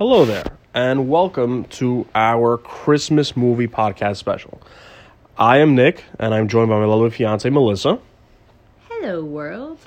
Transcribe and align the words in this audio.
Hello 0.00 0.24
there, 0.24 0.56
and 0.72 1.10
welcome 1.10 1.64
to 1.64 2.06
our 2.14 2.56
Christmas 2.56 3.36
movie 3.36 3.68
podcast 3.68 4.16
special. 4.16 4.58
I 5.36 5.58
am 5.58 5.74
Nick, 5.74 6.04
and 6.18 6.32
I'm 6.32 6.48
joined 6.48 6.70
by 6.70 6.78
my 6.78 6.86
lovely 6.86 7.10
fiance 7.10 7.50
Melissa. 7.50 7.98
Hello, 8.88 9.22
world. 9.22 9.78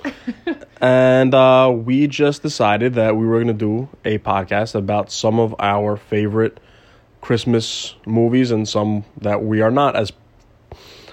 And 0.80 1.34
uh, 1.34 1.72
we 1.74 2.06
just 2.06 2.42
decided 2.42 2.94
that 2.94 3.16
we 3.16 3.26
were 3.26 3.42
going 3.42 3.48
to 3.48 3.52
do 3.54 3.88
a 4.04 4.18
podcast 4.18 4.76
about 4.76 5.10
some 5.10 5.40
of 5.40 5.52
our 5.58 5.96
favorite 5.96 6.60
Christmas 7.20 7.96
movies 8.06 8.52
and 8.52 8.68
some 8.68 9.04
that 9.20 9.42
we 9.42 9.62
are 9.62 9.72
not 9.72 9.96
as 9.96 10.12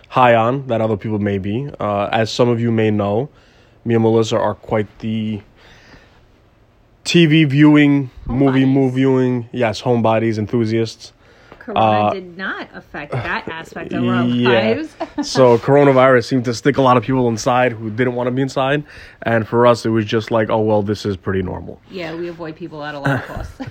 high 0.09 0.35
on 0.35 0.67
that 0.67 0.79
other 0.79 0.95
people 0.95 1.17
may 1.17 1.39
be. 1.39 1.67
Uh, 1.79 2.07
as 2.11 2.31
some 2.31 2.49
of 2.49 2.61
you 2.61 2.71
may 2.71 2.91
know, 2.91 3.29
me 3.83 3.95
and 3.95 4.03
Melissa 4.03 4.37
are 4.37 4.53
quite 4.53 4.99
the 4.99 5.41
TV 7.05 7.45
viewing, 7.47 8.09
movie 8.25 8.61
Homebodies. 8.63 8.67
movie 8.73 8.95
viewing, 8.95 9.49
yes, 9.51 9.81
homebodies 9.81 10.37
enthusiasts. 10.37 11.13
Corona 11.59 11.79
Uh, 11.79 12.13
did 12.13 12.37
not 12.37 12.69
affect 12.73 13.11
that 13.11 13.47
aspect 13.51 13.93
of 13.93 14.03
our 14.03 14.23
Yeah. 14.23 14.49
lives. 14.49 14.95
so 15.21 15.57
coronavirus 15.59 16.25
seemed 16.25 16.45
to 16.45 16.53
stick 16.55 16.77
a 16.77 16.81
lot 16.81 16.97
of 16.97 17.03
people 17.03 17.27
inside 17.27 17.71
who 17.73 17.89
didn't 17.91 18.15
want 18.15 18.27
to 18.27 18.31
be 18.31 18.41
inside, 18.41 18.83
and 19.23 19.47
for 19.47 19.67
us, 19.67 19.85
it 19.85 19.89
was 19.89 20.05
just 20.05 20.31
like, 20.31 20.49
oh 20.49 20.59
well, 20.61 20.81
this 20.81 21.05
is 21.05 21.17
pretty 21.17 21.41
normal. 21.43 21.79
yeah, 21.91 22.15
we 22.15 22.27
avoid 22.29 22.55
people 22.55 22.83
at 22.83 22.95
a 22.95 22.99
lot 22.99 23.11
of 23.19 23.25
costs. 23.25 23.61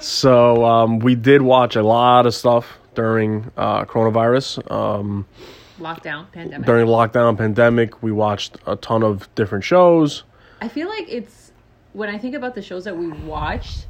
So 0.06 0.64
um, 0.64 0.98
we 0.98 1.14
did 1.14 1.42
watch 1.42 1.76
a 1.76 1.82
lot 1.82 2.26
of 2.26 2.34
stuff 2.34 2.78
during 2.94 3.50
uh, 3.56 3.84
coronavirus. 3.84 4.70
Um, 4.70 5.26
Lockdown, 5.80 6.30
pandemic. 6.32 6.66
during 6.66 6.86
lockdown, 6.86 7.36
pandemic, 7.36 8.02
we 8.02 8.10
watched 8.12 8.56
a 8.66 8.76
ton 8.76 9.02
of 9.02 9.28
different 9.34 9.62
shows. 9.64 10.22
I 10.62 10.68
feel 10.68 10.88
like 10.88 11.04
it's 11.08 11.45
when 11.96 12.10
I 12.10 12.18
think 12.18 12.34
about 12.34 12.54
the 12.54 12.62
shows 12.62 12.84
that 12.84 12.96
we 12.96 13.08
watched. 13.08 13.86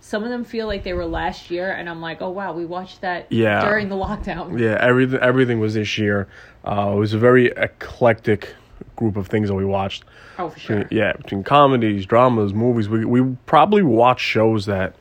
Some 0.00 0.22
of 0.22 0.28
them 0.28 0.44
feel 0.44 0.66
like 0.66 0.84
they 0.84 0.92
were 0.92 1.06
last 1.06 1.50
year, 1.50 1.70
and 1.72 1.88
I'm 1.88 2.02
like, 2.02 2.20
oh 2.20 2.28
wow, 2.28 2.52
we 2.52 2.66
watched 2.66 3.00
that 3.00 3.30
Yeah. 3.32 3.64
during 3.64 3.88
the 3.88 3.94
lockdown. 3.94 4.58
Yeah, 4.64 4.76
everything 4.78 5.18
everything 5.20 5.60
was 5.60 5.72
this 5.74 5.96
year. 5.96 6.28
Uh, 6.62 6.92
it 6.94 6.98
was 6.98 7.14
a 7.14 7.18
very 7.18 7.46
eclectic 7.46 8.54
group 8.96 9.16
of 9.16 9.28
things 9.28 9.48
that 9.48 9.54
we 9.54 9.64
watched. 9.64 10.04
Oh, 10.38 10.50
for 10.50 10.58
sure. 10.60 10.84
Yeah, 10.90 11.14
between 11.14 11.42
comedies, 11.42 12.04
dramas, 12.04 12.52
movies. 12.52 12.86
We 12.90 13.06
we 13.06 13.22
probably 13.46 13.82
watched 13.82 14.26
shows 14.26 14.66
that 14.66 14.94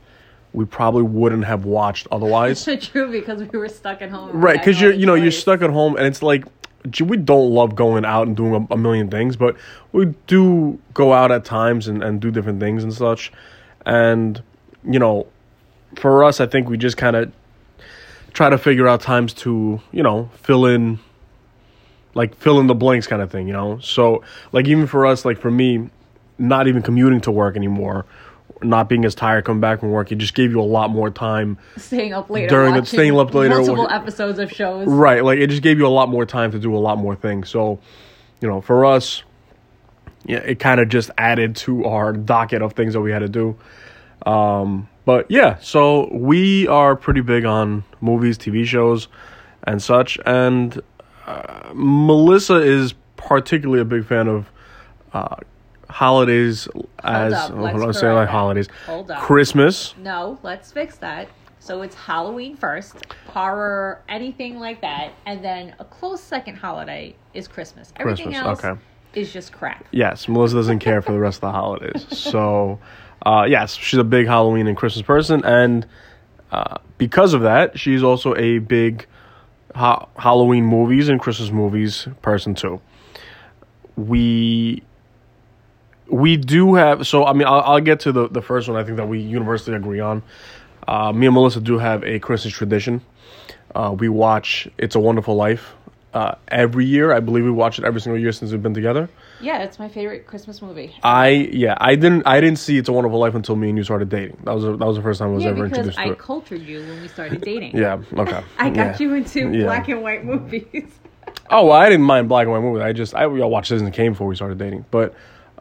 we 0.53 0.63
probably 0.63 1.03
wouldn't 1.03 1.43
have 1.43 1.65
watched 1.65 2.07
otherwise. 2.09 2.65
It's 2.65 2.87
true 2.93 3.11
because 3.11 3.43
we 3.43 3.57
were 3.59 3.67
stuck 3.67 4.01
at 4.01 4.09
home. 4.09 4.31
right 4.31 4.57
because 4.57 4.79
you're 4.79 4.93
you 4.93 5.05
know 5.05 5.15
you're 5.15 5.31
stuck 5.31 5.61
at 5.63 5.69
home 5.71 5.97
and 5.97 6.05
it's 6.05 6.23
like 6.23 6.45
we 7.01 7.17
don't 7.17 7.49
love 7.51 7.75
going 7.75 8.05
out 8.05 8.27
and 8.27 8.35
doing 8.35 8.67
a, 8.69 8.73
a 8.73 8.77
million 8.77 9.09
things 9.09 9.35
but 9.35 9.55
we 9.91 10.05
do 10.27 10.79
go 10.93 11.13
out 11.13 11.31
at 11.31 11.45
times 11.45 11.87
and, 11.87 12.03
and 12.03 12.19
do 12.19 12.31
different 12.31 12.59
things 12.59 12.83
and 12.83 12.93
such. 12.93 13.31
And 13.85 14.41
you 14.85 14.99
know 14.99 15.27
for 15.95 16.23
us 16.23 16.39
i 16.39 16.45
think 16.45 16.69
we 16.69 16.77
just 16.77 16.97
kind 16.97 17.15
of 17.15 17.31
try 18.33 18.49
to 18.49 18.57
figure 18.57 18.87
out 18.87 19.01
times 19.01 19.33
to 19.33 19.79
you 19.91 20.03
know 20.03 20.29
fill 20.35 20.65
in 20.65 20.99
like 22.15 22.35
fill 22.35 22.59
in 22.59 22.67
the 22.67 22.75
blanks 22.75 23.07
kind 23.07 23.21
of 23.21 23.31
thing 23.31 23.47
you 23.47 23.53
know? 23.53 23.79
So 23.79 24.23
like 24.51 24.67
even 24.67 24.87
for 24.87 25.05
us 25.05 25.25
like 25.25 25.39
for 25.39 25.51
me 25.51 25.89
not 26.37 26.67
even 26.67 26.81
commuting 26.81 27.21
to 27.21 27.31
work 27.31 27.55
anymore 27.55 28.05
not 28.63 28.89
being 28.89 29.05
as 29.05 29.13
tired 29.15 29.45
coming 29.45 29.61
back 29.61 29.79
from 29.79 29.91
work 29.91 30.11
it 30.11 30.15
just 30.15 30.33
gave 30.33 30.51
you 30.51 30.59
a 30.59 30.63
lot 30.63 30.89
more 30.89 31.09
time 31.09 31.57
staying 31.77 32.13
up 32.13 32.29
later. 32.29 32.47
during 32.47 32.73
the- 32.75 32.85
staying 32.85 33.17
up 33.17 33.33
later, 33.33 33.55
Multiple 33.55 33.87
episodes 33.89 34.39
of 34.39 34.51
shows. 34.51 34.87
Right, 34.87 35.23
like 35.23 35.39
it 35.39 35.47
just 35.49 35.61
gave 35.61 35.77
you 35.77 35.87
a 35.87 35.89
lot 35.89 36.09
more 36.09 36.25
time 36.25 36.51
to 36.51 36.59
do 36.59 36.75
a 36.75 36.77
lot 36.79 36.97
more 36.97 37.15
things. 37.15 37.49
So, 37.49 37.79
you 38.41 38.47
know, 38.47 38.61
for 38.61 38.85
us, 38.85 39.23
yeah, 40.25 40.37
it 40.37 40.59
kind 40.59 40.79
of 40.79 40.89
just 40.89 41.11
added 41.17 41.55
to 41.57 41.85
our 41.85 42.13
docket 42.13 42.61
of 42.61 42.73
things 42.73 42.93
that 42.93 43.01
we 43.01 43.11
had 43.11 43.19
to 43.19 43.29
do. 43.29 43.55
Um, 44.25 44.87
but 45.05 45.29
yeah, 45.29 45.57
so 45.61 46.09
we 46.13 46.67
are 46.67 46.95
pretty 46.95 47.21
big 47.21 47.43
on 47.45 47.83
movies, 47.99 48.37
TV 48.37 48.65
shows, 48.65 49.07
and 49.63 49.81
such. 49.81 50.17
And 50.25 50.81
uh, 51.27 51.71
Melissa 51.73 52.55
is 52.55 52.93
particularly 53.17 53.81
a 53.81 53.85
big 53.85 54.05
fan 54.05 54.27
of 54.27 54.49
uh, 55.13 55.35
holidays 55.93 56.67
as 57.03 57.33
up, 57.33 57.51
oh, 57.51 57.61
let's 57.61 57.83
I'm 57.83 57.93
saying 57.93 58.15
like 58.15 58.29
holidays, 58.29 58.67
Hold. 58.87 59.11
Christmas. 59.19 59.93
No, 59.97 60.39
let's 60.41 60.71
fix 60.71 60.97
that. 60.97 61.29
So 61.59 61.81
it's 61.83 61.95
Halloween 61.95 62.57
first, 62.57 62.95
horror, 63.27 64.01
anything 64.09 64.59
like 64.59 64.81
that, 64.81 65.13
and 65.25 65.45
then 65.45 65.75
a 65.79 65.85
close 65.85 66.19
second 66.19 66.55
holiday 66.57 67.15
is 67.33 67.47
Christmas. 67.47 67.93
Everything 67.95 68.31
Christmas, 68.31 68.45
else 68.45 68.65
okay. 68.65 68.81
is 69.13 69.31
just 69.31 69.53
crap. 69.53 69.85
Yes, 69.91 70.27
Melissa 70.27 70.55
doesn't 70.55 70.79
care 70.79 71.01
for 71.01 71.13
the 71.13 71.19
rest 71.19 71.37
of 71.37 71.41
the 71.41 71.51
holidays. 71.51 72.05
So, 72.11 72.79
uh, 73.25 73.45
yes, 73.47 73.75
she's 73.75 73.99
a 73.99 74.03
big 74.03 74.25
Halloween 74.25 74.67
and 74.67 74.75
Christmas 74.75 75.05
person, 75.05 75.45
and 75.45 75.85
uh, 76.51 76.79
because 76.97 77.33
of 77.33 77.41
that, 77.43 77.79
she's 77.79 78.03
also 78.03 78.35
a 78.35 78.57
big 78.57 79.05
ha- 79.75 80.07
Halloween 80.17 80.65
movies 80.65 81.07
and 81.07 81.21
Christmas 81.21 81.51
movies 81.51 82.07
person 82.21 82.55
too. 82.55 82.81
We 83.95 84.83
we 86.07 86.37
do 86.37 86.75
have 86.75 87.07
so 87.07 87.25
I 87.25 87.33
mean 87.33 87.47
I'll, 87.47 87.61
I'll 87.61 87.79
get 87.81 88.01
to 88.01 88.11
the 88.11 88.27
the 88.27 88.41
first 88.41 88.67
one 88.67 88.77
I 88.79 88.83
think 88.83 88.97
that 88.97 89.07
we 89.07 89.19
universally 89.19 89.75
agree 89.75 89.99
on. 89.99 90.23
Uh, 90.87 91.11
me 91.13 91.27
and 91.27 91.33
Melissa 91.33 91.61
do 91.61 91.77
have 91.77 92.03
a 92.03 92.19
Christmas 92.19 92.53
tradition. 92.53 93.01
Uh, 93.73 93.95
we 93.97 94.09
watch 94.09 94.67
It's 94.77 94.95
a 94.95 94.99
Wonderful 94.99 95.35
Life 95.35 95.73
uh, 96.13 96.35
every 96.49 96.85
year. 96.85 97.11
I 97.13 97.21
believe 97.21 97.43
we 97.43 97.51
watch 97.51 97.79
it 97.79 97.85
every 97.85 98.01
single 98.01 98.19
year 98.21 98.31
since 98.31 98.51
we've 98.51 98.61
been 98.61 98.73
together. 98.73 99.09
Yeah, 99.41 99.63
it's 99.63 99.79
my 99.79 99.89
favorite 99.89 100.27
Christmas 100.27 100.61
movie. 100.61 100.95
I 101.03 101.29
yeah, 101.29 101.75
I 101.79 101.95
didn't 101.95 102.27
I 102.27 102.39
didn't 102.39 102.59
see 102.59 102.77
It's 102.77 102.89
a 102.89 102.93
Wonderful 102.93 103.17
Life 103.19 103.33
until 103.35 103.55
me 103.55 103.69
and 103.69 103.77
you 103.77 103.83
started 103.83 104.09
dating. 104.09 104.37
That 104.43 104.53
was 104.53 104.63
a, 104.65 104.75
that 104.77 104.85
was 104.85 104.95
the 104.97 105.01
first 105.01 105.19
time 105.19 105.29
I 105.29 105.33
was 105.33 105.43
yeah, 105.43 105.49
ever 105.51 105.63
because 105.63 105.79
introduced 105.79 105.99
I 105.99 106.05
to 106.07 106.11
it. 106.11 106.19
cultured 106.19 106.61
you 106.61 106.79
when 106.81 107.01
we 107.01 107.07
started 107.07 107.41
dating. 107.41 107.75
Yeah, 107.77 108.01
okay. 108.13 108.43
I 108.57 108.69
got 108.69 108.99
yeah. 108.99 109.07
you 109.07 109.13
into 109.15 109.51
Yeah. 109.51 109.63
black 109.63 109.87
and 109.87 110.01
white 110.03 110.23
movies. 110.25 110.91
Oh, 111.49 111.65
well, 111.65 111.73
I 111.77 111.89
didn't 111.89 112.05
mind 112.05 112.29
black 112.29 112.43
and 112.43 112.51
white 112.51 112.61
movies. 112.61 112.83
I 112.83 112.93
just 112.93 113.15
I, 113.15 113.23
I 113.23 113.27
watched 113.27 113.69
Citizen 113.69 113.91
Kane 113.91 114.11
before 114.11 114.27
we 114.27 114.35
started 114.35 114.57
dating. 114.57 114.85
But 114.91 115.13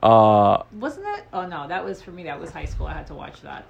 uh 0.02 0.62
Wasn't 0.72 1.04
that? 1.04 1.26
Oh 1.32 1.46
no, 1.46 1.68
that 1.68 1.84
was 1.84 2.02
for 2.02 2.10
me. 2.10 2.24
That 2.24 2.40
was 2.40 2.50
high 2.50 2.64
school. 2.64 2.86
I 2.86 2.94
had 2.94 3.06
to 3.08 3.14
watch 3.14 3.40
that. 3.42 3.64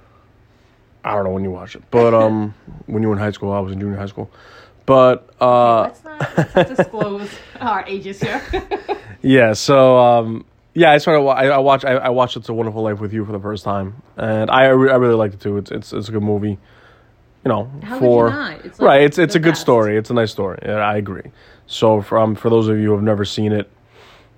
I 1.05 1.15
don't 1.15 1.25
know 1.25 1.31
when 1.31 1.45
you 1.45 1.51
watched 1.51 1.77
it. 1.77 1.83
But 1.91 2.15
um 2.15 2.55
when 2.87 3.03
you 3.03 3.09
were 3.09 3.15
in 3.15 3.21
high 3.21 3.33
school, 3.33 3.53
I 3.53 3.61
was 3.61 3.73
in 3.73 3.81
junior 3.81 3.99
high 3.99 4.07
school. 4.07 4.31
But 4.87 5.29
uh 5.41 5.83
Let's 5.83 6.05
not, 6.05 6.37
let's 6.37 6.55
not 6.55 6.69
disclose 6.77 7.31
our 7.61 7.85
ages 7.87 8.21
here. 8.21 8.43
yeah, 9.23 9.53
so 9.53 9.99
um 9.99 10.45
yeah, 10.75 10.91
I 10.91 10.99
started. 10.99 11.23
I, 11.29 11.49
I 11.49 11.59
watched. 11.59 11.85
I, 11.85 11.93
I 11.97 12.09
watched 12.09 12.37
"It's 12.37 12.49
a 12.49 12.55
Wonderful 12.55 12.83
Life" 12.83 12.99
with 12.99 13.13
you 13.13 13.27
for 13.27 13.33
the 13.33 13.39
first 13.39 13.63
time, 13.63 14.03
and 14.17 14.51
I, 14.51 14.69
re- 14.69 14.91
I 14.91 14.97
really 14.97 15.15
liked 15.15 15.35
it 15.35 15.41
too. 15.41 15.59
It's 15.59 15.71
it's 15.71 15.93
it's 15.93 16.09
a 16.09 16.13
good 16.13 16.23
movie. 16.23 16.59
You 17.45 17.49
know, 17.49 17.71
How 17.83 17.99
for 17.99 18.29
you 18.29 18.33
not? 18.33 18.65
It's 18.65 18.79
like 18.79 18.87
right. 18.87 19.03
It's 19.03 19.19
it's 19.19 19.35
a 19.35 19.39
good 19.39 19.57
story. 19.59 19.99
It's 19.99 20.09
a 20.09 20.15
nice 20.15 20.31
story. 20.31 20.61
Yeah, 20.63 20.77
I 20.77 20.97
agree. 20.97 21.31
So 21.67 22.01
from 22.01 22.35
for 22.35 22.49
those 22.49 22.69
of 22.69 22.79
you 22.79 22.87
who 22.87 22.93
have 22.93 23.03
never 23.03 23.27
seen 23.27 23.53
it, 23.53 23.71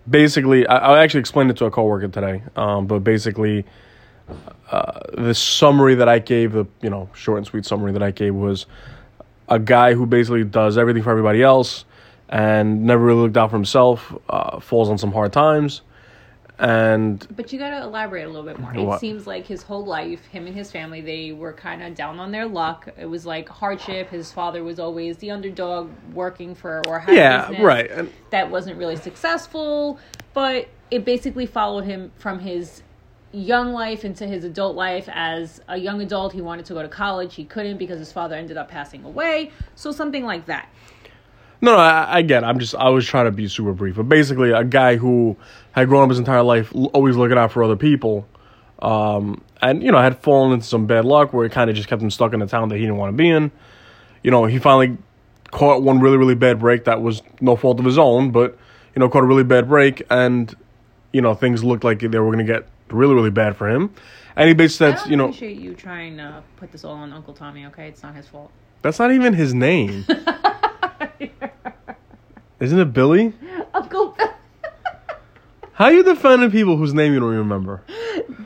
basically, 0.08 0.66
I, 0.66 0.76
I 0.76 1.02
actually 1.02 1.20
explained 1.20 1.50
it 1.50 1.56
to 1.58 1.66
a 1.66 1.70
coworker 1.70 2.08
today. 2.08 2.42
Um, 2.56 2.86
but 2.86 3.00
basically, 3.00 3.64
uh, 4.70 5.00
the 5.12 5.34
summary 5.34 5.94
that 5.96 6.08
I 6.08 6.18
gave, 6.18 6.52
the 6.52 6.66
you 6.80 6.90
know 6.90 7.08
short 7.14 7.38
and 7.38 7.46
sweet 7.46 7.64
summary 7.64 7.92
that 7.92 8.02
I 8.02 8.10
gave 8.10 8.34
was 8.34 8.66
a 9.48 9.58
guy 9.58 9.94
who 9.94 10.06
basically 10.06 10.44
does 10.44 10.78
everything 10.78 11.02
for 11.02 11.10
everybody 11.10 11.42
else 11.42 11.84
and 12.30 12.84
never 12.84 13.04
really 13.04 13.20
looked 13.20 13.36
out 13.36 13.50
for 13.50 13.56
himself. 13.56 14.14
Uh, 14.28 14.60
falls 14.60 14.88
on 14.88 14.98
some 14.98 15.12
hard 15.12 15.32
times, 15.32 15.82
and 16.58 17.26
But 17.34 17.52
you 17.52 17.58
gotta 17.58 17.82
elaborate 17.82 18.24
a 18.24 18.28
little 18.28 18.44
bit 18.44 18.58
more. 18.58 18.72
What? 18.72 18.96
It 18.96 19.00
seems 19.00 19.26
like 19.26 19.46
his 19.46 19.62
whole 19.62 19.84
life, 19.84 20.24
him 20.26 20.46
and 20.46 20.54
his 20.54 20.70
family, 20.70 21.00
they 21.00 21.32
were 21.32 21.52
kind 21.52 21.82
of 21.82 21.94
down 21.94 22.20
on 22.20 22.30
their 22.30 22.46
luck. 22.46 22.88
It 22.96 23.06
was 23.06 23.26
like 23.26 23.48
hardship. 23.48 24.10
His 24.10 24.30
father 24.30 24.62
was 24.62 24.78
always 24.78 25.16
the 25.18 25.32
underdog, 25.32 25.90
working 26.12 26.54
for 26.54 26.82
or 26.86 27.00
had 27.00 27.14
yeah, 27.14 27.62
right. 27.62 27.90
And 27.90 28.12
that 28.30 28.50
wasn't 28.50 28.78
really 28.78 28.96
successful. 28.96 29.98
But 30.32 30.68
it 30.90 31.04
basically 31.04 31.46
followed 31.46 31.84
him 31.84 32.12
from 32.18 32.38
his 32.38 32.82
young 33.32 33.72
life 33.72 34.04
into 34.04 34.26
his 34.26 34.44
adult 34.44 34.76
life. 34.76 35.08
As 35.12 35.60
a 35.68 35.76
young 35.76 36.00
adult, 36.00 36.32
he 36.32 36.40
wanted 36.40 36.66
to 36.66 36.74
go 36.74 36.82
to 36.82 36.88
college. 36.88 37.34
He 37.34 37.44
couldn't 37.44 37.78
because 37.78 37.98
his 37.98 38.12
father 38.12 38.36
ended 38.36 38.56
up 38.56 38.68
passing 38.68 39.04
away. 39.04 39.50
So 39.74 39.90
something 39.90 40.24
like 40.24 40.46
that. 40.46 40.68
No, 41.64 41.72
no, 41.72 41.78
I, 41.78 42.16
I 42.16 42.22
get. 42.22 42.42
It. 42.42 42.46
I'm 42.46 42.58
just. 42.58 42.74
I 42.74 42.90
was 42.90 43.06
trying 43.06 43.24
to 43.24 43.30
be 43.30 43.48
super 43.48 43.72
brief, 43.72 43.96
but 43.96 44.02
basically, 44.02 44.50
a 44.50 44.64
guy 44.64 44.96
who 44.96 45.34
had 45.72 45.88
grown 45.88 46.02
up 46.02 46.10
his 46.10 46.18
entire 46.18 46.42
life 46.42 46.70
l- 46.74 46.90
always 46.92 47.16
looking 47.16 47.38
out 47.38 47.52
for 47.52 47.64
other 47.64 47.74
people, 47.74 48.28
um, 48.82 49.42
and 49.62 49.82
you 49.82 49.90
know 49.90 49.96
had 49.96 50.18
fallen 50.18 50.52
into 50.52 50.66
some 50.66 50.86
bad 50.86 51.06
luck 51.06 51.32
where 51.32 51.46
it 51.46 51.52
kind 51.52 51.70
of 51.70 51.76
just 51.76 51.88
kept 51.88 52.02
him 52.02 52.10
stuck 52.10 52.34
in 52.34 52.42
a 52.42 52.46
town 52.46 52.68
that 52.68 52.74
he 52.76 52.82
didn't 52.82 52.98
want 52.98 53.14
to 53.14 53.16
be 53.16 53.30
in. 53.30 53.50
You 54.22 54.30
know, 54.30 54.44
he 54.44 54.58
finally 54.58 54.98
caught 55.52 55.82
one 55.82 56.00
really, 56.00 56.18
really 56.18 56.34
bad 56.34 56.60
break 56.60 56.84
that 56.84 57.00
was 57.00 57.22
no 57.40 57.56
fault 57.56 57.78
of 57.78 57.86
his 57.86 57.96
own, 57.96 58.30
but 58.30 58.58
you 58.94 59.00
know, 59.00 59.08
caught 59.08 59.22
a 59.24 59.26
really 59.26 59.42
bad 59.42 59.66
break, 59.66 60.02
and 60.10 60.54
you 61.14 61.22
know, 61.22 61.34
things 61.34 61.64
looked 61.64 61.82
like 61.82 62.00
they 62.00 62.08
were 62.08 62.30
going 62.30 62.44
to 62.46 62.52
get 62.52 62.66
really, 62.90 63.14
really 63.14 63.30
bad 63.30 63.56
for 63.56 63.70
him. 63.70 63.90
And 64.36 64.48
he 64.48 64.54
basically 64.54 64.98
said, 64.98 65.08
you 65.10 65.16
know, 65.16 65.28
appreciate 65.28 65.56
you 65.56 65.72
trying 65.72 66.18
to 66.18 66.42
put 66.56 66.72
this 66.72 66.84
all 66.84 66.96
on 66.96 67.14
Uncle 67.14 67.32
Tommy. 67.32 67.64
Okay, 67.66 67.88
it's 67.88 68.02
not 68.02 68.14
his 68.14 68.26
fault. 68.26 68.50
that's 68.82 68.98
not 68.98 69.12
even 69.12 69.32
his 69.32 69.54
name. 69.54 70.04
Isn't 72.64 72.78
it 72.78 72.92
Billy? 72.92 73.32
Uncle. 73.74 74.16
How 75.74 75.86
are 75.86 75.92
you 75.92 76.02
defending 76.02 76.50
people 76.50 76.76
whose 76.76 76.94
name 76.94 77.12
you 77.12 77.20
don't 77.20 77.30
even 77.30 77.40
remember? 77.40 77.82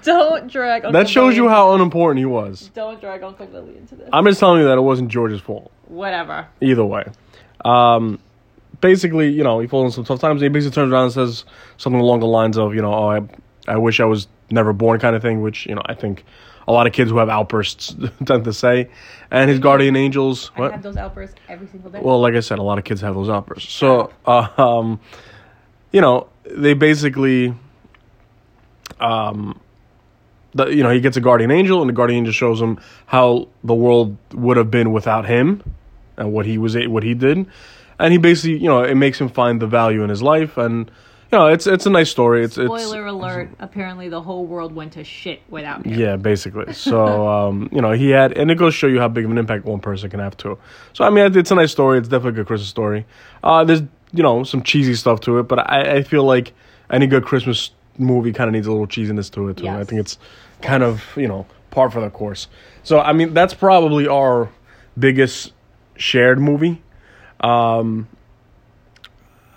Don't 0.02 0.50
drag. 0.50 0.84
Uncle 0.84 0.92
That 0.92 1.08
shows 1.08 1.34
Billy 1.34 1.44
you 1.44 1.48
how 1.48 1.74
unimportant 1.74 2.18
he 2.18 2.24
was. 2.24 2.70
Don't 2.74 3.00
drag 3.00 3.22
Uncle 3.22 3.46
Billy 3.46 3.76
into 3.76 3.94
this. 3.94 4.08
I'm 4.12 4.24
just 4.24 4.40
telling 4.40 4.60
you 4.60 4.66
that 4.68 4.78
it 4.78 4.80
wasn't 4.80 5.10
George's 5.10 5.40
fault. 5.40 5.70
Whatever. 5.86 6.48
Either 6.60 6.84
way. 6.84 7.04
Um, 7.64 8.18
basically, 8.80 9.28
you 9.28 9.44
know, 9.44 9.60
he 9.60 9.66
falls 9.66 9.86
in 9.86 9.92
some 9.92 10.04
tough 10.04 10.20
times. 10.20 10.40
He 10.40 10.48
basically 10.48 10.74
turns 10.74 10.92
around 10.92 11.04
and 11.04 11.12
says 11.12 11.44
something 11.76 12.00
along 12.00 12.20
the 12.20 12.26
lines 12.26 12.56
of, 12.56 12.74
you 12.74 12.82
know, 12.82 12.92
oh, 12.92 13.10
I, 13.10 13.20
I 13.66 13.76
wish 13.76 14.00
I 14.00 14.04
was 14.04 14.26
never 14.50 14.72
born 14.72 14.98
kind 14.98 15.14
of 15.14 15.22
thing, 15.22 15.42
which, 15.42 15.66
you 15.66 15.74
know, 15.74 15.82
I 15.86 15.94
think 15.94 16.24
a 16.68 16.72
lot 16.72 16.86
of 16.86 16.92
kids 16.92 17.10
who 17.10 17.16
have 17.16 17.30
outbursts 17.30 17.96
tend 18.26 18.44
to 18.44 18.52
say. 18.52 18.90
And 19.30 19.48
his 19.50 19.58
guardian 19.58 19.96
angels, 19.96 20.50
I 20.54 20.70
have 20.70 20.82
those 20.82 20.98
outbursts 20.98 21.34
every 21.48 21.66
single 21.66 21.90
day. 21.90 22.00
Well, 22.00 22.20
like 22.20 22.34
I 22.34 22.40
said, 22.40 22.58
a 22.58 22.62
lot 22.62 22.78
of 22.78 22.84
kids 22.84 23.00
have 23.00 23.14
those 23.14 23.30
outbursts. 23.30 23.72
So, 23.72 24.12
uh, 24.26 24.48
um, 24.58 25.00
you 25.92 26.02
know, 26.02 26.28
they 26.44 26.74
basically, 26.74 27.54
um, 29.00 29.58
the, 30.54 30.66
you 30.66 30.82
know, 30.82 30.90
he 30.90 31.00
gets 31.00 31.16
a 31.16 31.22
guardian 31.22 31.50
angel, 31.50 31.80
and 31.80 31.88
the 31.88 31.94
guardian 31.94 32.18
angel 32.18 32.32
shows 32.32 32.60
him 32.60 32.78
how 33.06 33.48
the 33.64 33.74
world 33.74 34.16
would 34.34 34.58
have 34.58 34.70
been 34.70 34.92
without 34.92 35.26
him, 35.26 35.62
and 36.18 36.32
what 36.32 36.44
he 36.44 36.58
was, 36.58 36.76
what 36.86 37.02
he 37.02 37.14
did, 37.14 37.46
and 37.98 38.12
he 38.12 38.18
basically, 38.18 38.58
you 38.58 38.68
know, 38.68 38.82
it 38.82 38.94
makes 38.94 39.18
him 39.18 39.28
find 39.28 39.60
the 39.60 39.66
value 39.66 40.02
in 40.02 40.10
his 40.10 40.22
life, 40.22 40.58
and 40.58 40.90
you 41.30 41.38
know, 41.38 41.48
it's 41.48 41.66
it's 41.66 41.84
a 41.84 41.90
nice 41.90 42.10
story. 42.10 42.42
It's 42.42 42.54
Spoiler 42.54 43.06
it's 43.06 43.12
alert: 43.12 43.50
Apparently, 43.58 44.08
the 44.08 44.22
whole 44.22 44.46
world 44.46 44.74
went 44.74 44.94
to 44.94 45.04
shit 45.04 45.42
without 45.50 45.84
him. 45.84 45.94
yeah, 45.94 46.16
basically. 46.16 46.72
So, 46.72 47.28
um, 47.48 47.68
you 47.70 47.82
know, 47.82 47.92
he 47.92 48.10
had, 48.10 48.32
and 48.38 48.50
it 48.50 48.54
goes 48.54 48.72
to 48.72 48.78
show 48.78 48.86
you 48.86 48.98
how 48.98 49.08
big 49.08 49.26
of 49.26 49.30
an 49.30 49.36
impact 49.36 49.66
one 49.66 49.80
person 49.80 50.08
can 50.08 50.20
have 50.20 50.36
too. 50.38 50.58
So, 50.94 51.04
I 51.04 51.10
mean, 51.10 51.36
it's 51.36 51.50
a 51.50 51.54
nice 51.54 51.70
story. 51.70 51.98
It's 51.98 52.08
definitely 52.08 52.40
a 52.40 52.42
good 52.42 52.46
Christmas 52.46 52.68
story. 52.70 53.04
Uh, 53.44 53.62
there's, 53.64 53.82
you 54.12 54.22
know, 54.22 54.42
some 54.42 54.62
cheesy 54.62 54.94
stuff 54.94 55.20
to 55.22 55.38
it, 55.38 55.42
but 55.44 55.58
I, 55.58 55.96
I 55.96 56.02
feel 56.02 56.24
like 56.24 56.54
any 56.90 57.06
good 57.06 57.24
Christmas 57.24 57.72
movie 57.98 58.32
kind 58.32 58.48
of 58.48 58.54
needs 58.54 58.66
a 58.66 58.70
little 58.70 58.86
cheesiness 58.86 59.30
to 59.32 59.48
it 59.48 59.58
too. 59.58 59.68
I 59.68 59.84
think 59.84 60.00
it's 60.00 60.18
kind 60.62 60.82
of, 60.82 61.04
you 61.14 61.28
know, 61.28 61.46
par 61.70 61.90
for 61.90 62.00
the 62.00 62.08
course. 62.08 62.48
So, 62.84 63.00
I 63.00 63.12
mean, 63.12 63.34
that's 63.34 63.52
probably 63.52 64.08
our 64.08 64.48
biggest 64.98 65.52
shared 65.96 66.38
movie. 66.38 66.80
Um, 67.40 68.08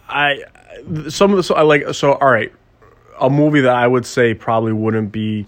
I 0.09 0.43
some 1.09 1.31
of 1.31 1.37
the 1.37 1.43
so 1.43 1.55
I 1.55 1.61
like 1.61 1.93
so 1.93 2.13
all 2.13 2.31
right, 2.31 2.51
a 3.19 3.29
movie 3.29 3.61
that 3.61 3.75
I 3.75 3.87
would 3.87 4.05
say 4.05 4.33
probably 4.33 4.73
wouldn't 4.73 5.11
be 5.11 5.47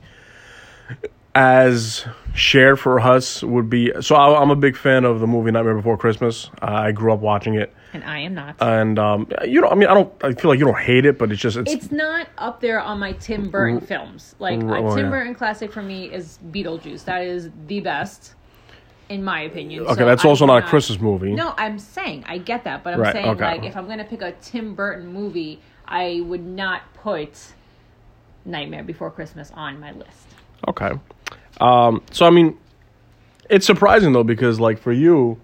as 1.35 2.05
shared 2.35 2.79
for 2.79 2.99
us 2.99 3.41
would 3.43 3.69
be 3.69 3.91
so 4.01 4.15
I, 4.15 4.39
I'm 4.39 4.51
a 4.51 4.55
big 4.55 4.75
fan 4.75 5.03
of 5.03 5.19
the 5.19 5.27
movie 5.27 5.51
Nightmare 5.51 5.75
Before 5.75 5.97
Christmas. 5.97 6.49
Uh, 6.61 6.65
I 6.65 6.91
grew 6.91 7.11
up 7.13 7.19
watching 7.19 7.55
it, 7.55 7.73
And 7.93 8.03
I 8.03 8.19
am 8.19 8.33
not. 8.35 8.55
and 8.59 8.99
um, 8.99 9.27
you 9.45 9.61
know, 9.61 9.67
I 9.69 9.75
mean, 9.75 9.89
I 9.89 9.93
don't, 9.93 10.13
I 10.23 10.33
feel 10.33 10.49
like 10.51 10.59
you 10.59 10.65
don't 10.65 10.79
hate 10.79 11.05
it, 11.05 11.17
but 11.17 11.31
it's 11.31 11.41
just 11.41 11.57
it's, 11.57 11.73
it's 11.73 11.91
not 11.91 12.27
up 12.37 12.59
there 12.61 12.79
on 12.79 12.99
my 12.99 13.13
Tim 13.13 13.49
Burton 13.49 13.81
films. 13.81 14.35
Like 14.39 14.61
a 14.61 14.77
oh, 14.77 14.95
Tim 14.95 15.05
yeah. 15.05 15.11
Burton 15.11 15.35
classic 15.35 15.71
for 15.71 15.81
me 15.81 16.11
is 16.11 16.37
Beetlejuice. 16.51 17.05
That 17.05 17.23
is 17.23 17.49
the 17.67 17.79
best, 17.79 18.35
in 19.13 19.23
my 19.23 19.41
opinion. 19.41 19.83
okay. 19.85 19.93
So 20.01 20.05
that's 20.05 20.25
also 20.25 20.45
not 20.45 20.63
a 20.63 20.67
Christmas 20.67 20.99
movie. 20.99 21.33
No, 21.33 21.53
I'm 21.57 21.77
saying 21.77 22.23
I 22.27 22.39
get 22.39 22.63
that, 22.63 22.83
but 22.83 22.93
I'm 22.95 22.99
Right, 23.01 23.13
saying 23.13 23.27
okay. 23.27 23.45
like 23.45 23.63
if 23.63 23.77
I'm 23.77 23.87
gonna 23.87 24.03
pick 24.03 24.21
a 24.21 24.31
Tim 24.41 24.73
Burton 24.75 25.07
movie, 25.07 25.61
I 25.87 26.21
would 26.25 26.43
not 26.45 26.81
put 26.95 27.31
Nightmare 28.45 28.83
Before 28.83 29.11
Christmas 29.11 29.51
on 29.51 29.79
my 29.79 29.91
list. 29.91 30.27
Okay. 30.67 30.91
Um, 31.61 32.01
so 32.11 32.25
I 32.25 32.31
mean, 32.31 32.57
it's 33.49 33.65
surprising 33.65 34.13
though 34.13 34.23
because 34.23 34.59
like 34.59 34.79
for 34.79 34.91
you, 34.91 35.39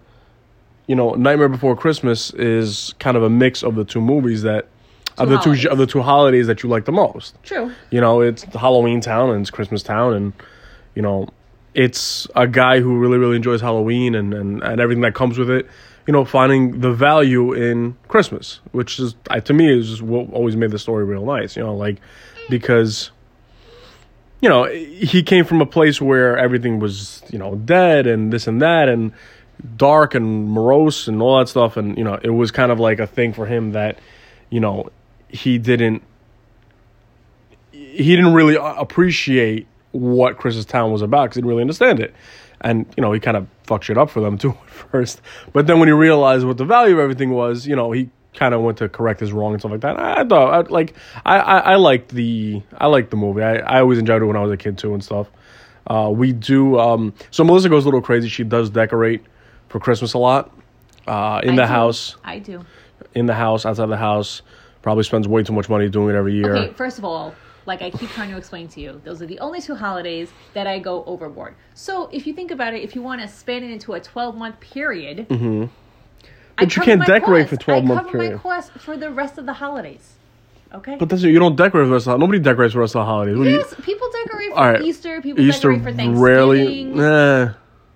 you 0.87 0.95
know, 0.95 1.11
Nightmare 1.13 1.49
Before 1.49 1.75
Christmas 1.75 2.33
is 2.33 2.95
kind 2.99 3.15
of 3.15 3.21
a 3.23 3.29
mix 3.29 3.63
of 3.63 3.75
the 3.75 3.85
two 3.85 4.01
movies 4.01 4.41
that 4.41 4.67
of 5.19 5.29
the 5.29 5.37
two 5.37 5.69
of 5.69 5.77
the 5.77 5.85
two 5.85 6.01
holidays 6.01 6.47
that 6.47 6.63
you 6.63 6.69
like 6.69 6.85
the 6.85 6.91
most. 6.91 7.35
True. 7.43 7.71
You 7.91 8.01
know, 8.01 8.21
it's 8.21 8.43
Halloween 8.43 9.01
Town 9.01 9.29
and 9.29 9.41
it's 9.41 9.51
Christmas 9.51 9.83
Town, 9.83 10.13
and 10.13 10.33
you 10.95 11.01
know, 11.01 11.27
it's 11.73 12.27
a 12.35 12.47
guy 12.47 12.79
who 12.79 12.97
really 12.97 13.17
really 13.17 13.35
enjoys 13.35 13.61
Halloween 13.61 14.15
and 14.15 14.33
and, 14.33 14.63
and 14.63 14.81
everything 14.81 15.01
that 15.01 15.15
comes 15.15 15.37
with 15.37 15.49
it. 15.49 15.67
You 16.07 16.13
know, 16.13 16.25
finding 16.25 16.79
the 16.79 16.91
value 16.91 17.53
in 17.53 17.95
Christmas, 18.07 18.61
which 18.71 18.99
is 18.99 19.15
I, 19.29 19.41
to 19.41 19.53
me 19.53 19.71
is 19.71 20.01
what 20.01 20.31
always 20.31 20.55
made 20.55 20.71
the 20.71 20.79
story 20.79 21.05
real 21.05 21.25
nice. 21.25 21.55
You 21.55 21.63
know, 21.63 21.75
like 21.75 21.99
because 22.49 23.11
you 24.41 24.49
know 24.49 24.65
he 24.65 25.23
came 25.23 25.45
from 25.45 25.61
a 25.61 25.65
place 25.65 26.01
where 26.01 26.37
everything 26.37 26.79
was 26.79 27.21
you 27.29 27.37
know 27.37 27.55
dead 27.55 28.07
and 28.07 28.33
this 28.33 28.47
and 28.47 28.61
that 28.61 28.89
and 28.89 29.11
dark 29.75 30.15
and 30.15 30.49
morose 30.49 31.07
and 31.07 31.21
all 31.21 31.39
that 31.39 31.49
stuff 31.49 31.75
and 31.75 31.97
you 31.97 32.03
know 32.03 32.17
it 32.23 32.29
was 32.29 32.49
kind 32.49 32.71
of 32.71 32.79
like 32.79 32.99
a 32.99 33.07
thing 33.07 33.33
for 33.33 33.45
him 33.45 33.73
that 33.73 33.99
you 34.49 34.59
know 34.59 34.89
he 35.27 35.57
didn't 35.57 36.01
he 37.71 38.15
didn't 38.15 38.33
really 38.33 38.55
appreciate 38.59 39.67
what 39.91 40.37
Christmas 40.37 40.65
town 40.65 40.91
was 40.91 41.01
about 41.01 41.23
because 41.25 41.35
he 41.35 41.41
didn't 41.41 41.49
really 41.49 41.61
understand 41.61 41.99
it. 41.99 42.13
And 42.61 42.85
you 42.97 43.01
know 43.01 43.11
he 43.13 43.19
kind 43.19 43.37
of 43.37 43.47
fucked 43.63 43.85
shit 43.85 43.97
up 43.97 44.09
for 44.09 44.19
them 44.19 44.37
too 44.43 44.49
at 44.51 44.69
first. 44.69 45.21
But 45.53 45.67
then 45.67 45.79
when 45.79 45.87
he 45.87 45.93
realized 45.93 46.45
what 46.45 46.57
the 46.57 46.65
value 46.65 46.93
of 46.95 46.99
everything 46.99 47.31
was 47.31 47.65
you 47.67 47.75
know 47.75 47.91
he 47.91 48.09
kind 48.35 48.53
of 48.53 48.61
went 48.61 48.77
to 48.77 48.87
correct 48.87 49.19
his 49.19 49.31
wrong 49.33 49.53
and 49.53 49.61
stuff 49.61 49.71
like 49.71 49.81
that. 49.81 49.99
I, 49.99 50.21
I 50.21 50.23
thought 50.23 50.53
I, 50.53 50.69
like 50.69 50.93
I, 51.25 51.39
I 51.39 51.57
i 51.59 51.75
liked 51.75 52.09
the 52.09 52.61
i 52.77 52.85
liked 52.87 53.09
the 53.09 53.17
movie. 53.17 53.41
I 53.41 53.55
i 53.57 53.79
always 53.79 53.97
enjoyed 53.97 54.21
it 54.21 54.25
when 54.25 54.35
i 54.35 54.41
was 54.41 54.51
a 54.51 54.57
kid 54.57 54.77
too 54.77 54.93
and 54.93 55.03
stuff. 55.03 55.27
Uh 55.87 56.11
we 56.13 56.31
do 56.33 56.77
um 56.79 57.13
so 57.31 57.43
melissa 57.43 57.69
goes 57.69 57.85
a 57.85 57.87
little 57.87 58.01
crazy. 58.01 58.29
She 58.29 58.43
does 58.43 58.69
decorate 58.69 59.23
for 59.69 59.79
christmas 59.79 60.13
a 60.13 60.17
lot 60.19 60.51
uh 61.07 61.39
in 61.43 61.51
I 61.51 61.55
the 61.55 61.61
do. 61.63 61.67
house. 61.67 62.15
I 62.23 62.39
do. 62.39 62.63
in 63.15 63.25
the 63.25 63.33
house 63.33 63.65
outside 63.65 63.87
the 63.87 63.97
house. 63.97 64.41
Probably 64.81 65.03
spends 65.03 65.27
way 65.27 65.43
too 65.43 65.53
much 65.53 65.67
money 65.69 65.89
doing 65.89 66.13
it 66.15 66.17
every 66.17 66.35
year. 66.35 66.55
Okay, 66.55 66.73
first 66.73 66.99
of 66.99 67.03
all, 67.05 67.33
like 67.69 67.81
I 67.81 67.89
keep 67.91 68.09
trying 68.09 68.31
to 68.31 68.37
explain 68.37 68.67
to 68.69 68.81
you, 68.81 68.99
those 69.05 69.21
are 69.21 69.25
the 69.27 69.39
only 69.39 69.61
two 69.61 69.75
holidays 69.75 70.29
that 70.55 70.67
I 70.67 70.79
go 70.79 71.03
overboard. 71.05 71.55
So 71.75 72.09
if 72.11 72.25
you 72.27 72.33
think 72.33 72.51
about 72.51 72.73
it, 72.73 72.81
if 72.83 72.95
you 72.95 73.01
want 73.01 73.21
to 73.21 73.27
span 73.27 73.63
it 73.63 73.71
into 73.71 73.93
a 73.93 73.99
12 74.01 74.35
month 74.35 74.59
period, 74.59 75.29
mm-hmm. 75.29 75.65
But 76.57 76.75
you 76.75 76.81
can't 76.81 77.05
decorate 77.05 77.47
for 77.47 77.55
12 77.55 77.85
month 77.85 77.99
I 77.99 78.03
cover 78.03 78.17
period. 78.17 78.35
my 78.35 78.41
cost 78.41 78.71
for 78.73 78.97
the 78.97 79.09
rest 79.11 79.37
of 79.37 79.45
the 79.45 79.53
holidays. 79.53 80.15
Okay. 80.71 80.97
but 80.99 81.09
that's 81.09 81.23
it. 81.23 81.29
You 81.29 81.39
don't 81.39 81.55
decorate 81.55 81.83
for 81.83 81.87
the 81.87 81.93
rest 81.93 82.07
of 82.07 82.13
the 82.13 82.17
Nobody 82.17 82.37
decorates 82.39 82.73
for 82.73 82.77
the 82.79 82.81
rest 82.81 82.95
of 82.95 83.01
the 83.01 83.05
holidays. 83.05 83.37
What 83.37 83.45
do 83.45 83.49
you- 83.51 83.57
yes, 83.57 83.73
people 83.81 84.09
decorate 84.11 84.49
for 84.49 84.55
right. 84.59 84.81
Easter. 84.81 85.21
People 85.21 85.43
Easter 85.43 85.69
decorate 85.71 85.83
for 85.83 85.97
Thanksgiving. 85.97 86.21
rarely. 86.21 86.83
Nah. 86.83 87.53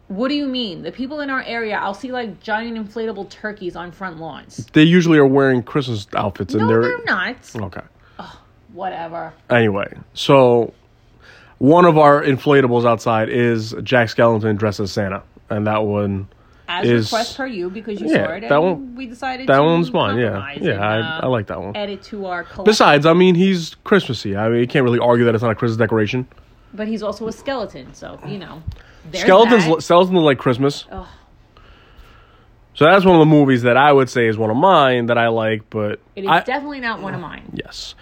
What 0.08 0.30
do 0.30 0.36
you 0.36 0.48
mean? 0.48 0.82
The 0.84 0.92
people 0.92 1.20
in 1.22 1.30
our 1.30 1.42
area, 1.44 1.76
I'll 1.78 1.94
see 1.94 2.12
like 2.12 2.40
giant 2.42 2.78
inflatable 2.78 3.30
turkeys 3.30 3.76
on 3.76 3.92
front 3.92 4.20
lawns. 4.20 4.68
They 4.74 4.84
usually 4.84 5.18
are 5.18 5.26
wearing 5.26 5.64
Christmas 5.64 6.08
outfits, 6.16 6.54
and 6.54 6.62
No, 6.64 6.68
they're 6.70 6.82
they're 6.82 7.06
not. 7.06 7.38
okay. 7.56 7.82
Whatever. 8.74 9.34
Anyway, 9.50 9.94
so 10.14 10.74
one 11.60 11.86
of 11.86 11.98
our 11.98 12.22
inflatables 12.24 12.86
outside 12.86 13.30
is 13.30 13.74
Jack 13.84 14.10
Skellington 14.10 14.58
dressed 14.58 14.80
as 14.80 14.92
Santa, 14.92 15.24
and 15.50 15.66
that 15.68 15.84
one, 15.86 16.28
As 16.68 16.88
Is- 16.88 17.12
request 17.12 17.38
per 17.38 17.46
you 17.46 17.70
because 17.70 18.00
you 18.02 18.08
Yeah, 18.08 18.26
saw 18.26 18.32
it, 18.34 18.44
and 18.44 18.52
that 18.52 18.64
one- 18.64 18.96
we 18.96 19.06
decided 19.06 19.48
that 19.48 19.58
to 19.58 19.64
one's 19.64 19.90
fun. 19.90 20.18
Yeah, 20.18 20.48
yeah, 20.60 20.72
and, 20.72 20.84
I, 20.84 21.00
uh, 21.00 21.20
I 21.24 21.28
like 21.28 21.48
that 21.48 21.62
one. 21.62 21.76
add 21.76 21.90
it 21.90 22.02
to 22.04 22.26
our 22.26 22.44
collection. 22.44 22.64
Besides, 22.64 23.06
I 23.06 23.14
mean, 23.14 23.36
he's 23.36 23.76
Christmassy. 23.84 24.36
I 24.38 24.48
mean, 24.50 24.60
you 24.62 24.68
can't 24.68 24.84
really 24.86 24.98
argue 25.00 25.26
that 25.26 25.36
it's 25.36 25.44
not 25.44 25.52
a 25.52 25.56
Christmas 25.56 25.78
decoration. 25.78 26.26
but 26.74 26.88
he's 26.88 27.04
also 27.04 27.28
a 27.28 27.32
skeleton, 27.32 27.94
so 27.94 28.18
you 28.26 28.40
know. 28.40 28.64
Skeletons, 29.14 29.66
that. 29.68 29.82
skeletons 29.84 30.16
look 30.16 30.24
like 30.24 30.38
Christmas. 30.40 30.86
Ugh. 30.92 31.06
So 32.76 32.86
that's 32.86 33.06
one 33.06 33.14
of 33.16 33.20
the 33.20 33.26
movies 33.28 33.62
that 33.64 33.78
I 33.78 33.92
would 33.94 34.10
say 34.10 34.28
is 34.28 34.38
one 34.38 34.50
of 34.50 34.58
mine 34.58 35.06
that 35.08 35.18
I 35.18 35.28
like. 35.28 35.70
But 35.70 36.00
It 36.16 36.24
is 36.24 36.30
I, 36.30 36.40
definitely 36.40 36.80
not 36.80 37.02
one 37.02 37.14
of 37.14 37.22
mine. 37.22 37.44
yes, 37.54 37.94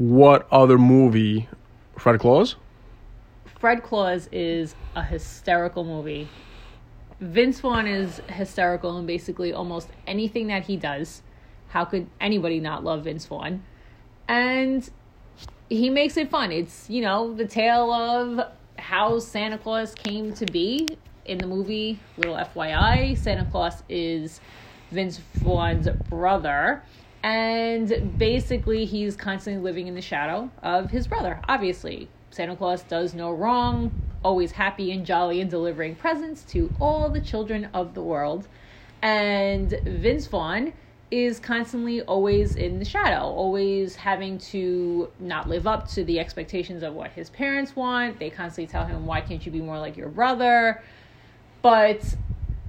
what 0.00 0.48
other 0.50 0.78
movie? 0.78 1.46
Fred 1.98 2.18
Claus. 2.18 2.56
Fred 3.58 3.82
Claus 3.82 4.30
is 4.32 4.74
a 4.96 5.02
hysterical 5.02 5.84
movie. 5.84 6.26
Vince 7.20 7.60
Vaughn 7.60 7.86
is 7.86 8.22
hysterical 8.30 8.96
in 8.96 9.04
basically 9.04 9.52
almost 9.52 9.90
anything 10.06 10.46
that 10.46 10.64
he 10.64 10.78
does. 10.78 11.20
How 11.68 11.84
could 11.84 12.08
anybody 12.18 12.60
not 12.60 12.82
love 12.82 13.04
Vince 13.04 13.26
Vaughn? 13.26 13.62
And 14.26 14.88
he 15.68 15.90
makes 15.90 16.16
it 16.16 16.30
fun. 16.30 16.50
It's, 16.50 16.88
you 16.88 17.02
know, 17.02 17.34
the 17.34 17.46
tale 17.46 17.92
of 17.92 18.40
how 18.78 19.18
Santa 19.18 19.58
Claus 19.58 19.94
came 19.94 20.32
to 20.32 20.46
be 20.46 20.88
in 21.26 21.36
the 21.36 21.46
movie. 21.46 22.00
Little 22.16 22.36
FYI, 22.36 23.18
Santa 23.18 23.46
Claus 23.50 23.82
is 23.90 24.40
Vince 24.90 25.20
Vaughn's 25.34 25.88
brother. 26.08 26.82
And 27.22 28.16
basically, 28.18 28.84
he's 28.86 29.16
constantly 29.16 29.62
living 29.62 29.86
in 29.86 29.94
the 29.94 30.00
shadow 30.00 30.50
of 30.62 30.90
his 30.90 31.06
brother, 31.06 31.40
obviously. 31.48 32.08
Santa 32.30 32.56
Claus 32.56 32.82
does 32.84 33.12
no 33.14 33.30
wrong, 33.30 33.92
always 34.22 34.52
happy 34.52 34.92
and 34.92 35.04
jolly 35.04 35.40
and 35.40 35.50
delivering 35.50 35.96
presents 35.96 36.42
to 36.44 36.72
all 36.80 37.10
the 37.10 37.20
children 37.20 37.68
of 37.74 37.94
the 37.94 38.02
world. 38.02 38.48
And 39.02 39.78
Vince 39.84 40.26
Vaughn 40.26 40.72
is 41.10 41.40
constantly 41.40 42.02
always 42.02 42.54
in 42.54 42.78
the 42.78 42.84
shadow, 42.84 43.22
always 43.22 43.96
having 43.96 44.38
to 44.38 45.10
not 45.18 45.48
live 45.48 45.66
up 45.66 45.88
to 45.88 46.04
the 46.04 46.20
expectations 46.20 46.82
of 46.82 46.94
what 46.94 47.10
his 47.10 47.28
parents 47.30 47.74
want. 47.74 48.18
They 48.18 48.30
constantly 48.30 48.70
tell 48.70 48.86
him, 48.86 49.06
Why 49.06 49.20
can't 49.20 49.44
you 49.44 49.50
be 49.50 49.60
more 49.60 49.78
like 49.78 49.96
your 49.96 50.08
brother? 50.08 50.82
But 51.62 52.14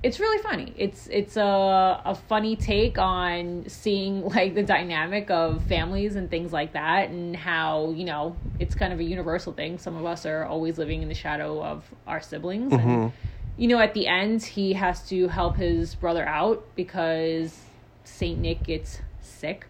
it's 0.03 0.19
really 0.19 0.41
funny. 0.41 0.73
It's 0.77 1.07
it's 1.07 1.37
a 1.37 2.01
a 2.05 2.15
funny 2.27 2.55
take 2.55 2.97
on 2.97 3.65
seeing 3.67 4.25
like 4.35 4.55
the 4.55 4.63
dynamic 4.63 5.29
of 5.29 5.63
families 5.63 6.15
and 6.15 6.29
things 6.29 6.51
like 6.51 6.73
that, 6.73 7.09
and 7.09 7.35
how 7.35 7.91
you 7.91 8.05
know 8.05 8.35
it's 8.59 8.75
kind 8.75 8.93
of 8.93 8.99
a 8.99 9.03
universal 9.03 9.53
thing. 9.53 9.77
Some 9.77 9.95
of 9.95 10.05
us 10.05 10.25
are 10.25 10.45
always 10.45 10.77
living 10.77 11.01
in 11.01 11.07
the 11.07 11.15
shadow 11.15 11.63
of 11.63 11.85
our 12.07 12.21
siblings, 12.21 12.71
and 12.73 12.81
mm-hmm. 12.81 13.15
you 13.57 13.67
know 13.67 13.79
at 13.79 13.93
the 13.93 14.07
end 14.07 14.43
he 14.43 14.73
has 14.73 15.07
to 15.09 15.27
help 15.27 15.57
his 15.57 15.95
brother 15.95 16.27
out 16.27 16.65
because 16.75 17.59
Saint 18.03 18.39
Nick 18.39 18.63
gets 18.63 19.01
sick 19.21 19.67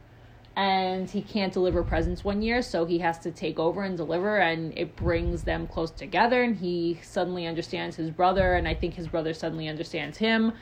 and 0.55 1.09
he 1.09 1.21
can't 1.21 1.53
deliver 1.53 1.81
presents 1.81 2.25
one 2.25 2.41
year 2.41 2.61
so 2.61 2.85
he 2.85 2.99
has 2.99 3.17
to 3.17 3.31
take 3.31 3.57
over 3.57 3.83
and 3.83 3.95
deliver 3.95 4.37
and 4.37 4.77
it 4.77 4.95
brings 4.97 5.43
them 5.43 5.65
close 5.65 5.91
together 5.91 6.43
and 6.43 6.57
he 6.57 6.99
suddenly 7.01 7.47
understands 7.47 7.95
his 7.95 8.09
brother 8.09 8.55
and 8.55 8.67
i 8.67 8.73
think 8.73 8.93
his 8.93 9.07
brother 9.07 9.33
suddenly 9.33 9.67
understands 9.67 10.17
him. 10.17 10.53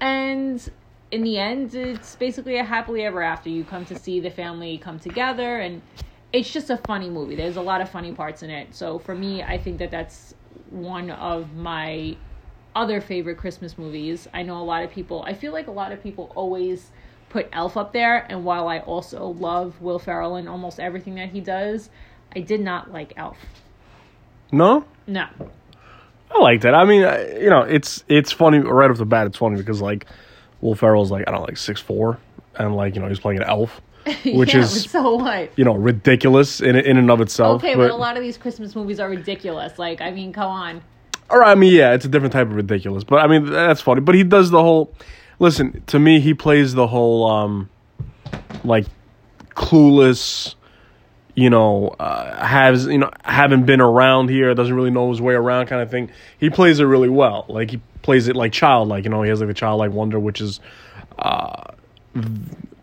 And 0.00 0.70
in 1.10 1.22
the 1.22 1.38
end 1.38 1.74
it's 1.74 2.16
basically 2.16 2.56
a 2.56 2.64
happily 2.64 3.04
ever 3.04 3.22
after. 3.22 3.48
You 3.48 3.64
come 3.64 3.84
to 3.86 3.96
see 3.96 4.20
the 4.20 4.30
family 4.30 4.76
come 4.78 4.98
together 4.98 5.58
and 5.58 5.82
it's 6.32 6.52
just 6.52 6.68
a 6.68 6.76
funny 6.76 7.08
movie. 7.08 7.36
There's 7.36 7.56
a 7.56 7.62
lot 7.62 7.80
of 7.80 7.88
funny 7.88 8.12
parts 8.12 8.42
in 8.42 8.50
it. 8.50 8.74
So 8.74 8.98
for 8.98 9.14
me 9.14 9.42
i 9.42 9.56
think 9.56 9.78
that 9.78 9.90
that's 9.90 10.34
one 10.70 11.10
of 11.10 11.54
my 11.54 12.16
other 12.74 13.00
favorite 13.00 13.38
christmas 13.38 13.78
movies. 13.78 14.26
I 14.34 14.42
know 14.42 14.60
a 14.60 14.64
lot 14.64 14.82
of 14.82 14.90
people 14.90 15.22
i 15.26 15.32
feel 15.32 15.52
like 15.52 15.68
a 15.68 15.72
lot 15.72 15.92
of 15.92 16.02
people 16.02 16.32
always 16.34 16.90
put 17.28 17.48
Elf 17.52 17.76
up 17.76 17.92
there, 17.92 18.26
and 18.28 18.44
while 18.44 18.68
I 18.68 18.78
also 18.80 19.26
love 19.26 19.80
Will 19.80 19.98
Ferrell 19.98 20.36
and 20.36 20.48
almost 20.48 20.80
everything 20.80 21.14
that 21.16 21.30
he 21.30 21.40
does, 21.40 21.90
I 22.34 22.40
did 22.40 22.60
not 22.60 22.92
like 22.92 23.12
Elf. 23.16 23.38
No, 24.52 24.84
No. 25.06 25.26
I 26.30 26.38
liked 26.40 26.64
it. 26.64 26.74
I 26.74 26.84
mean, 26.84 27.00
you 27.42 27.48
know, 27.50 27.62
it's 27.62 28.04
it's 28.08 28.32
funny 28.32 28.58
right 28.58 28.90
off 28.90 28.98
the 28.98 29.06
bat. 29.06 29.26
It's 29.26 29.38
funny 29.38 29.56
because 29.56 29.80
like 29.80 30.06
Will 30.60 30.74
Ferrell's 30.74 31.10
like 31.10 31.24
I 31.26 31.30
don't 31.30 31.40
know, 31.40 31.46
like 31.46 31.56
six 31.56 31.80
four, 31.80 32.18
and 32.56 32.76
like 32.76 32.94
you 32.94 33.00
know 33.00 33.08
he's 33.08 33.20
playing 33.20 33.40
an 33.40 33.46
elf, 33.48 33.80
which 34.24 34.54
yeah, 34.54 34.60
is 34.60 34.90
so 34.90 35.16
what? 35.16 35.50
you 35.56 35.64
know 35.64 35.74
ridiculous 35.74 36.60
in 36.60 36.76
in 36.76 36.98
and 36.98 37.10
of 37.10 37.20
itself. 37.20 37.62
Okay, 37.62 37.74
but, 37.74 37.90
a 37.90 37.96
lot 37.96 38.16
of 38.16 38.22
these 38.22 38.36
Christmas 38.36 38.76
movies 38.76 39.00
are 39.00 39.08
ridiculous. 39.08 39.78
Like, 39.78 40.00
I 40.00 40.10
mean, 40.10 40.32
come 40.32 40.50
on. 40.50 40.82
Or 41.30 41.44
I 41.44 41.54
mean, 41.54 41.72
yeah, 41.72 41.94
it's 41.94 42.04
a 42.04 42.08
different 42.08 42.32
type 42.32 42.46
of 42.46 42.54
ridiculous. 42.54 43.04
But 43.04 43.20
I 43.20 43.26
mean, 43.26 43.46
that's 43.46 43.80
funny. 43.80 44.00
But 44.00 44.14
he 44.14 44.24
does 44.24 44.50
the 44.50 44.62
whole. 44.62 44.92
Listen 45.38 45.82
to 45.86 45.98
me. 45.98 46.20
He 46.20 46.34
plays 46.34 46.74
the 46.74 46.86
whole 46.86 47.26
um, 47.28 47.70
like 48.64 48.86
clueless. 49.50 50.54
You 51.34 51.50
know, 51.50 51.94
uh, 52.00 52.44
has 52.44 52.86
you 52.86 52.98
know 52.98 53.10
haven't 53.24 53.64
been 53.64 53.80
around 53.80 54.28
here, 54.28 54.52
doesn't 54.54 54.74
really 54.74 54.90
know 54.90 55.10
his 55.10 55.20
way 55.20 55.34
around, 55.34 55.66
kind 55.66 55.80
of 55.80 55.88
thing. 55.88 56.10
He 56.38 56.50
plays 56.50 56.80
it 56.80 56.84
really 56.84 57.08
well. 57.08 57.46
Like 57.48 57.70
he 57.70 57.80
plays 58.02 58.26
it 58.26 58.34
like 58.34 58.52
childlike. 58.52 59.04
You 59.04 59.10
know, 59.10 59.22
he 59.22 59.28
has 59.28 59.38
like 59.38 59.46
the 59.46 59.54
childlike 59.54 59.92
wonder, 59.92 60.18
which 60.18 60.40
is 60.40 60.58
uh, 61.16 61.62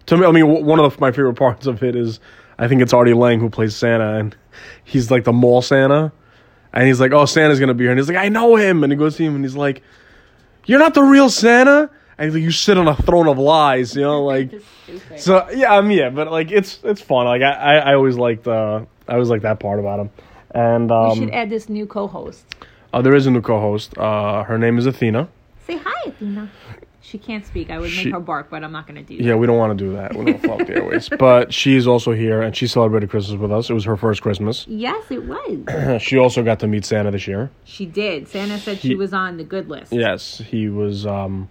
to 0.06 0.18
me. 0.18 0.26
I 0.26 0.32
mean, 0.32 0.48
one 0.66 0.80
of 0.80 0.94
the, 0.94 1.02
my 1.02 1.12
favorite 1.12 1.34
parts 1.34 1.68
of 1.68 1.84
it 1.84 1.98
is 1.98 2.22
I 2.58 2.70
think 2.70 2.82
it's 2.82 2.94
Artie 2.94 3.14
Lange 3.14 3.40
who 3.40 3.50
plays 3.50 3.76
Santa, 3.76 4.20
and 4.20 4.36
he's 4.86 5.12
like 5.12 5.26
the 5.26 5.34
mall 5.34 5.62
Santa. 5.62 6.14
And 6.74 6.88
he's 6.88 7.00
like, 7.00 7.12
"Oh, 7.12 7.26
Santa's 7.26 7.60
gonna 7.60 7.74
be 7.74 7.86
here," 7.86 7.92
and 7.92 8.00
he's 8.00 8.08
like, 8.08 8.18
"I 8.18 8.30
know 8.30 8.56
him." 8.56 8.84
And 8.84 8.92
he 8.92 8.98
goes 8.98 9.16
to 9.18 9.24
him, 9.24 9.36
and 9.36 9.44
he's 9.44 9.56
like, 9.56 9.82
"You're 10.66 10.80
not 10.80 10.94
the 10.94 11.04
real 11.04 11.30
Santa." 11.30 11.90
And 12.18 12.34
like, 12.34 12.42
"You 12.44 12.52
sit 12.52 12.78
on 12.78 12.88
a 12.88 12.96
throne 12.96 13.28
of 13.28 13.38
lies," 13.38 13.96
you 13.96 14.02
know, 14.02 14.24
like. 14.24 14.52
So 15.18 15.50
yeah, 15.50 15.74
I 15.74 15.82
mean, 15.82 15.98
yeah, 15.98 16.10
but 16.12 16.32
like 16.32 16.52
it's 16.52 16.80
it's 16.84 17.02
fun. 17.02 17.26
Like 17.26 17.42
I 17.42 17.52
I, 17.52 17.76
I 17.92 17.96
always 17.96 18.18
liked 18.18 18.48
uh 18.48 18.86
I 19.08 19.14
always 19.14 19.30
like 19.30 19.42
that 19.42 19.60
part 19.60 19.80
about 19.80 20.00
him. 20.00 20.10
And 20.52 20.90
we 20.90 20.96
um, 20.96 21.18
should 21.18 21.32
add 21.32 21.50
this 21.50 21.68
new 21.70 21.86
co-host. 21.88 22.46
uh, 22.94 23.02
there 23.02 23.16
is 23.16 23.26
a 23.26 23.32
new 23.32 23.42
co-host. 23.42 23.98
Uh, 23.98 24.44
her 24.44 24.58
name 24.60 24.78
is 24.78 24.86
Athena. 24.86 25.28
Say 25.68 25.78
hi, 25.78 26.10
Athena. 26.10 26.50
She 27.02 27.18
can't 27.18 27.46
speak. 27.46 27.70
I 27.72 27.78
would 27.80 27.90
She- 27.90 28.06
make 28.06 28.14
her 28.14 28.20
bark, 28.20 28.50
but 28.50 28.64
I'm 28.64 28.72
not 28.72 28.88
going 28.88 28.96
to 28.96 29.04
do 29.04 29.18
that. 29.18 29.24
Yeah, 29.24 29.36
we 29.36 29.48
don't 29.48 29.58
want 29.58 29.78
to 29.78 29.84
do 29.86 29.94
that. 29.94 30.16
We 30.16 30.26
don't 30.26 30.42
fuck 30.42 30.66
the 30.68 30.76
airways. 30.76 31.10
But 31.20 31.54
she's 31.54 31.86
also 31.88 32.14
here, 32.14 32.42
and 32.42 32.56
she 32.56 32.68
celebrated 32.68 33.10
Christmas 33.10 33.40
with 33.40 33.52
us. 33.52 33.70
It 33.70 33.74
was 33.74 33.84
her 33.86 33.98
first 33.98 34.22
Christmas. 34.22 34.66
Yes, 34.68 35.04
it 35.12 35.24
was. 35.26 36.02
She 36.08 36.18
also 36.18 36.42
got 36.44 36.60
to 36.60 36.68
meet 36.68 36.86
Santa 36.86 37.12
this 37.12 37.28
year. 37.28 37.50
she 37.64 37.86
did. 37.86 38.28
Santa 38.28 38.58
said 38.60 38.80
she 38.80 38.96
was 38.96 39.14
on 39.14 39.38
the 39.38 39.44
good 39.44 39.68
list. 39.70 39.92
Yes, 39.92 40.38
he 40.52 40.70
was. 40.70 41.06
um 41.06 41.50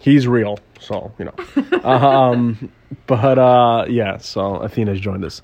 He's 0.00 0.26
real, 0.26 0.58
so 0.80 1.12
you 1.18 1.26
know. 1.26 1.80
um, 1.88 2.72
but 3.06 3.38
uh 3.38 3.86
yeah, 3.88 4.18
so 4.18 4.56
Athena's 4.62 5.00
joined 5.00 5.24
us. 5.24 5.40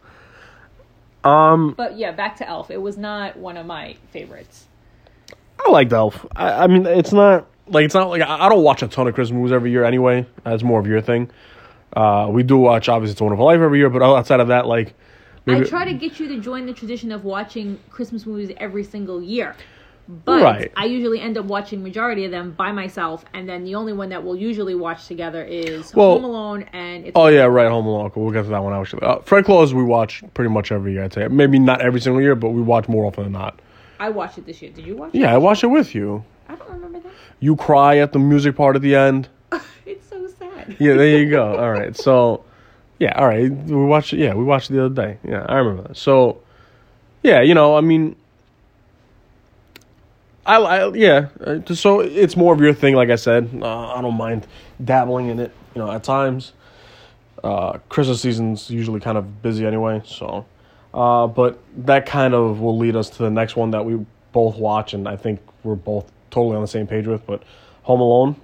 Um, 1.25 1.73
But 1.77 1.97
yeah, 1.97 2.13
back 2.13 2.37
to 2.37 2.49
Elf. 2.49 2.71
It 2.71 2.81
was 2.81 2.99
not 2.99 3.37
one 3.37 3.57
of 3.57 3.67
my 3.67 3.97
favorites. 4.11 4.67
I 5.65 5.71
liked 5.71 5.93
Elf. 5.93 6.27
I, 6.37 6.65
I 6.65 6.67
mean, 6.67 6.87
it's 6.87 7.13
not 7.13 7.47
like 7.67 7.85
it's 7.87 7.95
not 7.95 8.09
like 8.11 8.23
I, 8.23 8.47
I 8.47 8.49
don't 8.49 8.63
watch 8.63 8.83
a 8.83 8.89
ton 8.89 9.09
of 9.09 9.15
Christmas 9.15 9.37
movies 9.37 9.53
every 9.53 9.71
year 9.71 9.85
anyway. 9.85 10.27
That's 10.45 10.63
more 10.63 10.81
of 10.81 10.87
your 10.87 11.01
thing. 11.01 11.31
Uh, 11.97 12.29
we 12.31 12.43
do 12.43 12.59
watch 12.59 12.89
obviously 12.89 13.13
It's 13.13 13.21
a 13.21 13.25
Wonderful 13.25 13.47
Life 13.47 13.61
every 13.61 13.79
year, 13.79 13.89
but 13.89 14.03
outside 14.03 14.41
of 14.41 14.49
that, 14.49 14.67
like 14.67 14.95
I 15.47 15.61
try 15.63 15.85
to 15.85 15.95
get 15.95 16.19
you 16.19 16.29
to 16.29 16.41
join 16.41 16.67
the 16.67 16.73
tradition 16.73 17.13
of 17.13 17.25
watching 17.25 17.79
Christmas 17.91 18.27
movies 18.27 18.51
every 18.57 18.85
single 18.85 19.23
year. 19.23 19.55
But 20.07 20.43
Right. 20.43 20.73
I 20.77 20.85
usually 20.85 21.19
end 21.21 21.39
up 21.39 21.47
watching 21.47 21.83
majority 21.83 22.27
of 22.27 22.31
them 22.31 22.51
by 22.53 22.73
myself, 22.73 23.25
and 23.33 23.49
then 23.49 23.65
the 23.65 23.75
only 23.75 23.93
one 23.95 24.11
that 24.11 24.23
we'll 24.23 24.37
usually 24.37 24.75
watch 24.75 25.07
together 25.09 25.43
is 25.43 25.95
Well- 25.95 26.15
Home 26.17 26.25
Alone 26.25 26.65
and 26.75 27.07
it's 27.07 27.13
Oh 27.15 27.29
yeah, 27.29 27.45
right. 27.45 27.69
Home 27.71 27.87
Alone. 27.87 28.11
We'll 28.15 28.31
get 28.31 28.43
to 28.43 28.51
that 28.51 28.63
one 28.63 28.75
actually. 28.79 29.03
Uh, 29.03 29.21
Fred 29.21 29.45
Claus 29.47 29.73
we 29.73 29.83
watch 29.83 30.23
pretty 30.35 30.51
much 30.51 30.71
every 30.73 30.93
year. 30.93 31.05
I'd 31.05 31.13
say 31.15 31.27
maybe 31.29 31.59
not 31.59 31.81
every 31.81 32.01
single 32.01 32.21
year, 32.21 32.35
but 32.35 32.51
we 32.51 32.61
watch 32.61 32.87
more 32.89 33.07
often 33.07 33.25
than 33.25 33.33
not. 33.33 33.59
I 33.99 34.11
watched 34.11 34.37
it 34.39 34.45
this 34.45 34.61
year. 34.61 34.71
Did 34.73 34.87
you 34.87 34.97
watch 34.97 35.15
it? 35.15 35.21
Yeah, 35.21 35.33
I 35.35 35.39
watched 35.39 35.65
it 35.65 35.69
with 35.69 35.95
you. 35.95 36.23
I 36.49 36.57
don't 36.57 36.69
remember 36.71 37.01
that. 37.01 37.13
You 37.41 37.57
cry 37.57 37.97
at 37.99 38.13
the 38.13 38.19
music 38.19 38.57
part 38.57 38.77
at 38.77 38.83
the 38.83 38.95
end. 38.95 39.29
It's 39.87 40.09
so 40.09 40.27
sad. 40.27 40.77
Yeah, 40.79 40.95
there 40.95 41.19
you 41.19 41.31
go. 41.31 41.57
All 41.57 41.71
right. 41.71 41.97
So, 41.97 42.45
yeah, 42.99 43.13
all 43.19 43.27
right. 43.27 43.51
We 43.51 43.75
watched. 43.85 44.13
Yeah, 44.13 44.35
we 44.35 44.45
watched 44.45 44.71
it 44.71 44.75
the 44.75 44.85
other 44.87 44.95
day. 44.95 45.19
Yeah, 45.27 45.45
I 45.49 45.57
remember 45.59 45.89
that. 45.89 45.97
So, 45.97 46.39
yeah, 47.23 47.41
you 47.43 47.55
know, 47.55 47.77
I 47.77 47.81
mean, 47.83 48.17
I, 50.47 50.57
I 50.57 50.93
yeah. 50.95 51.29
uh, 51.41 51.75
So 51.75 52.01
it's 52.01 52.37
more 52.37 52.53
of 52.55 52.61
your 52.61 52.75
thing, 52.75 52.95
like 52.95 53.11
I 53.11 53.17
said. 53.17 53.51
Uh, 53.61 53.95
I 53.95 54.03
don't 54.03 54.17
mind 54.17 54.47
dabbling 54.83 55.29
in 55.29 55.41
it, 55.41 55.53
you 55.75 55.81
know, 55.83 55.91
at 55.91 56.05
times. 56.05 56.53
Uh, 57.43 57.79
Christmas 57.89 58.21
season's 58.21 58.71
usually 58.71 59.01
kind 59.01 59.19
of 59.19 59.43
busy 59.43 59.67
anyway, 59.67 60.03
so. 60.05 60.47
Uh, 60.93 61.27
but 61.27 61.59
that 61.77 62.07
kind 62.07 62.35
of 62.35 62.61
will 62.61 62.79
lead 62.79 62.97
us 62.97 63.11
to 63.11 63.19
the 63.19 63.31
next 63.31 63.57
one 63.57 63.71
that 63.73 63.85
we 63.85 64.05
both 64.33 64.57
watch, 64.57 64.95
and 64.95 65.09
I 65.09 65.17
think 65.17 65.41
we're 65.63 65.75
both 65.75 66.11
totally 66.31 66.57
on 66.57 66.63
the 66.63 66.69
same 66.69 66.87
page 66.87 67.07
with. 67.07 67.27
But 67.27 67.43
Home 67.83 68.01
Alone. 68.01 68.37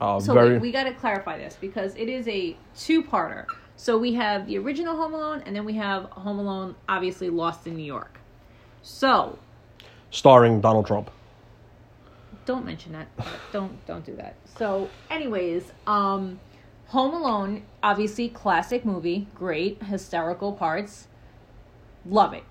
Uh, 0.00 0.18
So 0.20 0.34
very. 0.34 0.54
wait, 0.54 0.62
we 0.62 0.72
got 0.72 0.84
to 0.84 0.92
clarify 0.94 1.38
this 1.38 1.56
because 1.60 1.94
it 1.96 2.08
is 2.08 2.26
a 2.28 2.56
two-parter. 2.76 3.46
So 3.76 3.98
we 3.98 4.14
have 4.14 4.46
the 4.46 4.58
original 4.58 4.96
Home 4.96 5.14
Alone, 5.14 5.42
and 5.46 5.54
then 5.54 5.64
we 5.64 5.74
have 5.74 6.04
Home 6.04 6.38
Alone, 6.38 6.74
obviously 6.88 7.28
Lost 7.30 7.66
in 7.66 7.76
New 7.76 7.84
York. 7.84 8.18
So 8.82 9.38
starring 10.14 10.60
Donald 10.60 10.86
Trump. 10.86 11.10
don't 12.46 12.64
mention 12.64 12.92
that. 12.92 13.08
don't 13.52 13.84
don't 13.86 14.06
do 14.06 14.14
that. 14.16 14.36
So, 14.56 14.88
anyways, 15.10 15.72
um, 15.86 16.38
Home 16.88 17.14
Alone, 17.14 17.62
obviously 17.82 18.28
classic 18.28 18.84
movie, 18.84 19.26
great 19.34 19.82
hysterical 19.82 20.52
parts, 20.52 21.08
love 22.06 22.32
it. 22.32 22.44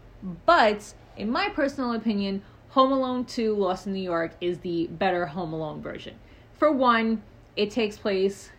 But 0.45 0.93
in 1.15 1.31
my 1.31 1.49
personal 1.49 1.93
opinion, 1.93 2.43
Home 2.71 2.91
Alone 2.91 3.23
2 3.25 3.55
Lost 3.55 3.87
in 3.87 3.93
New 3.93 4.01
York 4.01 4.33
is 4.41 4.59
the 4.59 4.87
better 4.87 5.27
Home 5.27 5.53
Alone 5.53 5.81
version. 5.81 6.15
For 6.53 6.71
one, 6.71 7.21
it 7.55 7.71
takes 7.71 7.97
place 7.97 8.49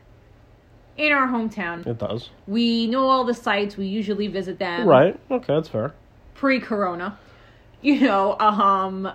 in 0.96 1.12
our 1.12 1.26
hometown. 1.26 1.86
It 1.86 1.98
does. 1.98 2.30
We 2.46 2.86
know 2.86 3.08
all 3.08 3.24
the 3.24 3.34
sites, 3.34 3.76
we 3.76 3.86
usually 3.86 4.28
visit 4.28 4.58
them 4.58 4.86
Right. 4.86 5.18
Okay, 5.30 5.54
that's 5.54 5.68
fair. 5.68 5.92
pre-corona 6.34 7.18
you 7.84 8.00
know 8.00 8.36
um 8.38 9.12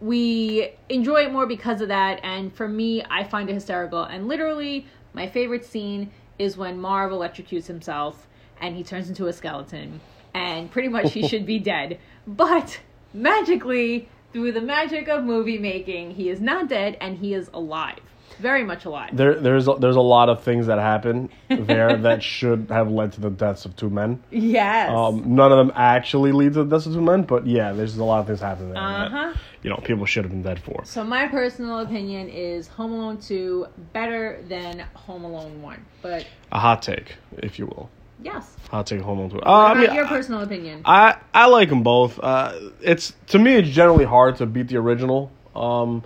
we 0.00 0.70
enjoy 0.88 1.24
it 1.24 1.32
more 1.32 1.46
because 1.46 1.80
of 1.82 1.88
that. 1.88 2.20
And 2.22 2.54
for 2.54 2.68
me 2.68 3.02
i 3.10 3.24
find 3.24 3.48
it 3.50 3.54
hysterical. 3.54 4.04
And 4.04 4.28
literally 4.28 4.86
my 5.14 5.26
favorite 5.26 5.64
scene 5.64 6.12
is 6.38 6.56
when 6.56 6.78
marv 6.78 7.10
electrocutes 7.10 7.66
himself 7.66 8.28
and 8.60 8.76
he 8.76 8.84
turns 8.84 9.08
into 9.08 9.26
a 9.26 9.32
skeleton 9.32 10.00
and 10.34 10.70
pretty 10.70 10.88
much 10.88 11.12
he 11.12 11.26
should 11.26 11.46
be 11.46 11.58
dead. 11.74 11.98
But 12.26 12.80
magically 13.14 14.08
through 14.32 14.52
the 14.52 14.60
magic 14.60 15.08
of 15.08 15.24
movie 15.24 15.58
making 15.58 16.12
he 16.12 16.28
is 16.28 16.40
not 16.40 16.68
dead 16.68 16.96
and 17.00 17.16
he 17.16 17.34
is 17.34 17.50
alive 17.54 17.98
very 18.38 18.64
much 18.64 18.84
alive 18.84 19.10
There, 19.16 19.34
there's 19.34 19.68
a, 19.68 19.74
there's 19.74 19.96
a 19.96 20.00
lot 20.00 20.28
of 20.28 20.42
things 20.42 20.66
that 20.66 20.78
happen 20.78 21.28
there 21.48 21.96
that 22.06 22.22
should 22.22 22.66
have 22.70 22.90
led 22.90 23.12
to 23.12 23.20
the 23.20 23.30
deaths 23.30 23.64
of 23.64 23.76
two 23.76 23.90
men. 23.90 24.22
yes 24.30 24.90
Um, 24.90 25.34
none 25.34 25.52
of 25.52 25.58
them 25.58 25.72
actually 25.74 26.32
lead 26.32 26.54
to 26.54 26.64
the 26.64 26.76
deaths 26.76 26.86
of 26.86 26.94
two 26.94 27.00
men, 27.02 27.22
but 27.22 27.46
yeah, 27.46 27.72
there's 27.72 27.96
a 27.96 28.04
lot 28.04 28.20
of 28.20 28.26
things 28.26 28.40
happening 28.40 28.70
there 28.74 28.82
uh-huh 28.82 29.32
that 29.32 29.36
you 29.62 29.68
know 29.70 29.76
people 29.84 30.06
should 30.06 30.24
have 30.24 30.30
been 30.32 30.42
dead 30.42 30.58
for. 30.62 30.82
So 30.84 31.04
my 31.04 31.26
personal 31.28 31.80
opinion 31.80 32.28
is 32.30 32.66
Home 32.68 32.92
Alone 32.92 33.18
2 33.20 33.66
better 33.92 34.42
than 34.48 34.80
Home 34.94 35.24
Alone 35.24 35.60
1. 35.60 35.84
But 36.00 36.26
A 36.52 36.58
hot 36.58 36.80
take, 36.82 37.16
if 37.38 37.58
you 37.58 37.66
will. 37.66 37.90
yes. 38.22 38.56
Hot 38.70 38.86
take, 38.86 39.00
Home 39.02 39.18
Alone 39.18 39.30
two. 39.30 39.40
Uh, 39.42 39.68
What 39.68 39.76
I 39.76 39.80
mean, 39.80 39.94
your 39.94 40.06
I- 40.06 40.08
personal 40.08 40.40
opinion? 40.42 40.80
I 40.86 41.16
I 41.34 41.46
like 41.46 41.68
them 41.68 41.82
both. 41.82 42.18
Uh, 42.22 42.52
it's 42.80 43.12
to 43.28 43.38
me, 43.38 43.54
it's 43.56 43.68
generally 43.68 44.06
hard 44.06 44.36
to 44.36 44.46
beat 44.46 44.68
the 44.68 44.76
original. 44.78 45.30
Um, 45.54 46.04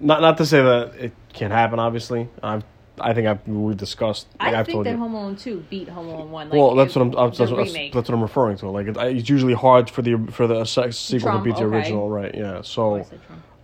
Not 0.00 0.20
not 0.20 0.36
to 0.38 0.46
say 0.46 0.60
that 0.62 0.94
it 1.00 1.12
can't 1.34 1.52
happen. 1.52 1.78
Obviously, 1.78 2.28
I've 2.42 2.64
I 3.00 3.12
think 3.12 3.26
I've 3.26 3.46
we've 3.48 3.76
discussed. 3.76 4.28
I 4.38 4.46
Like, 4.46 4.54
I've 4.54 4.66
think 4.66 4.74
told 4.74 4.86
that 4.86 4.92
you. 4.92 4.96
Home 4.98 5.14
Alone 5.14 5.36
two 5.36 5.64
beat 5.68 5.88
Home 5.88 6.06
Alone 6.08 6.30
one. 6.30 6.48
Like, 6.48 6.58
well, 6.58 6.74
that's 6.74 6.94
what 6.94 7.02
I'm. 7.02 7.10
That's, 7.10 7.38
that's, 7.38 7.50
what, 7.50 7.66
that's 7.66 8.08
what 8.08 8.10
I'm 8.10 8.22
referring 8.22 8.56
to. 8.58 8.70
Like 8.70 8.86
it, 8.86 8.96
it's 8.96 9.28
usually 9.28 9.54
hard 9.54 9.90
for 9.90 10.02
the 10.02 10.16
for 10.30 10.46
the 10.46 10.64
se- 10.64 10.92
sequel 10.92 11.30
Trump, 11.30 11.44
to 11.44 11.50
beat 11.50 11.58
the 11.58 11.64
okay. 11.66 11.76
original, 11.76 12.08
right? 12.08 12.34
Yeah. 12.34 12.58
Oh, 12.58 12.62
So, 12.62 13.06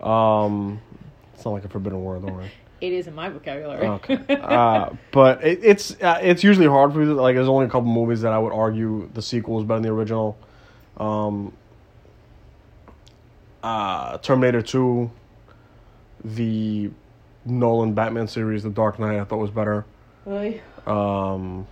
said 0.00 0.06
um, 0.06 0.80
it's 1.34 1.44
not 1.44 1.52
like 1.52 1.64
a 1.64 1.68
forbidden 1.68 2.02
word, 2.02 2.22
don't 2.22 2.34
worry. 2.34 2.50
It 2.80 2.94
is 2.94 3.06
in 3.06 3.14
my 3.14 3.28
vocabulary. 3.28 3.86
Okay. 3.86 4.18
Uh, 4.30 4.94
but 5.12 5.44
it, 5.44 5.60
it's 5.62 6.00
uh, 6.00 6.18
it's 6.22 6.42
usually 6.42 6.66
hard 6.66 6.94
for 6.94 7.00
me. 7.00 7.12
Like, 7.12 7.34
there's 7.34 7.46
only 7.46 7.66
a 7.66 7.68
couple 7.68 7.90
movies 7.90 8.22
that 8.22 8.32
I 8.32 8.38
would 8.38 8.54
argue 8.54 9.10
the 9.12 9.20
sequel 9.20 9.58
is 9.58 9.66
better 9.66 9.80
than 9.80 9.82
the 9.82 9.92
original. 9.92 10.38
Um, 10.96 11.52
uh, 13.62 14.16
Terminator 14.16 14.62
Two, 14.62 15.10
the 16.24 16.90
Nolan 17.44 17.94
Batman 17.94 18.28
series, 18.28 18.62
The 18.62 18.70
Dark 18.70 18.98
Knight, 18.98 19.18
I 19.18 19.24
thought 19.24 19.38
was 19.38 19.50
better. 19.50 19.84
Really? 20.26 20.60
Um, 20.86 21.66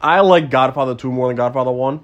I 0.00 0.20
like 0.20 0.50
Godfather 0.50 0.94
Two 0.94 1.10
more 1.10 1.28
than 1.28 1.36
Godfather 1.36 1.70
One. 1.70 2.00